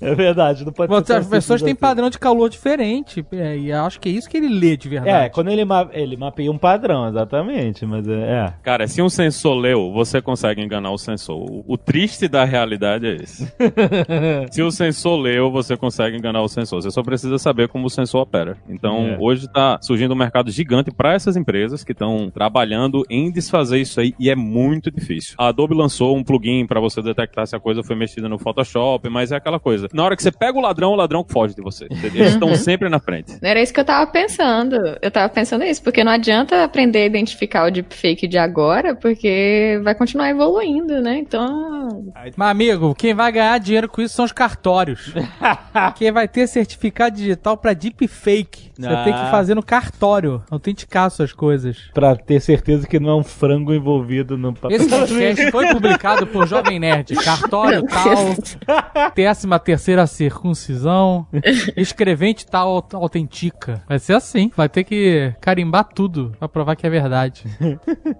É 0.00 0.14
verdade, 0.14 0.64
não 0.64 0.72
pode 0.72 0.90
Você 0.92 1.03
as 1.12 1.26
pessoas 1.26 1.62
têm 1.62 1.74
padrão 1.74 2.10
de 2.10 2.18
calor 2.18 2.48
diferente. 2.48 3.24
é, 3.32 3.56
E 3.56 3.70
eu 3.70 3.84
acho 3.84 4.00
que 4.00 4.08
é 4.08 4.12
isso 4.12 4.28
que 4.28 4.36
ele 4.36 4.48
lê 4.48 4.76
de 4.76 4.88
verdade. 4.88 5.26
É, 5.26 5.28
quando 5.28 5.48
ele, 5.50 5.64
ma 5.64 5.88
ele 5.92 6.16
mapeia 6.16 6.50
um 6.50 6.58
padrão, 6.58 7.08
exatamente, 7.08 7.84
mas 7.86 8.06
é... 8.08 8.12
é. 8.12 8.54
Cara, 8.62 8.86
se 8.86 9.00
um 9.02 9.08
sensor 9.08 9.54
leu, 9.56 9.92
você 9.92 10.20
consegue 10.20 10.62
enganar 10.62 10.90
o 10.90 10.98
sensor. 10.98 11.36
O, 11.38 11.64
o 11.66 11.76
triste 11.76 12.28
da 12.28 12.44
realidade 12.44 13.06
é 13.06 13.14
esse. 13.16 13.52
se 14.50 14.62
o 14.62 14.70
sensor 14.70 15.18
leu, 15.20 15.50
você 15.50 15.76
consegue 15.76 16.16
enganar 16.16 16.42
o 16.42 16.48
sensor. 16.48 16.82
Você 16.82 16.90
só 16.90 17.02
precisa 17.02 17.38
saber 17.38 17.68
como 17.68 17.86
o 17.86 17.90
sensor 17.90 18.22
opera. 18.22 18.56
Então, 18.68 19.08
É. 19.08 19.16
hoje 19.20 19.48
tá 19.48 19.78
surgindo 19.80 20.12
um 20.14 20.16
mercado 20.16 20.50
gigante 20.50 20.90
para 20.90 21.14
essas 21.14 21.36
empresas 21.36 21.84
que 21.84 21.92
estão 21.92 22.30
trabalhando 22.30 23.04
em 23.10 23.30
desfazer 23.30 23.78
isso 23.80 24.00
aí 24.00 24.14
e 24.18 24.30
é 24.30 24.34
muito 24.36 24.90
difícil. 24.90 25.34
A 25.38 25.48
Adobe 25.48 25.74
lançou 25.74 26.16
um 26.16 26.22
plugin 26.24 26.66
para 26.66 26.80
você 26.80 27.02
detectar 27.02 27.46
se 27.46 27.54
a 27.56 27.60
coisa 27.60 27.82
foi 27.82 27.96
mexida 27.96 28.28
no 28.28 28.38
Photoshop, 28.38 29.08
mas 29.08 29.32
é 29.32 29.36
aquela 29.36 29.58
coisa. 29.58 29.88
Na 29.92 30.04
hora 30.04 30.16
que 30.16 30.22
você 30.22 30.30
pega 30.32 30.56
o 30.58 30.60
ladrão, 30.60 30.93
o 30.94 30.96
ladrão 30.98 31.24
foge 31.28 31.54
de 31.54 31.62
você. 31.62 31.86
Eles 32.02 32.32
estão 32.32 32.54
sempre 32.54 32.88
na 32.88 32.98
frente. 32.98 33.36
Era 33.42 33.60
isso 33.60 33.72
que 33.72 33.80
eu 33.80 33.84
tava 33.84 34.10
pensando. 34.10 34.76
Eu 35.02 35.10
tava 35.10 35.28
pensando 35.28 35.64
isso, 35.64 35.82
porque 35.82 36.02
não 36.04 36.12
adianta 36.12 36.64
aprender 36.64 37.00
a 37.00 37.06
identificar 37.06 37.66
o 37.66 37.70
deepfake 37.70 38.26
de 38.26 38.38
agora, 38.38 38.94
porque 38.94 39.80
vai 39.82 39.94
continuar 39.94 40.30
evoluindo, 40.30 41.00
né? 41.00 41.18
Então. 41.18 42.12
Mas, 42.14 42.34
amigo, 42.38 42.94
quem 42.94 43.14
vai 43.14 43.30
ganhar 43.32 43.58
dinheiro 43.58 43.88
com 43.88 44.00
isso 44.02 44.14
são 44.14 44.24
os 44.24 44.32
cartórios. 44.32 45.12
quem 45.96 46.10
vai 46.12 46.26
ter 46.28 46.46
certificado 46.46 47.16
digital 47.16 47.56
pra 47.56 47.72
deepfake. 47.72 48.72
Você 48.78 48.86
Ah. 48.88 49.04
tem 49.04 49.12
que 49.12 49.30
fazer 49.30 49.54
no 49.54 49.62
cartório, 49.62 50.42
autenticar 50.50 51.08
suas 51.10 51.32
coisas. 51.32 51.76
Pra 51.94 52.16
ter 52.16 52.40
certeza 52.40 52.86
que 52.88 52.98
não 52.98 53.10
é 53.10 53.14
um 53.16 53.22
frango 53.24 53.72
envolvido 53.72 54.36
no 54.36 54.52
papel. 54.52 54.76
Esse 54.76 54.88
podcast 54.90 55.50
foi 55.50 55.68
publicado 55.72 56.26
por 56.26 56.46
Jovem 56.46 56.78
Nerd. 56.80 57.14
Cartório 57.14 57.84
tal, 57.86 58.34
décima 59.14 59.58
terceira 59.58 60.06
circuncisão, 60.06 60.83
escrevente 61.76 62.46
tal 62.46 62.68
aut- 62.68 62.94
autentica. 62.94 63.82
Vai 63.88 63.98
ser 63.98 64.14
assim. 64.14 64.50
Vai 64.56 64.68
ter 64.68 64.84
que 64.84 65.32
carimbar 65.40 65.88
tudo 65.94 66.32
pra 66.38 66.48
provar 66.48 66.76
que 66.76 66.86
é 66.86 66.90
verdade. 66.90 67.44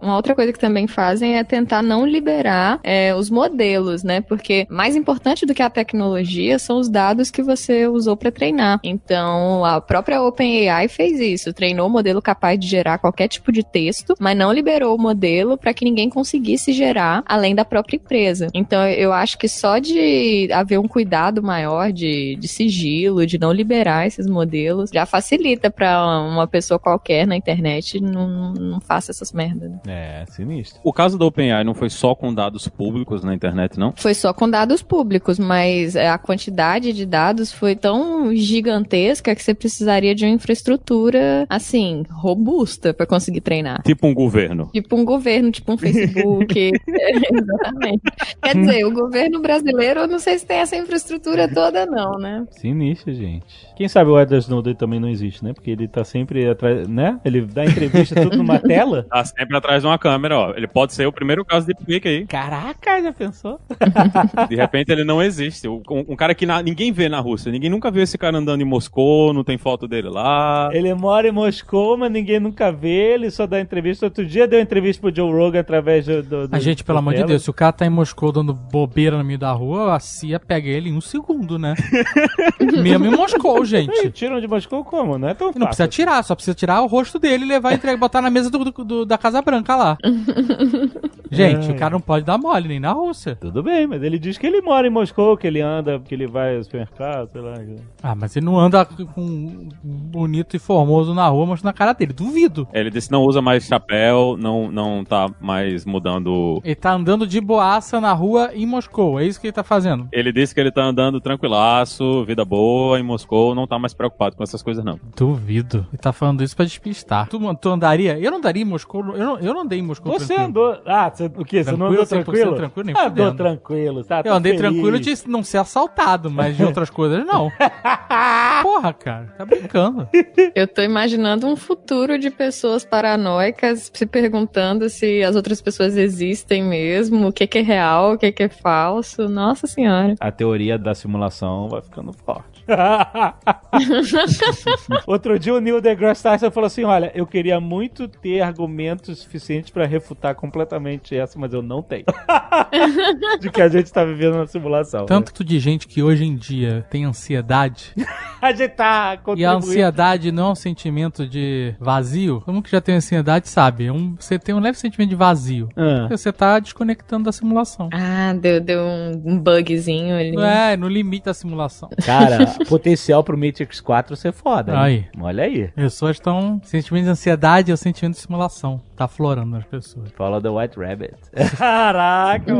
Uma 0.01 0.17
outra 0.17 0.35
coisa 0.35 0.53
que 0.53 0.59
também 0.59 0.87
fazem 0.87 1.37
é 1.37 1.45
tentar 1.45 1.83
não 1.83 2.07
liberar 2.07 2.81
é, 2.83 3.15
os 3.15 3.31
modelos, 3.31 4.03
né? 4.03 4.21
Porque 4.21 4.67
mais 4.71 4.97
importante 4.97 5.47
do 5.47 5.55
que 5.55 5.63
a 5.63 5.71
tecnologia 5.71 6.59
são 6.59 6.79
os 6.79 6.89
dados 6.89 7.31
que 7.31 7.43
você 7.43 7.87
usou 7.87 8.17
para 8.17 8.31
treinar. 8.31 8.81
Então, 8.83 9.65
a 9.65 9.81
própria 9.81 10.23
OpenAI 10.23 10.89
fez 10.89 11.21
isso, 11.21 11.53
treinou 11.53 11.87
o 11.87 11.91
modelo 11.91 12.21
capaz 12.23 12.59
de 12.59 12.67
gerar 12.67 12.99
qualquer 12.99 13.29
tipo 13.29 13.51
de 13.53 13.63
texto, 13.65 14.15
mas 14.19 14.37
não 14.37 14.53
liberou 14.53 14.95
o 14.97 15.01
modelo 15.01 15.57
para 15.57 15.75
que 15.75 15.85
ninguém 15.85 16.09
conseguisse 16.09 16.73
gerar 16.73 17.23
além 17.27 17.55
da 17.55 17.65
própria 17.65 17.97
empresa. 17.97 18.49
Então, 18.55 18.87
eu 18.89 19.13
acho 19.13 19.39
que 19.39 19.49
só 19.49 19.79
de 19.79 20.49
haver 20.53 20.79
um 20.79 20.89
cuidado 20.89 21.43
maior 21.43 21.93
de, 21.93 22.37
de 22.37 22.49
sigilo, 22.55 23.27
de 23.27 23.39
não 23.39 23.53
liberar 23.53 24.07
esses 24.07 24.27
modelos, 24.27 24.91
já 24.93 25.07
facilita 25.07 25.71
para 25.71 26.23
uma 26.23 26.47
pessoa 26.47 26.79
qualquer 26.79 27.27
na 27.27 27.37
internet 27.37 28.01
não, 28.01 28.53
não 28.53 28.81
faça 28.81 29.11
essas 29.11 29.33
merdas. 29.33 29.71
né? 29.71 29.81
É, 29.87 30.25
sinistro. 30.31 30.81
O 30.85 30.93
caso 30.93 31.19
da 31.19 31.25
OpenAI 31.25 31.65
não 31.65 31.75
foi 31.75 31.91
só 31.91 32.15
com 32.15 32.33
dados 32.33 32.69
públicos 32.69 33.23
na 33.23 33.35
internet, 33.35 33.79
não? 33.79 33.93
Foi 33.97 34.15
só 34.15 34.33
com 34.33 34.49
dados 34.49 34.83
públicos, 34.83 35.39
mas 35.39 35.97
é, 35.97 36.09
a 36.09 36.19
quantidade 36.19 36.93
de 36.93 37.07
dados 37.07 37.53
foi 37.53 37.75
tão 37.75 38.35
gigantesca 38.35 39.35
que 39.35 39.43
você 39.43 39.55
precisaria 39.55 40.15
de 40.15 40.25
uma 40.25 40.33
infraestrutura, 40.33 41.47
assim, 41.49 42.05
robusta 42.11 42.95
para 42.95 43.07
conseguir 43.07 43.41
treinar. 43.41 43.83
Tipo 43.83 44.07
um 44.07 44.15
governo. 44.15 44.71
Tipo 44.73 44.97
um 44.97 45.05
governo, 45.05 45.51
tipo 45.51 45.73
um 45.73 45.79
Facebook. 45.79 46.55
Exatamente. 46.89 48.03
Quer 48.43 48.57
dizer, 48.57 48.85
o 48.85 48.93
governo 48.93 49.41
brasileiro, 49.41 50.01
eu 50.01 50.09
não 50.09 50.19
sei 50.19 50.39
se 50.39 50.47
tem 50.47 50.59
essa 50.59 50.77
infraestrutura 50.77 51.49
toda, 51.53 51.87
não, 51.87 52.19
né? 52.19 52.44
Sinistro, 52.51 53.13
gente. 53.15 53.45
Quem 53.77 53.89
sabe 53.89 54.11
o 54.11 54.19
Edward 54.21 54.45
Snowden 54.45 54.75
também 54.75 55.01
não 55.01 55.09
existe, 55.09 55.45
né? 55.45 55.53
Porque 55.53 55.71
ele 55.71 55.87
tá 55.89 56.05
sempre 56.05 56.49
atrás, 56.49 56.87
né? 56.89 57.19
Ele 57.25 57.41
dá 57.43 57.65
entrevista 57.65 58.21
tudo 58.21 58.37
numa 58.37 58.59
tela. 58.61 59.07
Tá 59.11 59.25
sempre 59.25 59.57
atrás 59.57 59.83
de 59.83 59.89
uma 59.89 59.99
câmera, 59.99 60.39
ó. 60.39 60.51
Ele 60.57 60.67
pode 60.67 60.93
ser 60.95 61.07
o 61.07 61.13
primeiro 61.13 61.45
caso 61.45 61.67
de 61.67 61.75
deepfake 61.75 62.09
aí. 62.09 62.27
Caraca, 62.27 63.03
já 63.03 63.13
pensou? 63.13 63.59
De 64.49 64.57
repente 64.57 64.91
ele 64.93 65.05
não 65.05 65.23
existe. 65.23 65.69
Um, 65.69 65.83
um 65.91 66.17
cara 66.17 66.35
que 66.35 66.47
na- 66.47 66.63
ninguém 66.63 66.93
vê 66.93 67.09
na 67.09 67.21
Rússia. 67.21 67.51
Ninguém 67.51 67.71
nunca 67.71 67.91
viu 67.91 68.03
esse 68.03 68.17
cara 68.19 68.37
andando 68.39 68.61
em 68.61 68.65
Moscou, 68.65 69.33
não 69.33 69.45
tem 69.45 69.59
foto 69.59 69.87
dele 69.89 70.09
lá. 70.09 70.69
Ele 70.73 70.93
mora 70.95 71.29
em 71.29 71.33
Moscou, 71.33 71.97
mas 71.97 72.11
ninguém 72.11 72.39
nunca 72.41 72.71
vê, 72.73 73.15
ele 73.15 73.31
só 73.31 73.47
dá 73.47 73.61
entrevista. 73.61 74.07
Outro 74.07 74.25
dia 74.25 74.47
deu 74.47 74.61
entrevista 74.61 75.01
pro 75.01 75.15
Joe 75.15 75.33
Rogan 75.33 75.61
através 75.61 76.07
do. 76.07 76.23
do, 76.23 76.49
do 76.49 76.55
A 76.55 76.59
gente, 76.59 76.85
pelo 76.85 76.99
amor 76.99 77.15
de. 77.15 77.25
Deus, 77.25 77.43
se 77.43 77.51
o 77.51 77.55
cara 77.55 77.73
tá 77.73 77.87
em 77.87 77.91
Moscou 77.91 78.31
dando 78.33 78.53
bobeira 78.53 79.17
no 79.17 79.25
meio 79.25 79.39
da 79.39 79.51
rua, 79.53 79.95
a 79.95 80.01
CIA 80.01 80.39
pega 80.39 80.69
ele 80.69 80.91
em 80.91 80.97
um 80.97 81.01
segundo, 81.01 81.59
né? 81.59 81.75
Mesmo 82.83 83.07
em 83.07 83.11
Moscou, 83.11 83.65
gente. 83.65 84.11
Tiram 84.11 84.41
de 84.41 84.47
Moscou 84.49 84.85
como? 84.85 85.17
Não 85.19 85.29
é 85.29 85.35
tão 85.35 85.51
E 85.55 85.59
não 85.59 85.67
precisa 85.67 85.85
fácil. 85.87 85.89
tirar, 85.89 86.23
só 86.23 86.35
precisa 86.35 86.55
tirar 86.55 86.83
o 86.83 86.87
rosto 86.87 87.19
dele 87.19 87.45
e 87.45 87.49
levar 87.49 87.73
e 87.73 87.75
entregar, 87.77 87.97
botar 87.99 88.21
na 88.23 88.31
mesa 88.31 88.51
do, 88.51 88.65
do- 88.65 88.85
do- 88.85 89.05
da 89.05 89.17
Casa 89.19 89.41
Branca 89.43 89.77
lá. 89.77 89.99
Gente, 91.31 91.71
o 91.71 91.75
cara 91.75 91.91
não 91.91 92.01
pode 92.01 92.25
dar 92.25 92.39
mole 92.39 92.69
nem 92.69 92.79
na 92.79 92.93
Rússia. 92.93 93.37
Tudo 93.41 93.63
bem, 93.63 93.87
mas 93.87 94.03
ele 94.03 94.19
diz 94.19 94.39
que 94.39 94.47
ele 94.47 94.61
mora 94.61 94.87
em 94.87 94.91
Moscou, 94.91 95.37
que 95.37 95.47
ele 95.47 95.61
anda, 95.61 95.99
que 95.99 96.15
ele 96.15 96.27
vai 96.29 96.57
ao 96.57 96.63
supermercado, 96.63 97.29
sei 97.33 97.41
lá. 97.41 97.55
Ah, 98.03 98.15
mas 98.15 98.37
ele 98.37 98.47
não 98.47 98.59
anda 98.59 98.85
com 98.85 99.69
bonito 99.83 100.55
e 100.55 100.59
formoso 100.61 101.13
na 101.13 101.27
rua 101.27 101.47
mostrando 101.47 101.71
a 101.71 101.75
cara 101.77 101.93
dele. 101.93 102.13
Duvido. 102.13 102.69
Ele 102.73 102.91
disse 102.91 103.09
que 103.09 103.13
não 103.13 103.23
usa 103.23 103.43
mais 103.43 103.65
chapéu, 103.65 104.37
não, 104.39 104.71
não 104.71 105.05
tá 105.05 105.29
mais 105.41 105.85
mudando. 105.85 106.61
Ele 106.65 106.75
tá 106.75 106.93
andando 106.93 107.27
de 107.27 107.41
boaça 107.41 108.01
na 108.01 108.13
rua 108.13 108.51
em 108.55 108.67
Moscou. 108.67 109.19
É 109.19 109.25
isso 109.25 109.41
que 109.41 109.49
ele 109.49 109.53
tá 109.53 109.65
fazendo. 109.65 110.09
Ele 110.13 110.33
disse 110.33 110.55
que 110.55 110.61
ele 110.61 110.71
tá 110.71 110.85
andando 110.85 111.21
tranquilaço, 111.21 112.24
vida 112.25 112.45
boa 112.45 112.99
em 112.99 113.03
Moscou, 113.03 113.55
não 113.55 113.67
tá 113.67 113.79
mais 113.79 113.93
preocupado 113.95 114.37
com 114.37 114.43
essas 114.43 114.63
coisas, 114.63 114.85
não. 114.85 114.99
Duvido. 115.17 115.87
Ele 115.93 115.99
tá 115.99 116.13
falando 116.13 116.43
isso 116.43 116.55
pra 116.57 116.65
despistar. 116.65 117.29
Tu, 117.29 117.39
tu 117.57 117.69
andaria? 117.71 118.19
Eu 118.19 118.31
não 118.31 118.39
andaria 118.39 118.63
em 118.63 118.67
Moscou. 118.67 119.05
Eu 119.15 119.27
não, 119.27 119.39
eu 119.39 119.55
não 119.55 119.61
andei 119.63 119.79
em 119.79 119.83
Moscou. 119.83 120.13
Você 120.13 120.35
tranquilo. 120.35 120.49
andou. 120.49 120.83
Ah, 120.87 121.11
você, 121.11 121.27
o 121.27 121.45
quê? 121.45 121.63
Você 121.65 121.71
não 121.73 121.79
Tranquilo, 121.79 122.03
andou 122.03 122.05
100% 122.05 122.09
tranquilo? 122.25 122.55
tranquilo, 122.57 122.87
nem 122.87 122.95
andou 122.97 123.09
fudendo. 123.11 123.37
tranquilo, 123.37 124.05
tá? 124.05 124.23
Eu 124.25 124.35
andei 124.35 124.57
feliz. 124.57 124.71
tranquilo 124.73 125.01
de 125.01 125.15
não 125.29 125.43
ser 125.43 125.59
assaltado, 125.59 126.31
mas 126.31 126.57
de 126.57 126.65
outras 126.65 126.91
coisas 126.91 127.25
não. 127.27 127.51
Porra, 128.63 128.93
cara, 128.93 129.35
tá 129.37 129.45
brincando. 129.45 130.09
Eu 130.55 130.67
tô 130.67 130.83
imaginando 130.83 131.47
um 131.47 131.57
futuro 131.57 132.19
de 132.19 132.31
pessoas 132.31 132.85
paranoicas 132.85 133.91
se 133.93 134.07
perguntando 134.07 134.89
se 134.89 135.23
as 135.23 135.37
outras 135.37 135.61
pessoas 135.61 135.97
existem 135.97 136.63
mesmo, 136.63 137.29
o 137.29 137.33
que 137.33 137.47
que 137.47 137.59
é 137.59 137.63
real, 137.63 138.13
o 138.15 138.19
que 138.19 138.31
que 138.33 138.43
é 138.45 138.49
falso. 138.49 139.29
Nossa 139.29 139.67
senhora. 139.67 140.15
A 140.21 140.31
teoria 140.31 140.79
da 140.79 140.95
simulação 140.95 141.69
vai 141.69 141.83
ficando 141.83 142.04
The 142.05 142.13
floor. 142.13 142.45
Outro 145.07 145.39
dia 145.39 145.55
o 145.55 145.61
Neil 145.61 145.81
deGrasse 145.81 146.23
Tyson 146.23 146.51
falou 146.51 146.67
assim: 146.67 146.85
Olha, 146.85 147.11
eu 147.15 147.27
queria 147.27 147.61
muito 147.61 148.09
ter 148.09 148.41
argumentos 148.41 149.21
suficientes 149.21 149.71
pra 149.71 149.87
refutar 149.87 150.35
completamente 150.35 151.17
essa, 151.17 151.39
mas 151.39 151.53
eu 151.53 151.63
não 151.63 151.83
tenho. 151.83 152.05
de 153.41 153.51
que 153.51 153.61
a 153.61 153.69
gente 153.69 153.93
tá 153.93 154.05
vivendo 154.05 154.35
uma 154.35 154.47
simulação. 154.47 155.07
Tanto 155.07 155.45
de 155.45 155.59
gente 155.59 155.87
que 155.87 156.03
hoje 156.03 156.25
em 156.25 156.37
dia 156.37 156.85
tem 156.91 157.05
ansiedade, 157.05 157.93
A 158.45 158.53
gente 158.53 158.73
tá 158.73 159.19
e 159.37 159.45
a 159.45 159.53
ansiedade 159.53 160.31
não 160.31 160.49
é 160.49 160.51
um 160.51 160.55
sentimento 160.55 161.27
de 161.27 161.75
vazio. 161.81 162.41
Todo 162.41 162.53
mundo 162.53 162.65
que 162.65 162.71
já 162.71 162.81
tem 162.81 162.97
ansiedade 162.97 163.49
sabe. 163.49 163.87
é 163.87 163.93
um- 163.93 164.17
você 164.21 164.39
tem 164.39 164.55
um 164.55 164.61
leve 164.61 164.79
sentimento 164.79 165.09
de 165.09 165.17
vazio. 165.17 165.71
Ah. 165.75 166.09
Você 166.11 166.31
tá 166.31 166.59
desconectando 166.59 167.25
da 167.25 167.33
simulação. 167.33 167.89
Ah, 167.91 168.35
deu, 168.35 168.61
deu 168.61 168.83
um, 168.83 169.23
um 169.25 169.39
bugzinho 169.39 170.15
ali. 170.15 170.37
É, 170.37 170.77
no 170.77 170.89
limite 170.89 171.25
da 171.25 171.33
simulação. 171.33 171.89
Cara, 172.05 172.54
potencial 172.69 173.23
pro 173.23 173.37
Matrix 173.37 173.81
4 173.81 174.17
ser 174.17 174.33
foda. 174.33 174.73
hein? 174.73 174.79
Aí. 174.79 175.07
Olha 175.21 175.45
aí. 175.45 175.69
Pessoas 175.69 176.17
estão. 176.17 176.61
Sentimento 176.65 177.05
de 177.05 177.11
ansiedade 177.11 177.71
é 177.71 177.75
o 177.75 177.77
sentimento 177.77 178.15
de 178.15 178.21
simulação. 178.21 178.81
Tá 178.97 179.05
aflorando 179.07 179.51
nas 179.51 179.65
pessoas. 179.65 180.11
Follow 180.13 180.41
the 180.41 180.49
White 180.49 180.79
Rabbit. 180.79 181.15
Caraca. 181.57 182.55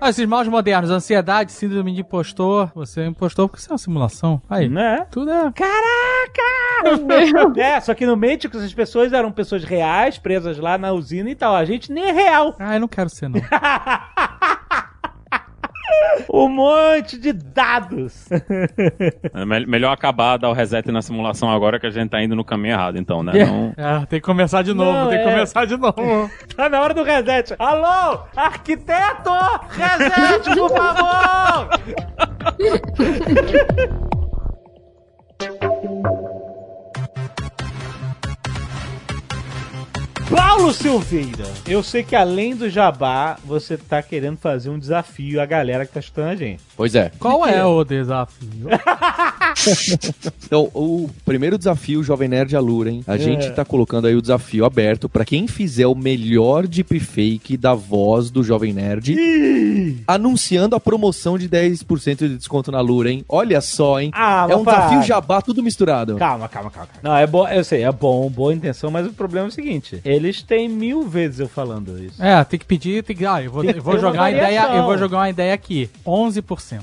Ah, 0.00 0.10
esses 0.10 0.26
maus 0.26 0.48
modernos, 0.48 0.90
ansiedade, 0.90 1.52
síndrome 1.52 1.94
de 1.94 2.00
impostor. 2.00 2.70
Você 2.74 3.02
é 3.02 3.06
impostor 3.06 3.48
porque 3.48 3.62
você 3.62 3.70
é 3.70 3.72
uma 3.72 3.78
simulação. 3.78 4.42
Aí. 4.50 4.68
Né? 4.68 5.06
Tudo 5.10 5.30
é. 5.30 5.52
Caraca! 5.52 6.42
É, 7.56 7.80
só 7.80 7.94
que 7.94 8.04
no 8.04 8.16
Matrix 8.16 8.56
as 8.56 8.74
pessoas 8.74 9.12
eram 9.12 9.30
pessoas 9.32 9.64
reais, 9.64 10.18
presas 10.18 10.58
lá 10.58 10.76
na 10.76 10.92
usina 10.92 11.30
e 11.30 11.34
tal. 11.34 11.54
A 11.54 11.64
gente 11.64 11.92
nem 11.92 12.04
é 12.04 12.12
real. 12.12 12.56
Ah, 12.58 12.74
eu 12.74 12.80
não 12.80 12.88
quero 12.88 13.08
ser, 13.08 13.28
não. 13.28 13.40
Um 16.32 16.48
monte 16.48 17.18
de 17.18 17.32
dados. 17.32 18.28
É 19.32 19.44
me- 19.44 19.66
melhor 19.66 19.92
acabar, 19.92 20.36
dar 20.38 20.48
o 20.48 20.52
reset 20.52 20.90
na 20.90 21.02
simulação 21.02 21.50
agora 21.50 21.78
que 21.78 21.86
a 21.86 21.90
gente 21.90 22.10
tá 22.10 22.22
indo 22.22 22.34
no 22.36 22.44
caminho 22.44 22.72
errado, 22.74 22.96
então, 22.98 23.22
né? 23.22 23.32
Não... 23.44 23.72
É, 23.76 24.06
tem 24.06 24.20
que 24.20 24.26
começar 24.26 24.62
de 24.62 24.72
novo, 24.72 24.92
Não, 24.92 25.08
tem 25.08 25.18
que 25.18 25.28
é. 25.28 25.30
começar 25.32 25.64
de 25.64 25.76
novo. 25.76 25.94
Tá 26.56 26.68
na 26.68 26.80
hora 26.80 26.94
do 26.94 27.02
reset. 27.02 27.54
Alô, 27.58 28.20
arquiteto! 28.36 29.30
Reset, 29.70 30.54
por 30.56 30.70
favor! 30.70 31.68
Paulo 40.34 40.72
Silveira, 40.72 41.46
eu 41.64 41.80
sei 41.80 42.02
que 42.02 42.16
além 42.16 42.56
do 42.56 42.68
jabá, 42.68 43.36
você 43.44 43.76
tá 43.76 44.02
querendo 44.02 44.36
fazer 44.36 44.68
um 44.68 44.78
desafio 44.78 45.40
à 45.40 45.46
galera 45.46 45.86
que 45.86 45.92
tá 45.92 46.00
escutando 46.00 46.30
a 46.30 46.34
gente. 46.34 46.60
Pois 46.76 46.96
é. 46.96 47.12
Qual 47.20 47.46
é 47.46 47.64
o 47.64 47.84
desafio? 47.84 48.68
Então, 50.44 50.70
o 50.74 51.08
primeiro 51.24 51.56
desafio, 51.56 52.02
Jovem 52.02 52.28
Nerd 52.28 52.54
Alura, 52.54 52.90
hein? 52.90 53.02
A 53.06 53.16
gente 53.16 53.50
tá 53.52 53.64
colocando 53.64 54.06
aí 54.06 54.14
o 54.14 54.20
desafio 54.20 54.64
aberto 54.64 55.08
pra 55.08 55.24
quem 55.24 55.48
fizer 55.48 55.86
o 55.86 55.94
melhor 55.94 56.66
deepfake 56.66 57.56
da 57.56 57.74
voz 57.74 58.30
do 58.30 58.42
Jovem 58.42 58.72
Nerd, 58.72 59.16
anunciando 60.06 60.76
a 60.76 60.80
promoção 60.80 61.38
de 61.38 61.48
10% 61.48 62.16
de 62.16 62.36
desconto 62.36 62.70
na 62.70 62.80
Lura, 62.80 63.10
hein? 63.10 63.24
Olha 63.28 63.60
só, 63.60 64.00
hein? 64.00 64.10
Ah, 64.14 64.46
é 64.48 64.54
um 64.54 64.62
mas 64.62 64.74
desafio 64.74 64.98
para. 64.98 65.06
jabá 65.06 65.42
tudo 65.42 65.62
misturado. 65.62 66.16
Calma, 66.16 66.48
calma, 66.48 66.70
calma. 66.70 66.88
calma. 66.88 67.00
Não, 67.02 67.16
é 67.16 67.26
bom, 67.26 67.48
eu 67.48 67.64
sei, 67.64 67.82
é 67.82 67.92
bom, 67.92 68.28
boa 68.30 68.52
intenção, 68.52 68.90
mas 68.90 69.06
o 69.06 69.12
problema 69.12 69.46
é 69.46 69.48
o 69.48 69.52
seguinte: 69.52 70.00
eles 70.24 70.42
têm 70.42 70.68
mil 70.68 71.06
vezes 71.08 71.40
eu 71.40 71.48
falando 71.48 71.98
isso. 72.02 72.22
É, 72.22 72.42
tem 72.44 72.58
que 72.58 72.66
pedir, 72.66 73.02
tem 73.04 73.14
que. 73.14 73.24
Ah, 73.26 73.42
eu 73.42 73.50
vou, 73.50 73.62
eu 73.64 73.82
vou 73.82 73.98
jogar 73.98 74.22
uma 74.22 74.30
ideia. 74.30 74.76
Eu 74.76 74.82
vou 74.84 74.98
jogar 74.98 75.18
uma 75.18 75.30
ideia 75.30 75.54
aqui. 75.54 75.90
11%. 76.04 76.82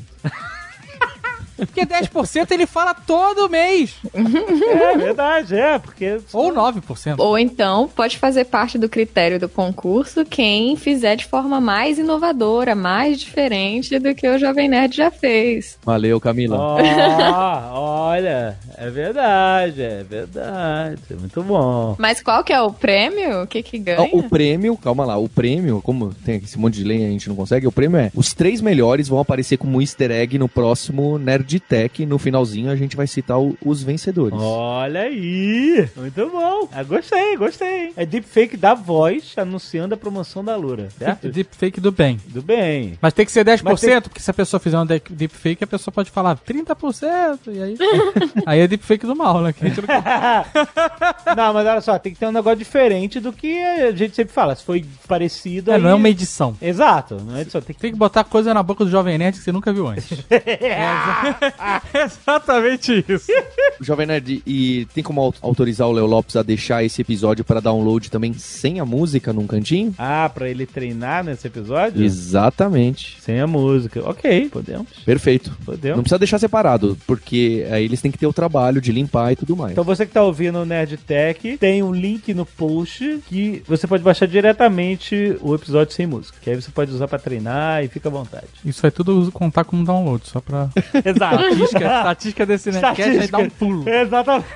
Porque 1.65 1.85
10% 1.85 2.51
ele 2.51 2.65
fala 2.65 2.93
todo 2.93 3.49
mês. 3.49 3.95
É 4.13 4.97
verdade, 4.97 5.55
é, 5.55 5.77
porque. 5.77 6.19
Ou 6.33 6.51
9%. 6.51 7.15
Ou 7.17 7.37
então, 7.37 7.87
pode 7.87 8.17
fazer 8.17 8.45
parte 8.45 8.77
do 8.77 8.89
critério 8.89 9.39
do 9.39 9.47
concurso 9.47 10.25
quem 10.25 10.75
fizer 10.75 11.15
de 11.15 11.25
forma 11.25 11.61
mais 11.61 11.97
inovadora, 11.97 12.75
mais 12.75 13.19
diferente 13.19 13.99
do 13.99 14.13
que 14.15 14.27
o 14.27 14.37
Jovem 14.37 14.67
Nerd 14.67 14.95
já 14.95 15.11
fez. 15.11 15.77
Valeu, 15.83 16.19
Camila. 16.19 16.57
Ó, 16.57 18.09
olha, 18.09 18.57
é 18.77 18.89
verdade, 18.89 19.81
é 19.81 20.03
verdade. 20.03 21.01
É 21.09 21.13
muito 21.15 21.43
bom. 21.43 21.95
Mas 21.97 22.21
qual 22.21 22.43
que 22.43 22.53
é 22.53 22.61
o 22.61 22.71
prêmio? 22.71 23.43
O 23.43 23.47
que 23.47 23.61
que 23.61 23.77
ganha? 23.77 24.09
O 24.11 24.23
prêmio, 24.23 24.75
calma 24.77 25.05
lá, 25.05 25.17
o 25.17 25.29
prêmio, 25.29 25.81
como 25.81 26.13
tem 26.13 26.37
esse 26.37 26.57
monte 26.57 26.75
de 26.75 26.83
lei 26.83 27.01
e 27.01 27.05
a 27.05 27.09
gente 27.09 27.29
não 27.29 27.35
consegue, 27.35 27.67
o 27.67 27.71
prêmio 27.71 27.97
é: 27.99 28.11
os 28.15 28.33
três 28.33 28.61
melhores 28.61 29.07
vão 29.07 29.19
aparecer 29.19 29.57
como 29.57 29.81
easter 29.81 30.11
egg 30.11 30.37
no 30.37 30.49
próximo 30.49 31.17
Nerd 31.17 31.50
Tech. 31.59 32.05
No 32.05 32.17
finalzinho 32.17 32.71
a 32.71 32.75
gente 32.75 32.95
vai 32.95 33.07
citar 33.07 33.39
o- 33.39 33.57
os 33.65 33.81
vencedores. 33.83 34.37
Olha 34.39 35.01
aí, 35.01 35.87
muito 35.95 36.29
bom. 36.29 36.67
Ah, 36.71 36.83
gostei, 36.83 37.35
gostei. 37.37 37.91
É 37.95 38.05
deepfake 38.05 38.55
da 38.57 38.73
voz 38.73 39.33
anunciando 39.37 39.93
a 39.93 39.97
promoção 39.97 40.43
da 40.43 40.55
Lura, 40.55 40.89
certo? 40.97 41.29
Deepfake 41.29 41.79
do 41.79 41.91
bem. 41.91 42.19
Do 42.27 42.41
bem. 42.41 42.97
Mas 43.01 43.13
tem 43.13 43.25
que 43.25 43.31
ser 43.31 43.43
10%, 43.45 43.63
Mas 43.63 43.81
tem- 43.81 44.01
porque 44.01 44.19
se 44.19 44.29
a 44.31 44.33
pessoa 44.33 44.59
fizer 44.59 44.77
um 44.79 44.85
de- 44.85 45.01
deepfake, 45.09 45.63
a 45.63 45.67
pessoa 45.67 45.91
pode 45.93 46.09
falar 46.11 46.35
30%, 46.37 47.51
e 47.51 47.61
aí... 47.61 47.75
aí 48.45 48.59
é 48.59 48.67
deepfake 48.67 49.05
do 49.05 49.15
mal, 49.15 49.41
né? 49.41 49.53
Não 49.61 49.71
não, 51.35 51.53
mas 51.53 51.67
olha 51.67 51.81
só, 51.81 51.97
tem 51.99 52.13
que 52.13 52.19
ter 52.19 52.27
um 52.27 52.31
negócio 52.31 52.57
diferente 52.59 53.19
do 53.19 53.31
que 53.33 53.61
a 53.63 53.91
gente 53.91 54.15
sempre 54.15 54.33
fala. 54.33 54.55
Se 54.55 54.63
foi 54.63 54.85
parecido 55.07 55.71
É, 55.71 55.75
aí... 55.75 55.81
não 55.81 55.89
é 55.89 55.93
uma 55.95 56.09
edição. 56.09 56.55
Exato, 56.61 57.17
não 57.23 57.35
é 57.37 57.41
edição. 57.41 57.61
Tem 57.61 57.75
que... 57.75 57.81
Tem 57.81 57.91
que 57.91 57.97
botar 57.97 58.23
coisa 58.23 58.53
na 58.53 58.61
boca 58.63 58.83
do 58.85 58.91
Jovem 58.91 59.17
Nerd 59.17 59.37
que 59.37 59.43
você 59.43 59.51
nunca 59.51 59.71
viu 59.73 59.87
antes. 59.87 60.19
É 60.31 61.40
exatamente 61.93 63.03
isso. 63.07 63.31
Jovem 63.81 64.05
Nerd, 64.05 64.41
e 64.45 64.85
tem 64.93 65.03
como 65.03 65.21
au- 65.21 65.33
autorizar 65.41 65.87
o 65.87 65.91
Léo 65.91 66.05
Lopes 66.05 66.35
a 66.35 66.43
deixar 66.43 66.83
esse 66.83 67.01
episódio 67.01 67.43
para 67.43 67.59
download 67.59 68.09
também 68.11 68.33
sem 68.33 68.79
a 68.79 68.85
música 68.85 69.33
num 69.33 69.47
cantinho? 69.47 69.93
Ah, 69.97 70.29
pra 70.33 70.49
ele 70.49 70.65
treinar 70.65 71.23
nesse 71.23 71.47
episódio? 71.47 72.03
Exatamente. 72.03 73.17
Sem 73.21 73.39
a 73.39 73.47
música. 73.47 74.01
Ok, 74.07 74.49
podemos. 74.49 74.87
Perfeito. 75.05 75.51
Podemos. 75.65 75.97
Não 75.97 76.03
precisa 76.03 76.19
deixar 76.19 76.39
separado, 76.39 76.97
porque 77.07 77.65
aí 77.71 77.85
eles 77.85 78.01
têm 78.01 78.11
que 78.11 78.17
ter 78.17 78.27
o 78.27 78.33
trabalho 78.33 78.81
de 78.81 78.91
limpar 78.91 79.31
e 79.31 79.35
tudo 79.35 79.55
mais. 79.55 79.71
Então 79.71 79.83
você 79.83 80.05
que 80.05 80.11
tá 80.13 80.23
ouvindo 80.23 80.59
o 80.59 80.65
Nerd 80.65 80.97
Tech, 80.97 81.57
tem 81.57 81.81
um 81.83 81.93
link 81.93 82.33
no 82.33 82.45
post 82.45 83.19
que 83.27 83.63
você 83.67 83.87
pode 83.87 84.03
baixar 84.03 84.27
diretamente 84.27 85.37
o 85.41 85.55
episódio 85.55 85.93
sem 85.93 86.05
música. 86.07 86.37
Que 86.41 86.49
aí 86.51 86.55
você 86.61 86.71
pode 86.71 86.91
usar 86.91 87.07
pra 87.07 87.19
treinar 87.19 87.83
e 87.83 87.87
fica 87.87 88.09
à 88.09 88.11
vontade. 88.11 88.47
Isso 88.65 88.81
vai 88.81 88.91
tudo 88.91 89.31
contar 89.31 89.63
como 89.63 89.83
download, 89.85 90.27
só 90.27 90.39
pra... 90.39 90.69
Estatística, 91.25 91.79
estatística 91.97 92.45
desse 92.45 92.71
Nerdcast 92.71 93.19
aí 93.19 93.27
dá 93.27 93.37
um 93.37 93.49
pulo. 93.49 93.87
Exatamente. 93.87 94.47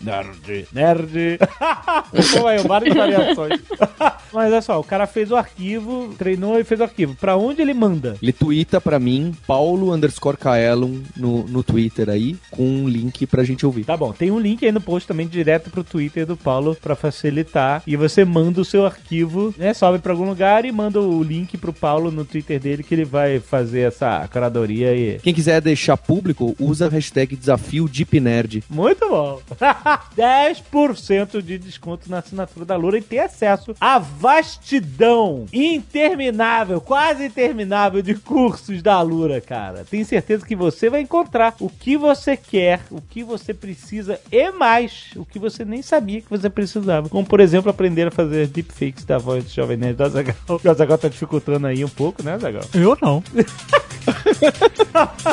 Nerd. 0.00 0.68
Nerd. 0.72 1.38
Como 2.32 2.46
aí, 2.46 2.58
várias 2.58 2.94
variações. 2.94 3.60
Mas 4.32 4.52
olha 4.52 4.62
só, 4.62 4.78
o 4.78 4.84
cara 4.84 5.06
fez 5.06 5.30
o 5.30 5.36
arquivo, 5.36 6.14
treinou 6.18 6.58
e 6.58 6.64
fez 6.64 6.80
o 6.80 6.84
arquivo. 6.84 7.14
Pra 7.14 7.36
onde 7.36 7.62
ele 7.62 7.74
manda? 7.74 8.16
Ele 8.20 8.32
twitta 8.32 8.80
pra 8.80 8.98
mim, 8.98 9.34
Paulo 9.46 9.90
underscore 9.96 10.36
Kaelon 10.36 11.00
no, 11.16 11.44
no 11.44 11.62
Twitter 11.62 12.08
aí, 12.08 12.36
com 12.50 12.64
um 12.64 12.88
link 12.88 13.26
pra 13.26 13.44
gente 13.44 13.66
ouvir. 13.66 13.84
Tá 13.84 13.96
bom, 13.96 14.12
tem 14.12 14.30
um 14.30 14.38
link 14.38 14.64
aí 14.64 14.72
no 14.72 14.80
post 14.80 15.06
também 15.08 15.26
direto 15.26 15.70
pro 15.70 15.84
Twitter 15.84 16.26
do 16.26 16.36
Paulo 16.36 16.76
pra 16.80 16.94
facilitar. 16.94 17.82
E 17.86 17.96
você 17.96 18.24
manda 18.24 18.60
o 18.60 18.64
seu 18.64 18.86
arquivo, 18.86 19.54
né? 19.56 19.74
Sobe 19.74 19.98
pra 19.98 20.12
algum 20.12 20.28
lugar 20.28 20.64
e 20.64 20.72
manda 20.72 21.00
o 21.00 21.22
link 21.22 21.56
pro 21.56 21.72
Paulo 21.72 22.10
no 22.10 22.24
Twitter 22.24 22.60
dele 22.60 22.82
que 22.82 22.94
ele 22.94 23.04
vai 23.04 23.40
fazer 23.40 23.80
essa 23.80 24.26
curadoria 24.28 24.90
aí. 24.90 25.18
Quem 25.22 25.34
quiser 25.34 25.60
deixar 25.60 25.96
público, 25.96 26.54
usa 26.60 26.86
a 26.86 26.90
hashtag 26.90 27.36
desafio 27.36 27.88
DeepNerd. 27.88 28.64
Muito 28.68 29.08
bom. 29.08 29.40
10% 30.16 31.42
de 31.42 31.58
desconto 31.58 32.10
na 32.10 32.18
assinatura 32.18 32.64
da 32.64 32.76
Lura 32.76 32.98
e 32.98 33.02
ter 33.02 33.20
acesso 33.20 33.74
à 33.80 33.98
vastidão 33.98 35.46
interminável, 35.52 36.80
quase 36.80 37.26
interminável 37.26 38.02
de 38.02 38.14
cursos 38.14 38.82
da 38.82 39.00
Lura, 39.00 39.40
cara. 39.40 39.85
Tenho 39.90 40.04
certeza 40.04 40.44
que 40.44 40.56
você 40.56 40.90
vai 40.90 41.00
encontrar 41.00 41.54
o 41.60 41.70
que 41.70 41.96
você 41.96 42.36
quer, 42.36 42.80
o 42.90 43.00
que 43.00 43.22
você 43.22 43.54
precisa 43.54 44.20
e 44.30 44.50
mais, 44.50 45.10
o 45.16 45.24
que 45.24 45.38
você 45.38 45.64
nem 45.64 45.82
sabia 45.82 46.20
que 46.20 46.30
você 46.30 46.50
precisava. 46.50 47.08
Como, 47.08 47.26
por 47.26 47.40
exemplo, 47.40 47.70
aprender 47.70 48.08
a 48.08 48.10
fazer 48.10 48.48
deepfakes 48.48 49.04
da 49.04 49.18
voz 49.18 49.44
do 49.44 49.50
Jovem 49.50 49.76
Nerd 49.76 49.96
do 49.96 50.04
Azaghal. 50.04 50.36
O 50.66 50.70
Azaghal 50.70 50.98
tá 50.98 51.08
dificultando 51.08 51.66
aí 51.66 51.84
um 51.84 51.88
pouco, 51.88 52.22
né, 52.22 52.32
Azaghal? 52.32 52.64
Eu 52.74 52.96
não. 53.00 53.22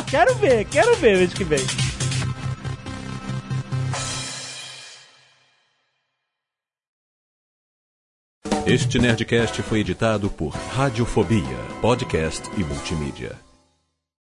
quero 0.10 0.36
ver, 0.36 0.66
quero 0.66 0.96
ver 0.98 1.18
mês 1.18 1.34
que 1.34 1.44
vem. 1.44 1.60
Este 8.66 8.98
Nerdcast 8.98 9.62
foi 9.62 9.80
editado 9.80 10.30
por 10.30 10.50
Radiofobia, 10.50 11.44
podcast 11.82 12.50
e 12.58 12.64
multimídia. 12.64 13.43